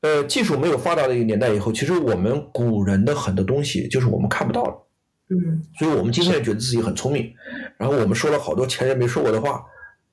[0.00, 4.88] 呃，技术没有发达的一个年代以后，其实我们古人的很多东西就是我们看不到了。
[5.28, 7.32] 嗯所以我们今天觉得自己很聪明，
[7.78, 9.62] 然后我们说了好多前人没说过的话，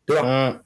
[0.06, 0.24] 对吧？
[0.26, 0.62] 嗯，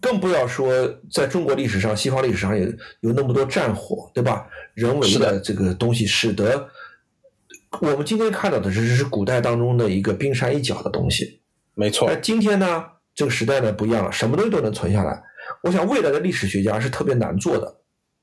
[0.00, 0.72] 更不要说
[1.10, 4.46] 在中国历史上、西方历史上也有那么多战火，对吧？
[4.74, 6.68] 人为的的这个东西，使得
[7.80, 11.40] 我们今天看到的只是古代当中的一个冰山一角的东西。
[11.74, 12.84] 没错那，今天呢，
[13.14, 15.22] 这个时代呢不一样了，什么东西都能存下来。
[15.62, 17.76] 我想未来的历史学家是特别难做的，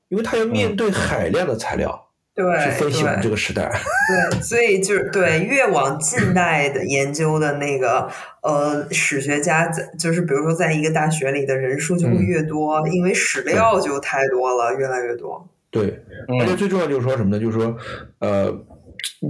[0.08, 3.70] 因为他要面对海量的材料对去分析我们这个时代。
[4.32, 8.10] 对，所以就是对越往近代的研究的那个
[8.42, 15.46] 呃史学家在，就是比如说在一个大学里的人数就会嗯越多，因为史料就太多了，越来越多。
[15.70, 16.02] 对，
[16.40, 17.40] 而且嗯最重要就是说什么呢？
[17.40, 17.76] 就是说，
[18.18, 18.52] 呃，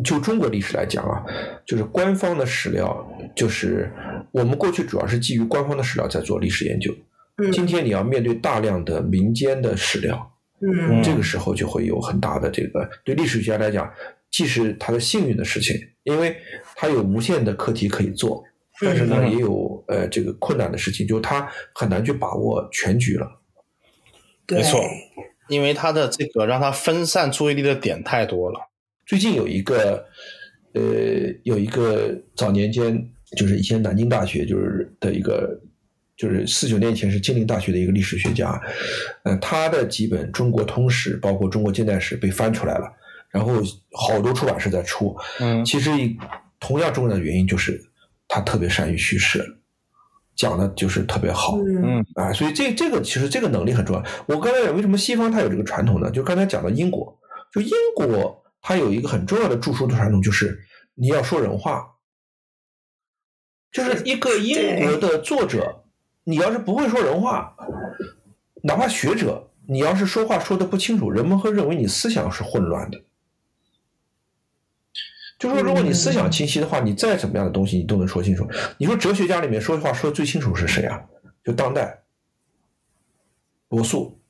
[0.05, 1.25] 就中国历史来讲啊，
[1.67, 3.91] 就是官方的史料，就是
[4.33, 6.93] 我们过去主要是基于官方的史料在做历史研究。
[7.39, 10.31] 嗯今天你要面对大量的民间的史料，
[10.61, 13.91] 嗯这个时候就会有很大的这个对历史学家来讲，
[14.31, 16.37] 既是他的幸运的事情，因为
[16.77, 18.45] 他有无限的课题可以做，
[18.83, 23.27] 但是呢，嗯也有呃这个困难的事情，就是他很难去把握全局了。
[24.49, 24.79] 没错，
[25.49, 28.70] 因为他的这个让他分散注意力的点太多了。
[29.11, 30.07] 最近有一个
[30.75, 30.83] 呃
[31.43, 32.97] 有一个早年间
[33.37, 35.61] 就是以前南京大学就是的一个。
[36.17, 38.61] 就是四九年前是金陵大学的一个历史学家，
[39.23, 42.93] 呃，他的几本中国通史，包括中国近代史被翻出来了，
[43.31, 43.55] 然后
[43.93, 45.17] 好多出版社在出。
[45.39, 45.91] 嗯其实
[46.61, 47.83] 同样重要的原因就是
[48.29, 49.43] 他特别善于叙事，
[50.37, 51.57] 讲的就是特别好。
[51.57, 54.05] 嗯嗯啊，所以这这个其实这个能力很重要。
[54.27, 56.11] 我刚才讲为什么西方它有这个传统呢？
[56.11, 57.19] 就刚才讲到英国，
[57.51, 60.61] 就英国它有一个很重要的著书的传统，就是
[60.95, 61.97] 你要说人话，
[63.73, 65.85] 就是一个英国的作者，
[66.25, 67.57] 你要是不会说人话，
[68.63, 73.03] 哪怕学者，你要是说话说的不清楚，人们会认为你思想是混乱的。
[75.39, 78.47] 就说如果你思想清晰的话，你再怎么样的东西你都能说清楚。
[78.77, 81.03] 你说哲学家里面说话说的最清楚是谁啊？
[81.43, 82.03] 就当代
[83.71, 84.21] 罗素，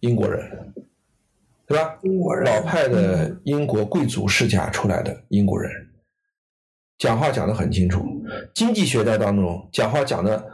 [0.00, 0.72] 英国人，
[1.66, 1.98] 对吧？
[2.02, 5.70] 英国人老派的英国贵族世家出来的英国人，
[6.98, 8.04] 讲话讲得很清楚。
[8.54, 10.44] 经济学在当中讲话讲的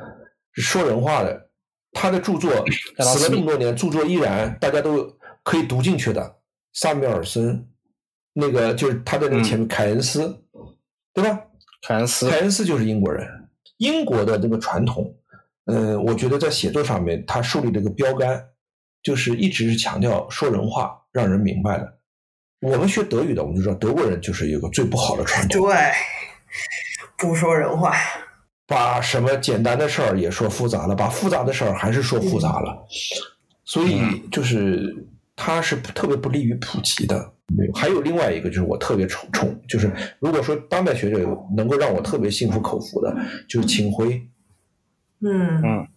[0.52, 1.50] 说人话的，
[1.92, 2.52] 他的著作
[2.98, 6.36] 死了这么多年，著作依然大家都可以读进去的。
[6.72, 7.66] 萨缪尔森，
[8.32, 10.44] 那个就是他的那个前面凯恩斯，
[11.12, 11.46] 对吧？
[11.82, 13.26] 凯恩斯凯恩斯就是英国人，
[13.78, 15.16] 英国的这个传统，
[15.64, 18.50] 嗯，我觉得在写作上面，他树立了一个标杆，
[19.02, 21.98] 就是一直是强调说人话，让人明白的。
[22.60, 25.76] 我们学德语的，我们就知道德国人就是一个最不好的传统，对，
[27.16, 27.94] 不说人话。
[28.66, 32.86] 把什么简单的事儿也说复杂了，把复杂的事儿还是说复杂了，
[33.64, 34.00] 所以
[34.30, 34.94] 就是
[35.34, 37.32] 它是特别不利于普及的。
[37.74, 41.18] 还有另外一个就是我特别宠宠，就是如果说当代学者
[41.56, 43.12] 能够让我特别心服口服的，
[43.48, 44.22] 就是秦晖。
[45.20, 45.88] 嗯嗯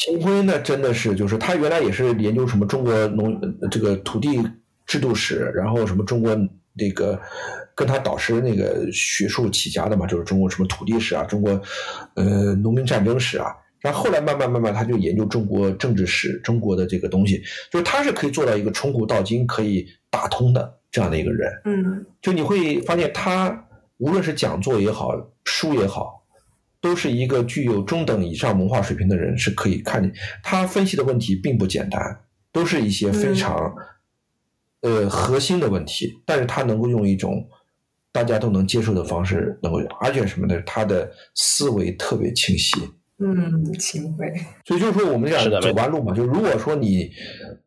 [0.00, 4.40] 秦晖呢，真的是就是他原来也是研究什么中国农呃这个土地
[4.86, 6.34] 制度史，然后什么中国
[6.72, 7.20] 那个
[7.74, 11.50] 跟他导师那个学术起家的嘛，就是中国什么土地史啊，中国
[12.14, 13.46] 呃农民战争史啊。
[13.80, 21.50] 然后后来慢慢慢慢，他就研究中国政治史，中国的这个东西，就是他是可以做到一个从古到今可以打通的这样的一个人。
[21.64, 23.66] 嗯就你会发现，他
[23.98, 25.14] 无论是讲座也好，
[25.44, 26.19] 书也好，
[26.80, 30.12] 都是一个具有中等以上文化水平的人是可以看见。
[30.42, 32.00] 他分析的问题并不简单，
[32.52, 33.74] 都是一些非常、
[34.80, 37.46] 呃核心的问题，但是他能够用一种
[38.12, 40.60] 大家都能接受的方式，能够，而且什么呢？
[40.64, 42.80] 他的思维特别清晰。
[43.18, 44.32] 嗯，秦晖。
[44.64, 46.14] 所以就是说，我们讲的走弯路嘛。
[46.14, 47.10] 就如果说你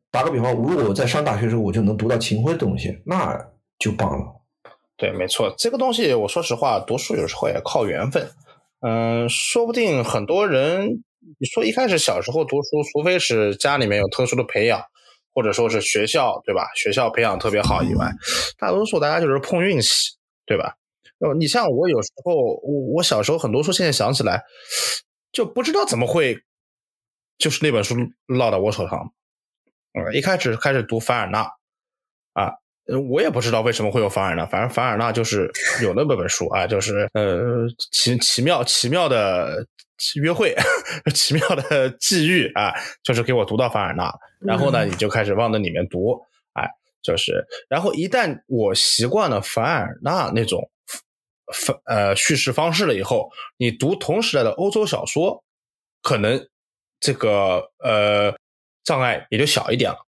[0.09, 3.39] 打个比方，如果我在上大学的时候我就能读到秦晖的东西，那
[3.77, 4.25] 就棒了。
[4.97, 8.27] 对，没错，这个东西我说实话，读书有时候也靠缘分。
[8.85, 11.03] 嗯，说不定很多人，
[11.39, 14.83] 你说一开始小时候读书，除非是家里面有特殊的培养，
[15.33, 16.67] 或者说是学校，对吧？
[16.75, 18.11] 学校培养特别好以外，
[18.57, 20.75] 大多数大家就是碰运气，对吧？
[21.19, 24.43] 呃，你像我有时候，我我小时候很多书，现在想起来
[25.31, 26.43] 就不知道怎么会，
[27.37, 27.95] 就是那本书
[28.25, 29.13] 落到我手上。
[29.93, 31.51] 嗯，一开始开始读凡尔纳，
[32.33, 32.55] 啊，
[32.87, 35.49] 呃，我也不知道为什么会有凡尔纳，反正凡尔纳就是
[35.81, 39.65] 有那么本书啊，就是呃奇奇妙奇妙的
[40.21, 40.53] 约会，
[41.15, 42.73] 奇妙的际遇啊，
[43.03, 46.19] 就是给我读到凡尔纳，然后呢，嗯你就开始往那里面读，
[46.53, 46.67] 哎，
[47.01, 50.69] 就是，然后一旦我习惯了凡尔纳那种
[51.53, 55.41] 方呃叙事方式了以后，你读同时代的欧洲小说，
[56.01, 56.49] 可能
[56.99, 58.35] 这个呃
[58.83, 60.05] 障碍也就小一点了。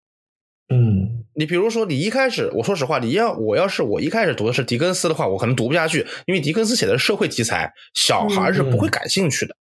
[0.69, 9.57] 嗯你比如说，你一开始，我说实话，你要我要是我一开始读的是狄更斯的话，我可能读不下去，因为狄更斯写的是社会题材，小孩是不会感兴趣的。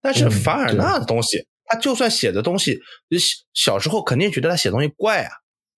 [0.00, 2.80] 但是嗯凡尔纳的东西，他就算写的东西，
[3.52, 5.30] 小小时候肯定觉得他写东西怪啊，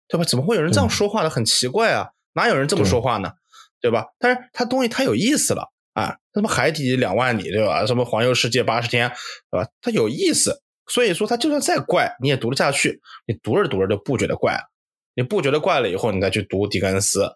[0.06, 0.22] 对吧？
[0.22, 1.28] 怎么会有人这样说话呢？
[1.28, 3.32] 很奇怪啊，哪有人这么说话呢？
[3.80, 4.04] 对吧？
[4.20, 7.84] 但是他东西太有意思了啊，什么海底两万里，对吧？
[7.84, 9.10] 什么环游世界八十天，
[9.50, 9.68] 对吧？
[9.80, 13.00] 它有意思，所以说他就算再怪，你也读得下去。
[13.26, 14.71] 你读着读着就不觉得怪了。
[15.14, 17.30] 你不觉得怪了以后，你再去读狄更斯，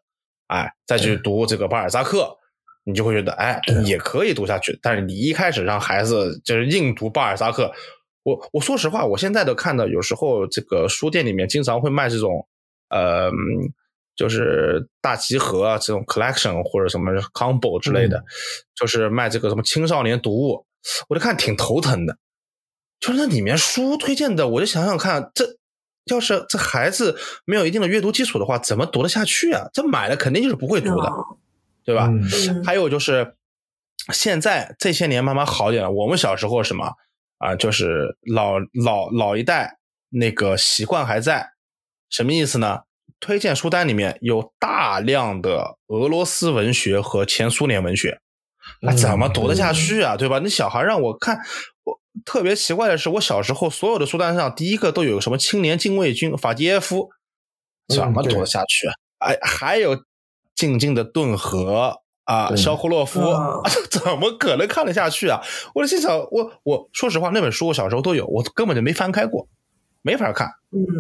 [0.47, 2.36] 哎，再去读这个巴尔扎克，
[2.85, 4.78] 你就会觉得，哎，也可以读下去。
[4.81, 7.73] 但是你一开始让孩子就是硬读巴尔扎克，
[8.23, 12.47] 我我说实话，我现在都看到有时候这个书店里面经常会卖这种，
[12.89, 13.31] 呃，
[14.16, 18.24] 就是大集合啊，这种 collection 或者什么 combo 之类的，
[18.74, 20.65] 就是卖这个什么青少年读物，
[21.09, 22.16] 我就看挺头疼的。
[22.98, 25.44] 就是那里面书推荐的，我就想想看，这
[26.07, 29.69] 要是这孩子没有一定的阅读基础的话，怎么读得下去啊？
[29.73, 31.12] 这买了肯定就是不会读的，
[31.85, 32.09] 对吧？
[32.65, 33.37] 还有就是
[34.12, 36.93] 现在这些年慢慢好点了，我们小时候什么
[37.39, 39.78] 啊，就是老老老一代
[40.11, 41.51] 那个习惯还在，
[42.09, 42.81] 什么意思呢？
[43.19, 48.20] 推荐书单里面有大量的俄罗斯文学和前苏联文学，
[48.83, 50.16] 那怎么读得下去啊？
[50.16, 50.39] 对吧？
[50.39, 51.43] 那小孩让我看，我
[52.25, 57.11] 特别奇怪的是，我小时候所有的书单上第一个都有什么青年禁卫军法基耶夫，
[57.89, 58.89] 怎么读得下去？
[59.19, 59.97] 哎，还有
[60.55, 63.21] 静静的顿河啊，肖霍洛夫，
[63.91, 65.41] 怎么可能看得下去啊？
[65.75, 69.49] 我就心想，我我说实话，那本书我小时候都有，我根本就没翻开过，
[70.03, 70.49] 没法看，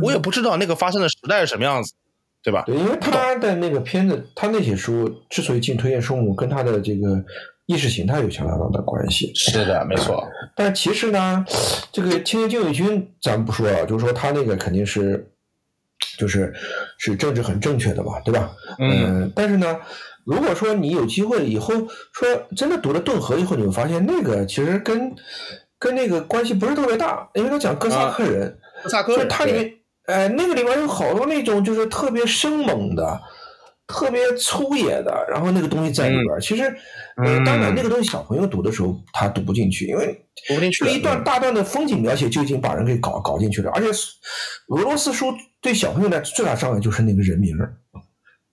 [0.02, 1.94] 我也不知道那个发生的时代是什么样子。
[2.42, 2.62] 对吧？
[2.64, 7.24] 对，因为他的那个片子，他那些书之所以进推荐书目，跟他的这个
[7.66, 9.30] 意识形态有相当大的关系。
[9.34, 10.26] 是的，没错。
[10.54, 11.44] 但其实呢，
[11.92, 15.30] 这个青年禁卫军咱们不说啊，就是说他那个肯定是，
[16.18, 16.52] 就是
[16.98, 18.50] 是政治很正确的嘛，对吧？
[18.78, 19.30] 嗯。
[19.34, 19.78] 但是呢，
[20.24, 21.74] 如果说你有机会以后
[22.12, 25.14] 说真的读了顿河以后，你会发现那个其实跟
[25.78, 29.72] 跟那个关系不是特别大，因为他讲哥萨克人，哥萨克人，他里面。
[30.06, 33.20] 哎，那个里面有好多那种就是特别生猛的、
[33.86, 36.40] 特别粗野的，然后那个东西在里边。
[36.40, 36.64] 其实，
[37.24, 40.12] 呃，当然那个东西小朋友读的时候他读不进去，因为
[40.48, 40.86] 读不进去。
[40.88, 43.70] 一段大段的风景描写就已经把人给搞搞进去了。
[43.72, 43.88] 而且，
[44.68, 47.56] 俄罗斯书对小朋友的最大伤害就是那个人名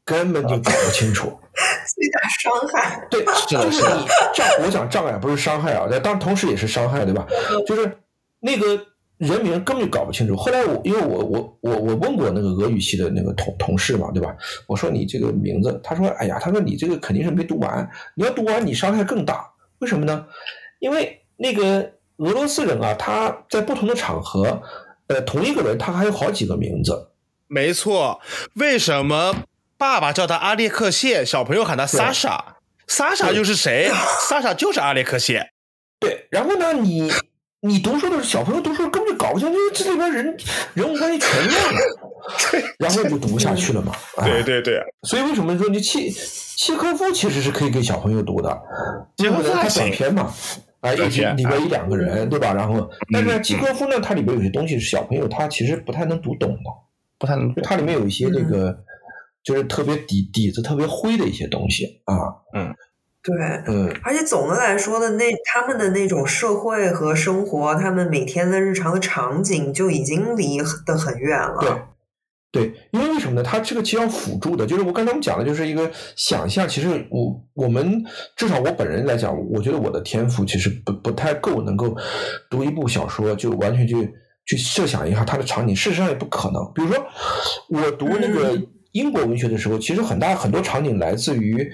[0.06, 1.28] 根本就搞不清楚。
[1.96, 3.08] 最大伤害。
[3.10, 4.06] 对， 就是你
[4.36, 7.26] 障，我讲障碍不是伤害啊，但当同时也是伤害，对吧？
[7.66, 7.98] 就是
[8.40, 8.93] 那个。
[9.24, 10.36] 人名根本就搞不清楚。
[10.36, 14.36] 后来我因为我我我我问过那个俄语系的那个同同事嘛，对吧？
[14.68, 19.50] 我说你这个名字，他说哎呀，他说你这个肯定是没读完，你要读完你伤害更大。
[19.80, 20.26] 为什么呢？
[20.80, 24.62] 因为那个俄罗斯人啊，他在不同的场合，
[25.08, 27.10] 呃，同一个人他还有好几个名字。
[27.48, 28.20] 没错，
[28.56, 29.34] 为什么
[29.78, 32.58] 爸爸叫他阿列克谢，小朋友喊他萨莎？
[32.88, 33.90] 萨莎又是谁？
[34.28, 35.52] 萨莎就是阿列克谢。
[36.00, 37.12] 对，然后呢，你。
[37.66, 40.38] 你读书的时候小朋友读书根本就搞不清，因为这里边人
[40.74, 41.80] 人物关系全乱了，
[42.78, 43.94] 然后就读不下去了嘛。
[44.26, 48.50] 对对对，所以为什么说你契契科夫其实是可以给小朋友读的？
[49.18, 50.34] 契科夫他短篇嘛，
[50.82, 52.54] 啊，一里边一两个人，对吧？
[52.54, 56.70] 然后，但是契科夫呢，它里边有些东西是小朋友他其实不太能读懂的，
[57.18, 57.54] 不太能。
[57.64, 58.78] 它里面有一些这个
[59.42, 62.76] 就是特别底底子特别灰的一些东西啊，嗯。
[63.24, 63.34] 对，
[63.68, 71.88] 嗯，而且总的来说的那他们的那种社会和生活，他们每天的日常的场景就已经离得很远了。
[72.52, 73.42] 对，对，因为为什么呢？
[73.42, 76.68] 它这个其实要辅助的，就是我刚才我们讲的，就是一个想象。
[76.68, 78.04] 其实我我们
[78.36, 81.96] 至少我本人来讲，我觉得我的天赋其实不不太够，能够
[82.50, 84.14] 读一部小说就完全去
[84.46, 85.74] 去设想一下它的场景。
[85.74, 86.62] 事实上也不可能。
[86.76, 87.02] 比如说
[87.70, 91.72] 我读那个英国文学的时候，其实很大很多场景来自于。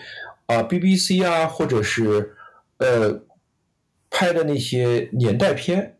[0.49, 2.33] 啊，BBC 啊，或者是
[2.79, 3.21] 呃
[4.09, 5.97] 拍的那些年代片，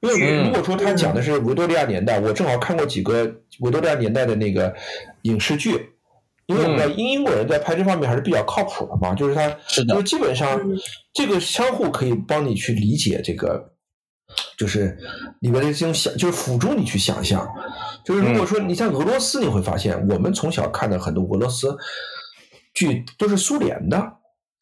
[0.00, 4.74] 因为如果说他讲的是维多利亚年代，我正好看过几个维多利亚年代的那个
[5.24, 5.90] 影视剧，
[6.46, 9.54] 因为我们知道英英国人在拍这方面还是比较靠谱的嘛，就是他，
[9.84, 10.58] 就基本上
[11.12, 13.74] 这个相互可以帮你去理解这个，
[14.56, 14.96] 就是
[15.40, 17.46] 里面的这种想，就是辅助你去想象，
[18.02, 21.76] 就是如果说你像俄罗斯，你会发现我们从小看的很多俄罗斯。
[22.74, 24.12] 剧都是苏联的，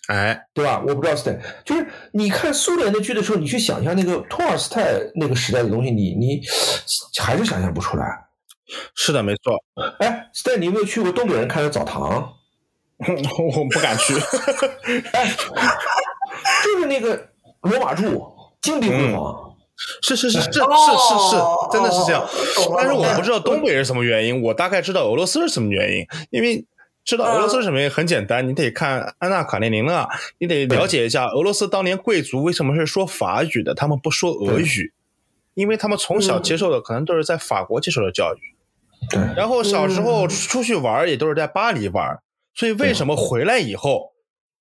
[0.09, 0.83] 哎，对吧？
[0.87, 6.41] 我不知道斯坦，就是你看苏联的剧的时候，你去想象那个托尔斯泰那个时代的东西，你你
[7.21, 8.07] 还是想象不出来。
[8.95, 9.55] 是的，没错。
[9.99, 12.33] 哎，斯坦，你有没有去过东北人开的澡堂？
[12.99, 14.15] 我不敢去。
[15.13, 15.31] 哎，
[16.65, 17.29] 就是那个
[17.61, 18.27] 罗马柱，
[18.61, 19.55] 金碧辉煌。
[20.03, 21.37] 是是是是是是是，
[21.71, 22.27] 真的是这样。
[22.77, 26.67] 但是我不知道东北是什么原因，我大概知道俄罗斯是什么原因，因为。
[27.09, 27.89] 知道俄罗斯什么也？
[27.89, 30.05] 很简单，你得看《安娜·卡列尼娜》，
[30.37, 34.93] 你得了解一下俄罗斯当年贵族为什么是说法语的，他们不说俄语，
[35.55, 38.39] 因为他们从小接受的可能都是在法国接受的教育。
[39.09, 39.23] 对。
[39.35, 42.19] 然后小时候出去玩也都是在巴黎玩，
[42.55, 44.13] 所以为什么回来以后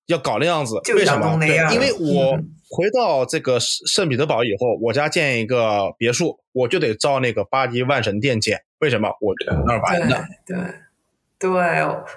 [0.06, 0.80] 要搞那样子？
[0.94, 1.38] 为什么？
[1.38, 2.38] 对，因为我
[2.70, 8.62] 回到这个圣彼得堡以后，我家建一个别墅，我就得造那个巴黎万神殿建。
[8.78, 9.10] 为什么？
[9.20, 9.34] 我
[9.66, 10.24] 那儿玩的。
[10.46, 10.56] 对。
[11.40, 11.50] 对，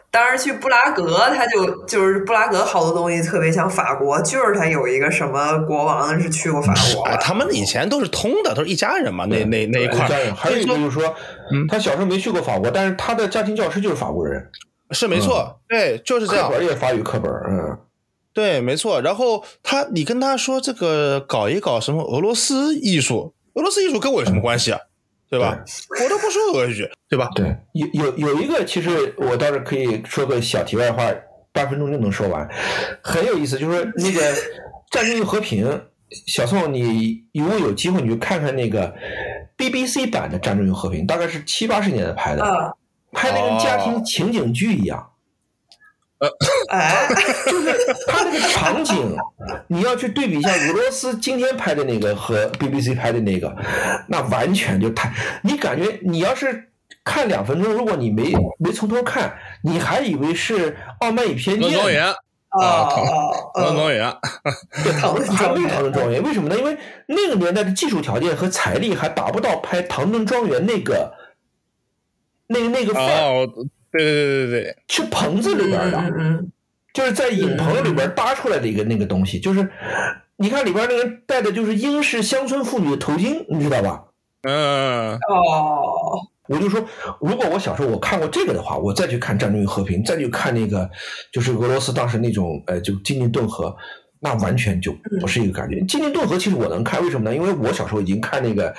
[0.10, 7.08] 当时去布拉格，他就就是布拉格好多东西特别像法国，就是他有一个什么国王是去过法国。
[7.18, 10.08] 他们以前都是通的，都是一家人嘛，那那那一块。
[10.34, 11.16] 还有一个就是说，
[11.54, 14.44] 嗯他小时候没去过法国，但是他的家庭教师就是法国人。
[14.90, 16.50] 是没错，对，就是这样。
[16.50, 17.78] 课本也法语课本，嗯，
[18.34, 19.02] 对，没错。
[19.02, 24.80] 然后他，你跟他说这个搞一搞什么俄罗斯艺术，俄罗斯艺术跟我有什么关系啊？
[25.32, 25.58] 对吧？
[25.90, 27.30] 我都不说俄语，对吧？
[27.34, 31.10] 对，有有有一个，其实我倒是可以说个小题外话，
[31.54, 32.46] 半分钟就能说完，
[33.02, 33.58] 很有意思。
[33.58, 34.20] 就是那个
[34.92, 35.66] 《战争与和平》，
[36.28, 38.94] 小宋，你如果有机会，你就看看那个
[39.58, 42.44] BBC 版的《战争与和平》，大概是七八十年代拍的，
[43.14, 45.00] 拍的跟家庭情景剧一样。
[45.00, 45.11] 呃，
[46.70, 47.08] 哎，
[47.48, 47.74] 就是
[48.08, 49.18] 他那个场景，
[49.68, 53.56] 你要去对比一下俄罗斯今天拍的那个和 BBC 拍的那个，
[54.08, 55.12] 那完全就太，
[55.44, 56.70] 你感觉你要是
[57.04, 61.72] 看两分钟，如果你没没从头看，你还以为是《傲慢与偏见》。
[62.50, 62.90] 啊，
[63.56, 64.14] 唐庄园，
[64.84, 66.58] 对，唐顿庄园，唐顿庄园，为什么呢？
[66.58, 66.78] 因为
[67.08, 71.14] 那个年代的技术条件和财力还达不到拍《唐顿庄园》那个，
[72.48, 73.08] 那个那个范。
[73.92, 76.44] 对对对对对，是棚子里边的，
[76.94, 79.70] 就是在影棚里边搭出来的一个那个东西，就是
[80.38, 84.04] 你看里边那个戴的就是英式乡村妇女的头巾，你知道吧？
[84.44, 86.84] 嗯哦，我就说，
[87.20, 90.90] 如果我小时候我看过这个的话，我再去看《战争与和平》，再去看那个
[91.32, 93.76] 就是俄罗斯当时那种呃，就精灵顿河，
[94.20, 95.80] 那完全就不是一个感觉。
[95.86, 97.36] 精灵顿河其实我能看，为什么呢？
[97.36, 98.74] 因为我小时候已经看那个，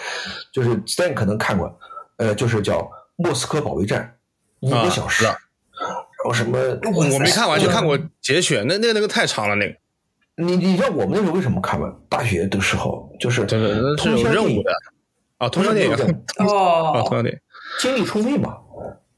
[0.53, 1.79] 就是 Stan 可能看过，
[2.17, 2.79] 呃，就是叫
[3.17, 4.03] 《莫斯科保卫战》。
[4.63, 5.35] 五个小时，然
[6.25, 6.59] 后什么？
[6.95, 8.67] 我没看完，就看过节选。
[8.67, 9.77] 那那那个太长了，那个。
[10.37, 11.93] 你你知道我们那时候为什么看吗？
[12.09, 14.73] 大学的时候就是是有任务的
[15.37, 15.93] 啊，通宵电影
[16.39, 17.41] 哦，通宵电影，
[17.79, 18.57] 精力充沛嘛。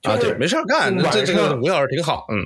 [0.02, 2.26] 啊，对，没事干，这这个五小时挺好。
[2.30, 2.44] 嗯，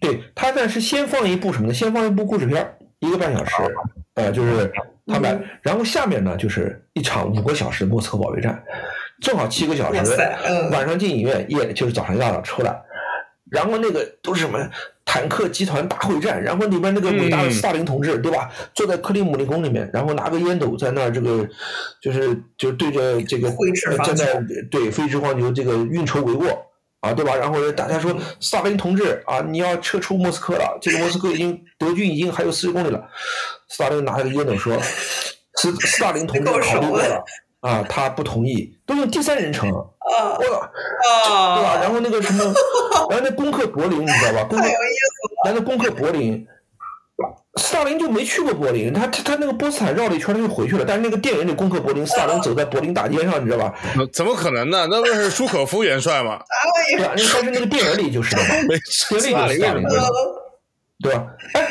[0.00, 1.72] 对他但是先放一部什么呢？
[1.72, 3.54] 先放一部故事片，一个半小时，
[4.14, 4.70] 呃，就是
[5.06, 8.62] 他们，然后下面呢就是一场五个小时的莫斯科保卫战。
[9.22, 10.14] 正好七个小时，
[10.72, 12.76] 晚上进影院，夜就是早上一大早出来，
[13.50, 14.58] 然后那个都是什么
[15.04, 18.50] 坦克集团大会战，然后里面那个伟大的斯大林同志，对吧？
[18.74, 21.48] 坐在克里姆林宫里面，然后拿个烟斗在那儿，这个
[22.00, 23.50] 就是就对着这个
[24.04, 26.56] 站在对飞驰方球这个运筹帷幄
[27.00, 27.36] 啊，对吧？
[27.36, 33.08] 然后大家说斯大林同志啊，你要撤出莫斯科了，这个莫斯科已经德军已经还有四十公里了。
[33.68, 34.78] 斯大林拿着个烟斗说，
[35.56, 37.22] 斯斯大林同志考虑过了。
[37.62, 40.44] 啊，他不同意，都用第三人称，啊，我，
[41.30, 41.78] 啊，对吧？
[41.80, 42.44] 然后那个什么，
[43.08, 44.44] 然后那攻克柏林，你知道吧？
[44.44, 44.68] 攻克，
[45.46, 46.44] 然后攻克柏林，
[47.56, 50.84] 斯大林就没去过柏林，他他他那个波斯坦绕了一圈他就回去了。
[50.84, 53.72] 但是那个电影里攻克柏林，斯大林走在柏林大街上，你知道吧？
[54.12, 54.88] 怎么可能呢？
[54.90, 56.40] 那不是舒可夫元帅吗？
[56.96, 59.84] 对啊，但是那个电影里就是的嘛，电影里就是斯大林，
[61.02, 61.26] 对吧？
[61.54, 61.68] 哎。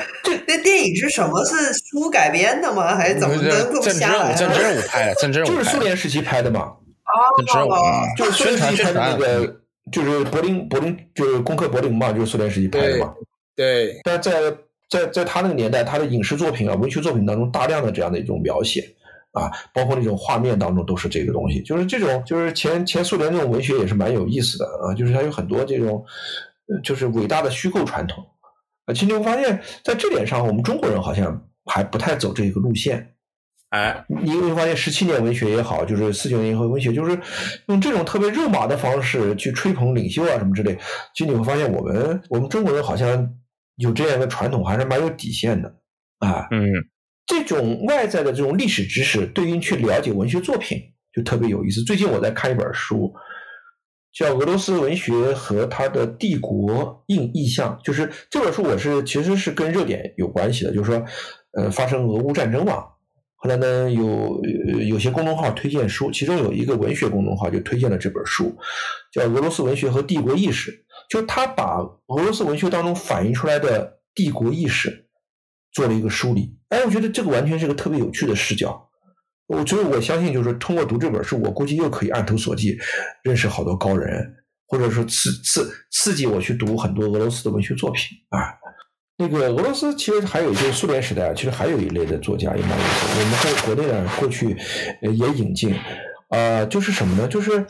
[0.47, 1.43] 那电影是什么？
[1.45, 2.95] 是书改编的吗？
[2.95, 4.33] 还是怎么能够下来？
[4.33, 6.61] 政治任务拍的，政治任务就是苏联时期拍的嘛。
[6.61, 7.13] 啊，
[8.17, 13.13] 就是苏联时期拍的那个，就是柏林，柏林就是攻克柏林嘛，就是苏联时期拍的嘛。
[13.55, 13.99] 对。
[14.03, 14.31] 但在
[14.89, 18.81] 在在他那个年代，他的影视作品啊，文学作品当中，大量的这样的一种描写
[19.33, 21.61] 啊，包括那种画面当中都是这个东西。
[21.61, 26.03] 就是这种，就是前前苏联那种文学也是蛮有意思的啊，就是它有很多这种，
[26.83, 28.23] 就是伟大的虚构传统。
[28.85, 33.15] 啊，其实你会发现，在这点上，我们中国人好像还不太走这个路线。
[33.69, 37.17] 哎，你会发现，十七年文学也好，就是四九年以后文学，就是
[37.67, 40.77] 用这种特别肉麻的方式去吹捧领袖啊什么之类。
[41.15, 43.29] 其实你会发现，我们我们中国人好像
[43.77, 45.73] 有这样一个传统，还是蛮有底线的。
[46.19, 46.67] 啊，嗯，
[47.27, 50.77] 这种外在的这种历史知识，对于去了解文学作品
[51.13, 51.81] 就特别有意思。
[51.83, 53.13] 最近我在看一本书。
[54.13, 61.05] 叫俄罗斯文学和它的帝国印意象，就是这本书我是其实是跟热点有关系的，就是说，
[61.53, 62.83] 呃，发生俄乌战争嘛，
[63.35, 64.41] 后来呢有
[64.87, 68.53] 有些公众号推荐书，其中有一个文学公众号就推荐了这本书，
[69.13, 70.71] 叫《俄罗斯文学和帝国意识》，
[71.09, 71.77] 就他把
[72.07, 75.07] 俄罗斯文学当中反映出来的帝国意识
[75.71, 78.89] 做了一个梳理，哎，我觉得这个完全是个特别有趣的视角。
[79.51, 82.77] 我觉得我相信，就是通过读这本书，我估计又可以按图索骥，
[83.23, 84.33] 认识好多高人，
[84.65, 88.55] 或者说刺刺刺激我去读很多俄罗斯的文学作品啊。
[89.17, 93.19] 那个俄罗斯其实还有一些苏联时代啊，其实还有一类的作家也蛮有意思。
[93.19, 94.55] 我们在国内呢，过去
[95.01, 95.75] 也引进，
[96.29, 97.27] 呃，就是什么呢？
[97.27, 97.65] 就是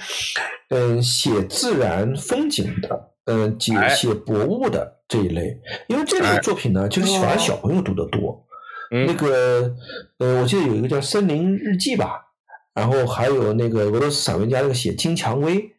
[0.70, 8.46] 嗯，写自然风景的，嗯，写写博物的这一类，因为这类作品呢，就是反而小朋友读的多。
[8.92, 9.74] 那个，
[10.18, 12.28] 呃，我记得有一个叫《森林日记》吧，
[12.74, 15.72] 然后还有那个俄罗斯散文家那个写金蔷薇，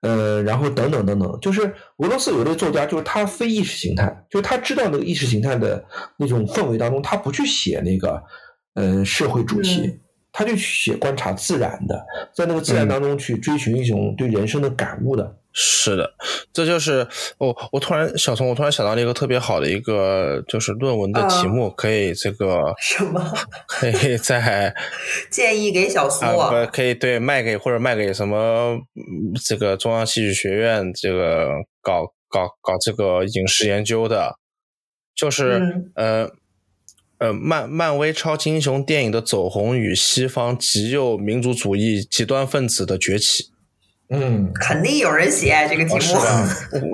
[0.00, 1.62] 呃，然后等等等等，就是
[1.98, 5.84] 俄罗斯有的作家，就是他非意识形态，就是他知道那个意识形态的
[6.16, 8.22] 那种氛围当中，他不去写那个，
[8.74, 10.00] 呃，社会主题，
[10.36, 12.04] 他就写观察自然的，
[12.34, 15.36] 在那个自然当中去追寻一种对人生的感悟的。
[15.56, 16.10] 是的，
[16.52, 17.06] 这就是
[17.38, 23.22] 我我突然小聪，我突然想到了一个特别好的一个就是论文的题目，可以这个什么？
[23.68, 24.74] 可以在
[25.30, 28.76] 建议给小苏啊，不可以对卖给或者卖给什么
[29.44, 31.50] 这个中央戏剧学院这个
[31.80, 34.34] 搞搞搞这个影视研究的，
[35.14, 36.28] 就是呃
[37.18, 43.50] 呃漫漫威超级英雄电影的走红与西方极右民族主义极端分子的崛起。
[44.10, 46.14] 嗯，肯定有人喜爱这个题目。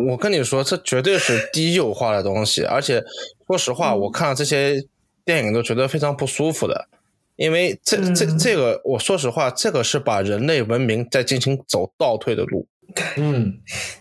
[0.06, 3.02] 我我跟你说，这绝对是低幼化的东西，而且
[3.48, 4.84] 说实话，我看了这些
[5.24, 6.88] 电影都觉得非常不舒服的，
[7.34, 12.68] 因为这这这个，我说实话，这个是把人类文明在进行走倒退的路。
[13.16, 13.59] 嗯，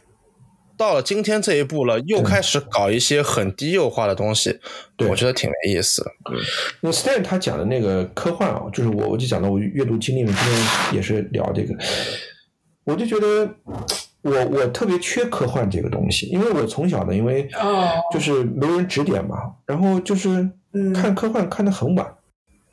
[0.80, 4.58] 到了今天这一步了，又开始搞一些很低幼化的东西，
[5.10, 6.12] 我觉得挺没意思的。
[6.80, 11.76] 那 Stan 他讲的那个科幻啊，就是我我就讲到我阅读经历嘛，今天也是聊这个。
[12.86, 13.54] 我就觉得，
[14.22, 17.46] 我我特别缺科幻这个东西，因为我从小呢，因为
[18.14, 19.36] 就是没人指点嘛，
[19.66, 20.50] 然后就是
[20.96, 22.08] 看科幻看得很晚。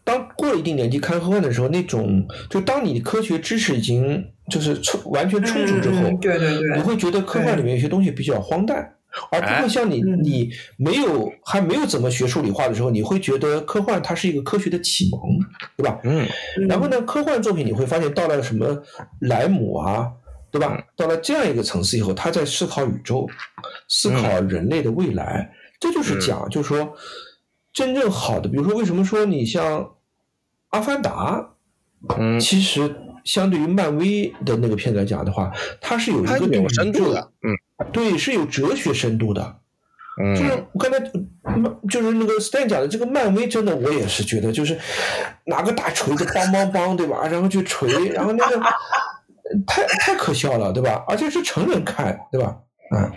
[0.06, 8.94] 当过了一定年纪看科幻的时候，那种就当你科学知识已经就是充完全充足之后，对对对，你会觉得科幻里面有些东西比较荒诞，
[9.32, 15.20] 而不会像你你没有还没有怎么学数理化的时候，你会觉得科幻它是一个科学的启蒙，
[15.76, 15.98] 对吧？
[16.04, 16.24] 嗯。
[16.68, 18.80] 然后呢，科幻作品你会发现到了什么
[19.22, 20.08] 莱姆啊，
[20.52, 20.80] 对吧？
[20.94, 23.28] 到了这样一个层次以后，他在思考宇宙，
[23.88, 25.50] 思考人类的未来，
[25.80, 26.94] 这就是讲，就是说
[27.72, 29.90] 真正好的，比如说为什么说你像。
[30.76, 31.48] 阿凡达，
[32.18, 32.94] 嗯，其实
[33.24, 35.50] 相对于漫威的那个片子来讲的话，
[35.80, 39.56] 它是有一个有深度的，嗯，对，是有哲学深度的，
[40.22, 41.00] 嗯，就是我刚才
[41.88, 44.78] 就是那个 Stan 讲的这个漫威，真的我也是觉得，就是
[45.46, 47.26] 拿个大锤子梆梆梆，对吧？
[47.26, 48.60] 然后去锤，然后那个
[49.66, 51.02] 太太可笑了，对吧？
[51.08, 52.54] 而且是成人看，对吧？
[52.94, 53.10] 嗯。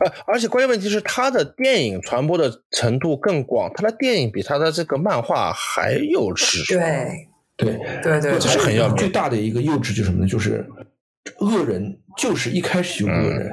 [0.00, 6.66] 呃， 而且关键问题是，他的电影传播的程度更广，他的电影比他的这个漫画还幼稚。
[6.68, 10.28] 对，对，对对，这是很要最大的一个幼稚，就是什么呢？
[10.28, 10.66] 就是
[11.38, 13.50] 恶人就是一开始就恶人。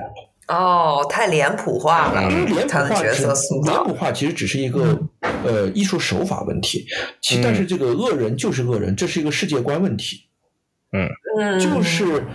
[0.48, 2.30] 哦，太脸谱化了。
[2.30, 3.34] 因为脸谱化，角色
[3.64, 5.00] 脸谱化其实只是一个
[5.46, 6.86] 呃艺术手法问题，
[7.22, 10.26] 其但是这个恶人就是恶人，这是一个世界观问题。
[10.92, 11.08] 嗯
[11.40, 12.26] 嗯，就是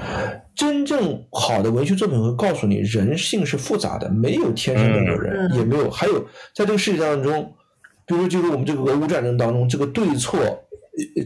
[0.57, 6.19] 真正好的文学作品会告诉你，人性是复杂的，没有天生的恶人，也没有还有
[6.55, 7.55] 在这个世界当中，
[8.07, 10.41] 比如就是我们这个俄乌战争当中，这个对错、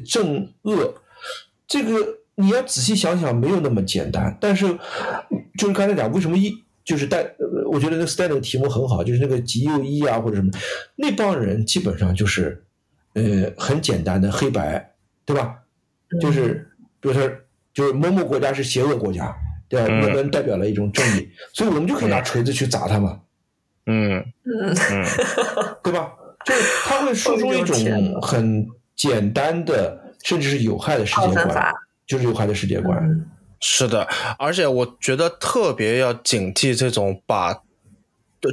[0.05, 0.95] 正恶，
[1.69, 4.37] 这个你要仔细想想，没有那么简单。
[4.41, 4.67] 但是
[5.57, 6.53] 就是刚才讲，为什么一
[6.85, 7.25] 就是带，
[7.71, 10.51] 我觉得那个 Stan 的题目很好，就是那个极右一啊或者什么，
[10.97, 12.65] 那帮人基本上就是
[13.15, 14.95] 呃很简单的黑白，
[15.25, 15.55] 对吧？
[16.21, 16.67] 就是。
[17.03, 17.27] 比如说，
[17.73, 19.35] 就是某某国家是邪恶国家，
[19.69, 19.87] 对吧？
[19.87, 23.19] 我们代表了一种正义，所以我们就可以拿锤子去砸他们。
[23.87, 25.07] 嗯嗯，
[25.83, 26.13] 对吧？
[26.45, 28.67] 就是他会输出一种很
[28.97, 31.73] 简单的，甚至是有害的世界观，
[32.07, 33.27] 就是有害的世界观。
[33.61, 37.63] 是的，而且我觉得特别要警惕这种把，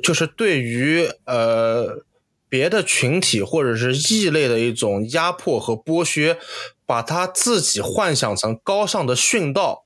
[0.04, 2.04] 就是对于呃
[2.50, 6.38] 别的群体或者是异类的一种压迫和剥削。
[6.88, 9.86] 把他自己幻想成高尚的殉道，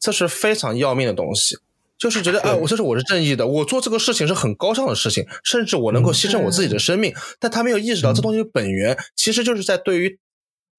[0.00, 1.58] 这是非常要命的东西。
[1.98, 7.14] 就是觉得，哎，我这是我是正义的，我做这个事情是很高尚的事情，甚至我能够牺牲我自己的生命。
[7.40, 10.18] 但他没有意识到，这东西的本源其实就是在对于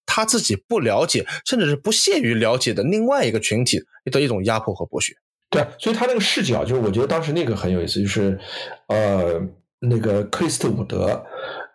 [0.06, 3.82] 他自己不了解，甚至是不屑于了解的另外一个群体
[4.12, 5.14] 的一种压迫和剥削。
[5.50, 8.40] 对，所以他那个视角，就是我觉得当时那个很有意思，就是
[8.88, 9.42] 呃，
[9.80, 11.26] 那个克里斯特伍德，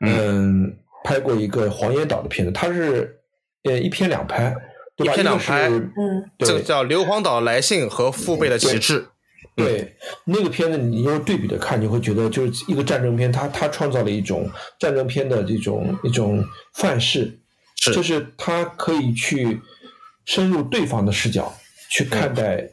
[0.01, 3.19] 嗯，拍过一个黄岩岛的片子，他是。
[3.65, 4.55] 呃，一篇两拍，
[4.97, 9.01] 一篇两拍，嗯，这个叫《硫磺岛来信》和《父辈的旗帜》。
[9.55, 9.95] 对，
[10.25, 16.43] 那个片子你要对比的看，你会觉得就是一个战争片，它它创造了一种战争片的这种一种
[16.75, 17.39] 范式，
[17.77, 19.61] 是就是它可以去
[20.25, 21.53] 深入对方的视角
[21.91, 22.67] 去看待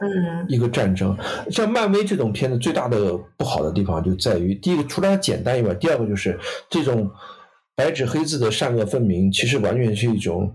[0.48, 1.16] 一个战争。
[1.50, 6.38] 像漫威这种片子，最大的不好的地方就在于，第一个除了它简单以外，第二个就是
[6.70, 7.10] 这种
[7.76, 10.52] 白纸黑字的善恶分明，其实完全是一种。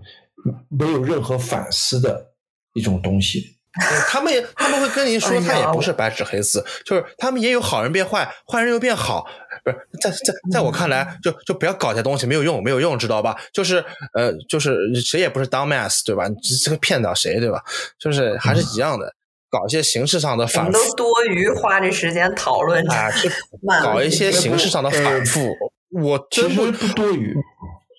[0.68, 2.32] 没有任何反思的
[2.74, 3.56] 一种东西，
[4.08, 9.26] 他们也他们会跟您说，他也不是白纸黑字，就是他们也有好人变坏，坏人又变好，
[9.64, 13.36] 不是在在在我看来，就就不要搞这东西，没有用，没有用，知道吧？
[13.52, 16.28] 就是呃，就是谁也不是 dumbass，对吧？
[16.28, 17.62] 这这个骗到谁，对吧？
[17.98, 19.12] 就是还是一样的，
[19.50, 23.30] 搞一些形式上的反复，都多余花这时间讨论啊，去
[23.82, 25.54] 搞一些形式上的反复，
[26.02, 27.34] 我其实不多余。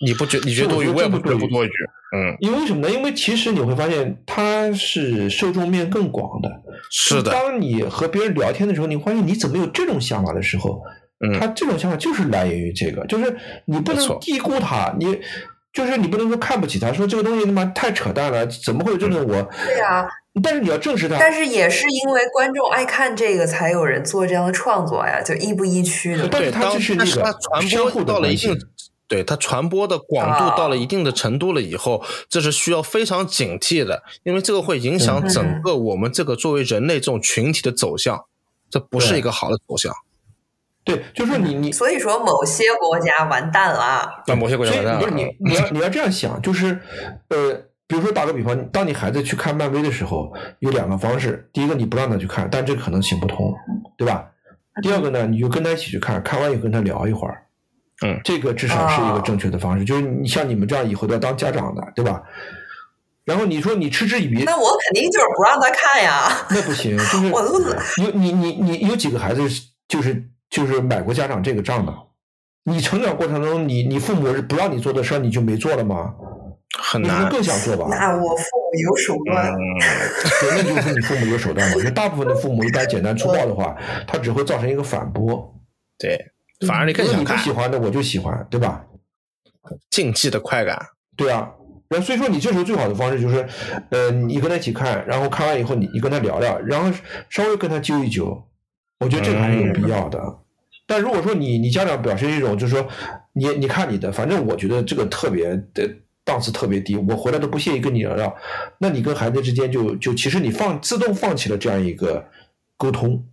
[0.05, 0.87] 你不觉你觉得多余？
[0.89, 1.69] 我也不觉得不多余。
[2.15, 2.89] 嗯，因为什么呢？
[2.89, 6.49] 因为其实你会发现它是受众面更广的。
[6.89, 7.31] 是的。
[7.31, 10.81] 当你和别人聊天的时候，你发现你怎么有这种想法的时候，
[11.25, 15.19] 嗯，他这种想法就是来源于这个，就是你不能低估他，你
[15.73, 19.43] 就是你不能说看不起他，说这个东西他妈太扯淡了，怎么会有这种我？
[19.65, 20.05] 对啊。
[20.43, 21.17] 但是你要正视它。
[21.19, 26.27] 但是也是因为观众爱看这个，才有人做这样的创作呀，就亦步亦趋的。
[26.27, 27.09] 对，它是那个
[27.41, 28.55] 传播到了一定。
[29.07, 38.25] 对它传播的广度到了一定的程度了以后，这是需要非常警惕的，因为这个会影响整个我们这个作为人类这种群体的走向，
[38.69, 39.93] 这不是一个好的走向。
[40.83, 44.99] 对，就是你你所以说某些国家完蛋了，那某些国家完蛋了。
[45.01, 46.79] 不是你你要你要这样想，就是
[47.27, 47.53] 呃，
[47.87, 53.53] 比如说打个比方，当你孩子去看漫威的时候，有两个方式，第一个你不让他去看，但这可能行不通，
[53.97, 54.29] 对吧？
[54.81, 57.46] 第二个呢，你就跟他一起去看，看完以后跟他聊一会儿。
[58.05, 62.21] 嗯，这个至少是一个正确的方式，就是你像你们这样以后都要当家长的，对吧？
[63.25, 66.31] 然后你说你嗤之以鼻，那我肯定就是不让他看呀。
[66.49, 67.41] 那不行，就是我
[68.03, 69.41] 有你你你有几个孩子
[69.87, 71.93] 就是就是买过家长这个账的？
[72.63, 76.13] 你成长过程中，你你父母是不让你做的事儿，你就没做了吗？
[76.79, 77.87] 很难，更想做吧？
[77.89, 79.53] 那我父母有手段，
[80.41, 81.83] 对，那就是你父母有手段嘛。
[81.83, 83.75] 就大部分的父母一般简单粗暴的话，
[84.07, 85.53] 他只会造成一个反驳。
[85.97, 86.17] 对。
[86.65, 88.85] 反而你更想看，你不喜欢的我就喜欢，对吧？
[89.89, 90.79] 竞技的快感，
[91.15, 91.51] 对啊。
[91.89, 93.47] 然后所以说，你这时候最好的方式就是，
[93.91, 96.91] 呃，你跟他一起看，然后看完以后，你你跟他聊聊，然后
[97.29, 98.45] 稍微跟他揪一揪，
[98.99, 100.19] 我觉得这个还是有必要的。
[100.85, 102.87] 但如果说你你家长表示一种就是说，
[103.33, 105.89] 你你看你的，反正我觉得这个特别的
[106.25, 108.35] 档次特别低，我回来都不屑于跟你聊聊，
[108.79, 112.25] 那你跟孩子之间就就其实你放自动放弃了这样一个
[112.77, 113.25] 沟通。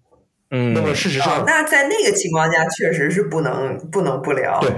[0.56, 4.60] 嗯，那么事实上，那在那个情况下，确实是不能不能不聊。
[4.60, 4.70] 对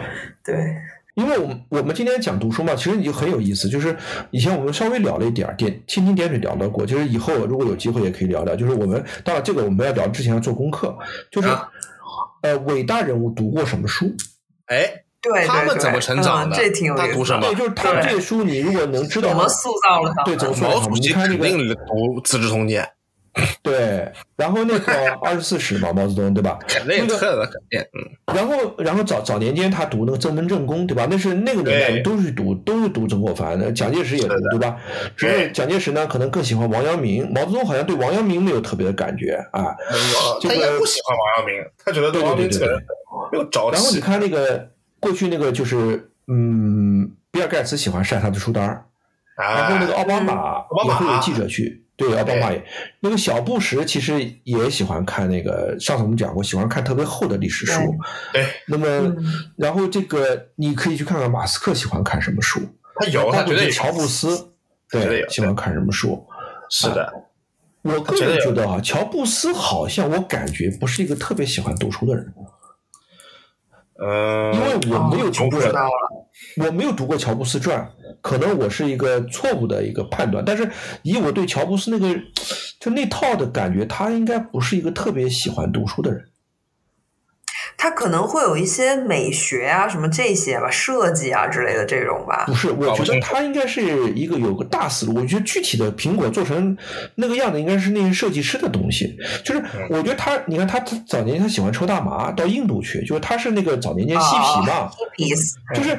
[0.42, 0.74] 对，
[1.16, 3.68] 因为我们我们今天讲读书嘛，其实也很有意思。
[3.68, 3.94] 就是
[4.30, 8.56] 以前我们稍微聊了一点点蜻蜓点水聊到过，就是以后如果有机会也可以聊聊。
[8.56, 10.96] 就是我们当然这个我们要聊之前要做功课，
[11.30, 11.48] 就是
[12.40, 14.06] 呃，伟大人物读过什么书？
[14.68, 14.90] 哎，
[15.20, 16.56] 对，他们怎么成长的？
[16.56, 17.06] 这挺有意思。
[17.06, 17.40] 他读什么？
[17.42, 22.82] 对，就是他们这些书，你如果能知道怎么塑造了他，对，怎么毛主席肯定读《资治通鉴》。
[23.62, 24.92] 对，然后那个
[25.22, 26.58] 二十四史嘛，毛泽东对吧？
[26.66, 28.34] 肯定恨了肯定，嗯。
[28.34, 31.06] 然后，然后早早年间他读那个曾文正公，对吧？
[31.10, 33.70] 那是那个年代都是读，都是读曾国藩的。
[33.72, 34.76] 蒋介石也读，对吧？
[35.16, 37.30] 只是蒋介石呢，可能更喜欢王阳明。
[37.32, 39.76] 毛泽东好像对王阳明没有特别的感觉啊。
[40.42, 42.82] 他也不喜欢王阳明，他觉得王阳明这个人
[43.32, 43.76] 没有朝气。
[43.76, 48.84] 然后你看那个过去那个就是嗯，比尔盖茨喜欢晒他的书单
[49.36, 51.84] 然后那个奥巴马也会有记者去。
[51.96, 52.62] 对，奥巴马也
[53.00, 57.80] 那个小布什其实也喜欢看那个，上次我们讲过，喜欢看特别厚的历史书。
[58.34, 59.16] 对，那么
[59.56, 62.60] 然后这个你可以去看看马斯克喜欢看什么书，
[62.96, 64.52] 他有，他觉得乔布斯
[64.90, 66.22] 对喜欢看什么书。
[66.68, 67.10] 是的，
[67.80, 72.34] 我个人觉得啊，乔布斯好像我感觉不是一个特别喜欢读书的人。
[73.98, 75.58] 呃，因为我没有读过，
[76.56, 77.86] 我没有读过乔布斯传，
[78.22, 80.42] 可能我是一个错误的一个判断。
[80.44, 80.70] 但是
[81.02, 82.18] 以我对乔布斯那个
[82.80, 86.24] 就那套的感觉，他应该不是一个特别喜欢读书的人。
[87.78, 92.44] 他可能会有一些美学啊，什么这些吧，设计啊之类的这种吧。
[92.46, 95.14] 不是，我觉得他应该是一个有个大思路。
[95.14, 96.76] 我觉得具体的苹果做成
[97.14, 99.16] 那个样子，应该是那些设计师的东西。
[99.44, 104.90] 就是我觉得他，你看他早年他喜欢抽大麻，到印度去，就是他是那个早年间嬉皮嘛。
[105.74, 105.98] 就是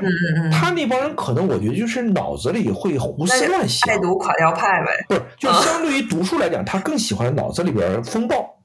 [0.52, 5.06] 他那帮人可能我觉得就是脑子里会胡思乱想，爱读垮掉派呗。
[5.08, 8.58] 不是， 就相对于读书来讲，他更喜欢脑子里边风暴。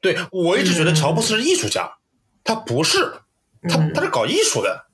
[0.00, 1.90] 对我一直觉得乔布斯是艺术家。
[2.44, 3.10] 他不是，
[3.68, 4.84] 他他是搞艺术的，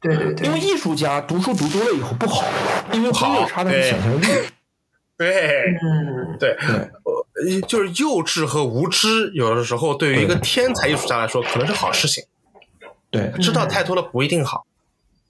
[0.00, 2.42] 对对对，因为艺术家读书读多了以后不好，
[2.92, 4.26] 因为很有差的想象力，
[5.18, 6.56] 对，嗯，对，
[7.04, 12.24] 呃，就是幼稚和无知，有的时候对于一个天才艺术家来说，可能是好事情，
[13.10, 14.64] 对，知道太多了不一定好，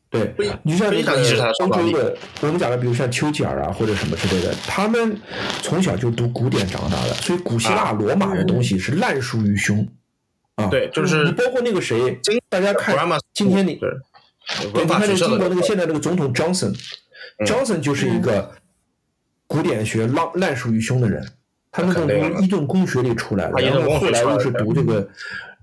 [0.08, 0.32] 对，
[0.62, 1.12] 你就像那个
[1.58, 5.20] 欧洲的，我们讲的，比如像丘吉尔啊或者什么之类的，他们
[5.62, 9.88] 从小就读古典长大的，所以古希腊罗马的东西是烂熟于胸。
[10.56, 12.96] 啊，对，就是你包括那个谁，大家看
[13.32, 18.52] 今天你，你看那个英国那个现在那个总统 Johnson，Johnson 就是一个
[19.48, 21.26] 古典学烂烂熟于胸的人，
[21.72, 25.08] 他们从伊顿公学里出来的，然后后来又是读这个，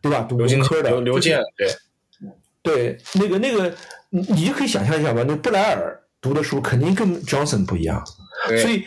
[0.01, 0.23] 对吧？
[0.23, 1.73] 读文科的，刘健，对，
[2.61, 3.73] 对，那个那个，
[4.09, 8.03] 你你就可以想象一下吧，那布莱尔读的书肯定跟 Johnson 不一样，
[8.61, 8.83] 所以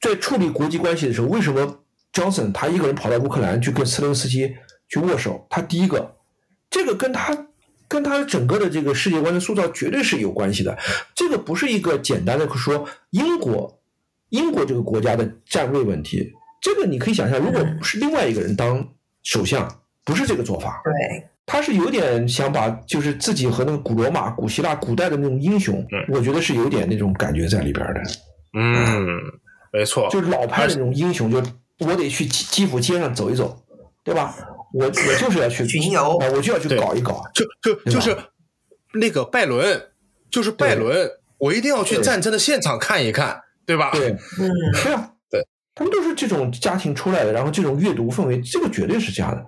[0.00, 1.80] 在处理国际关系的时候，为什么
[2.12, 4.54] Johnson 他一个人跑到乌克兰去跟斯林斯基？
[4.90, 6.16] 去握手，他第一个，
[6.68, 7.46] 这个跟他
[7.88, 10.76] 跟他整个的这个世界观的塑造绝对是有关系的。
[11.14, 13.80] 这个不是一个简单的说英国
[14.28, 18.86] 英国这个国家的站位问题，这个你可以想象，如果是另外一个人当
[19.22, 20.80] 首相，不是这个做法。
[20.84, 28.02] 对，他是有点想把就是自己和那个古罗马、古希腊古代的那种英雄，我觉得是有点那种感觉在里边的。
[28.54, 29.06] 嗯，
[29.72, 31.42] 没错，就是老派的那种英雄，就
[31.86, 33.60] 我得去基基辅街上走一走，
[34.04, 34.34] 对吧？
[34.72, 38.16] 我我就是要去巡游，我就要去搞一搞，就就就是
[38.94, 39.90] 那个拜伦，
[40.30, 43.90] 就是拜伦，我一定要去战争的现场看一看，对吧？
[43.92, 44.50] 对，嗯，
[44.82, 49.44] 对啊，对，他们都是这种家庭出来的，然后这种阅读氛围，这个绝对是这样的，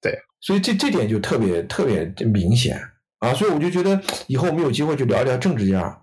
[0.00, 2.80] 对，所以这这点就特别特别明显
[3.18, 5.98] 啊，所以我就觉得以后我们有机会去聊一聊政治家。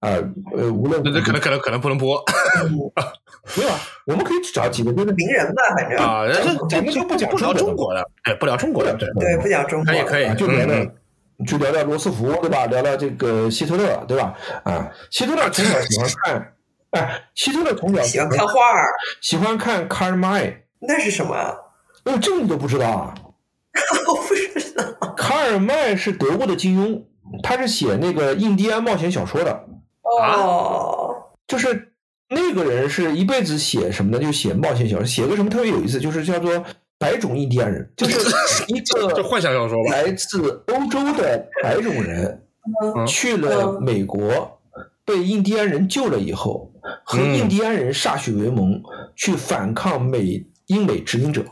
[0.00, 0.10] 啊，
[0.54, 2.22] 呃，无论那可能可能可能不能播，
[3.56, 10.84] 没有啊，我们可以找几个就是名人吧，反正啊，这咱们就不讲不聊中国的，哎，不聊中国的，对对，不讲中国，可以可以，就聊聊，
[11.46, 12.66] 就聊聊罗斯福，对吧？
[12.66, 14.34] 聊聊这个希特勒，对吧？
[14.64, 16.52] 啊，希特勒从小喜欢看，
[16.90, 18.54] 哎，希特勒从小喜欢看画，
[19.20, 21.34] 喜欢看卡尔麦，那是什么？
[22.04, 23.14] 哦，这个你都不知道啊？
[24.08, 24.84] 我不知道。
[25.16, 27.02] 卡尔麦是德国的金庸，
[27.42, 29.64] 他是写那个印第安冒险小说的。
[30.02, 31.14] 哦，
[31.46, 31.92] 就是
[32.28, 34.18] 那个人是一辈子写什么呢？
[34.18, 36.64] 就写冒险小说，写个什么特别有意思，就是叫做
[36.98, 38.18] 白种印第安人，就是
[38.68, 42.42] 一个幻想小说吧，来自欧洲的白种人
[43.06, 44.58] 去了美国，
[45.04, 46.72] 被印第安人救了以后，
[47.04, 48.82] 和印第安人歃血为盟，
[49.14, 51.44] 去反抗美英美殖民者。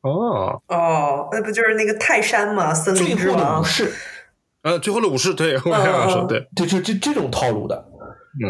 [0.00, 2.72] 哦哦，那不就是那个泰山吗？
[2.72, 3.60] 森林之王。
[3.60, 3.92] 武士。
[4.62, 7.91] 呃，最后的武士，对，我这样说，对，就就这这种套路的，嗯，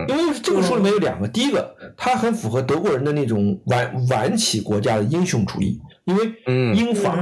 [0.08, 6.32] 因为这个书里面有两个，第一个，它很符合德国人的那种晚晚起国家的英雄主义，因为
[6.74, 7.18] 英法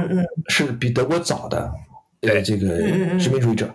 [0.47, 1.71] 是比德国早的，
[2.21, 2.77] 呃，这个
[3.17, 3.73] 殖民主义者，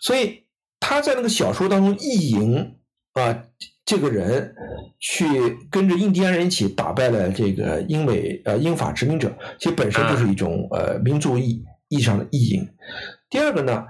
[0.00, 0.44] 所以
[0.78, 2.76] 他在那个小说当中意淫
[3.14, 3.42] 啊，
[3.84, 4.54] 这个人
[5.00, 5.26] 去
[5.68, 12.68] 跟着印第安人一起打败了这个英美呃英法殖民者，其实本身就是一种呃民族意意义上的意淫。
[13.28, 13.86] 第二个呢？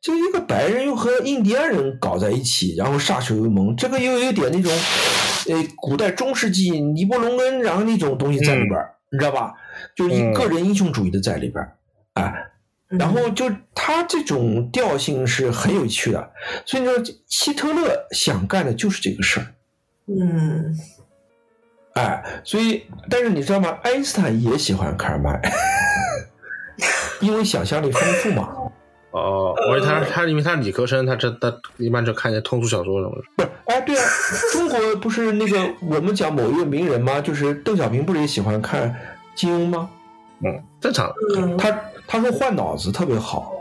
[0.00, 4.72] 就一个白人又和印第安人搞在一起，然后歃血为盟，这个又有点那种，
[5.48, 8.80] 呃，古代中世纪尼泊龙恩，然后那种东西在里边
[9.12, 9.52] 你知道吧？
[9.94, 11.62] 就是一个人英雄主义的在里边
[12.14, 12.32] 啊，
[12.88, 16.30] 然后就他这种调性是很有趣的，
[16.64, 16.94] 所以说
[17.26, 19.46] 希特勒想干的就是这个事儿，
[20.06, 20.74] 嗯，
[21.94, 23.78] 哎，所以但是你知道吗？
[23.82, 25.38] 爱因斯坦也喜欢卡尔麦，
[27.20, 28.56] 因为想象力丰富嘛。
[29.12, 33.22] 哦，我以为他他因为他理科生，他这他一般就看一些通俗小说什么的。
[33.36, 34.04] 不是，哎，对啊，
[34.52, 37.20] 中国不是那个我们讲某一个名人吗？
[37.20, 38.94] 就是邓小平，不是也喜欢看
[39.34, 39.90] 金庸吗？
[40.44, 41.12] 嗯，正常。
[41.58, 41.76] 他
[42.06, 43.52] 他说换脑子特别好。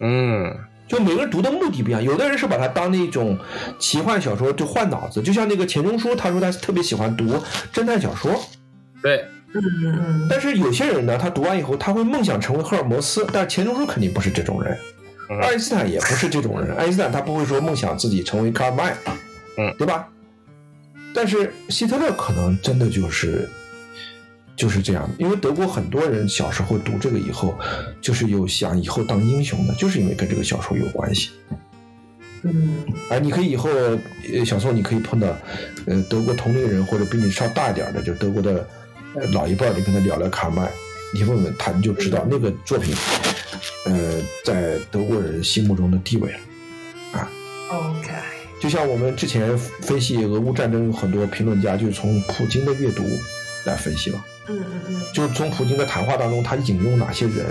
[0.00, 0.54] 嗯，
[0.86, 3.38] 就每个人读的目的不一样，有的人是把它当那种
[3.78, 7.24] 奇幻小说就换脑子，就像那个钱钟书，他说他特别喜欢读
[7.72, 8.32] 侦探小说。
[9.02, 9.24] 对。
[9.52, 14.78] 嗯，但是有些人呢，他读完以后，他会梦想成为赫尔墨斯，但钱钟书肯定不是这种人，
[15.42, 18.96] 爱因斯坦也不是这种人，爱因斯坦他不会说梦想自己成为卡尔麦，
[19.56, 20.08] 嗯，对吧？
[21.12, 23.48] 但是希特勒可能真的就是
[24.54, 27.58] 就是这样，因为德国很多人小时候读这个以后，
[28.00, 31.30] 就是有想以后当英雄的，就是因为跟这个小说有关系。
[32.42, 33.68] 嗯，啊，你可以以后
[34.46, 35.26] 小时候你可以碰到，
[35.86, 38.64] 呃，德国同龄人或者比你稍大一点的，就德国的。
[39.32, 40.70] 老一辈你跟他聊聊卡麦，
[41.12, 42.94] 你问问他，你就知道那个作品，
[43.86, 46.38] 呃，在德国人心目中的地位了。
[47.12, 47.30] 啊
[47.70, 48.12] ，OK，
[48.60, 53.02] 就像我们之前分析俄乌战争，有很多评论家就是从普京的阅读
[53.64, 54.24] 来分析了。
[54.46, 57.46] 嗯嗯嗯，就是从普京的谈话当中，他引用哪些人，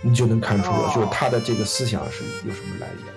[0.00, 3.11] 你就能看出，就是他的这个思想是有什么来源。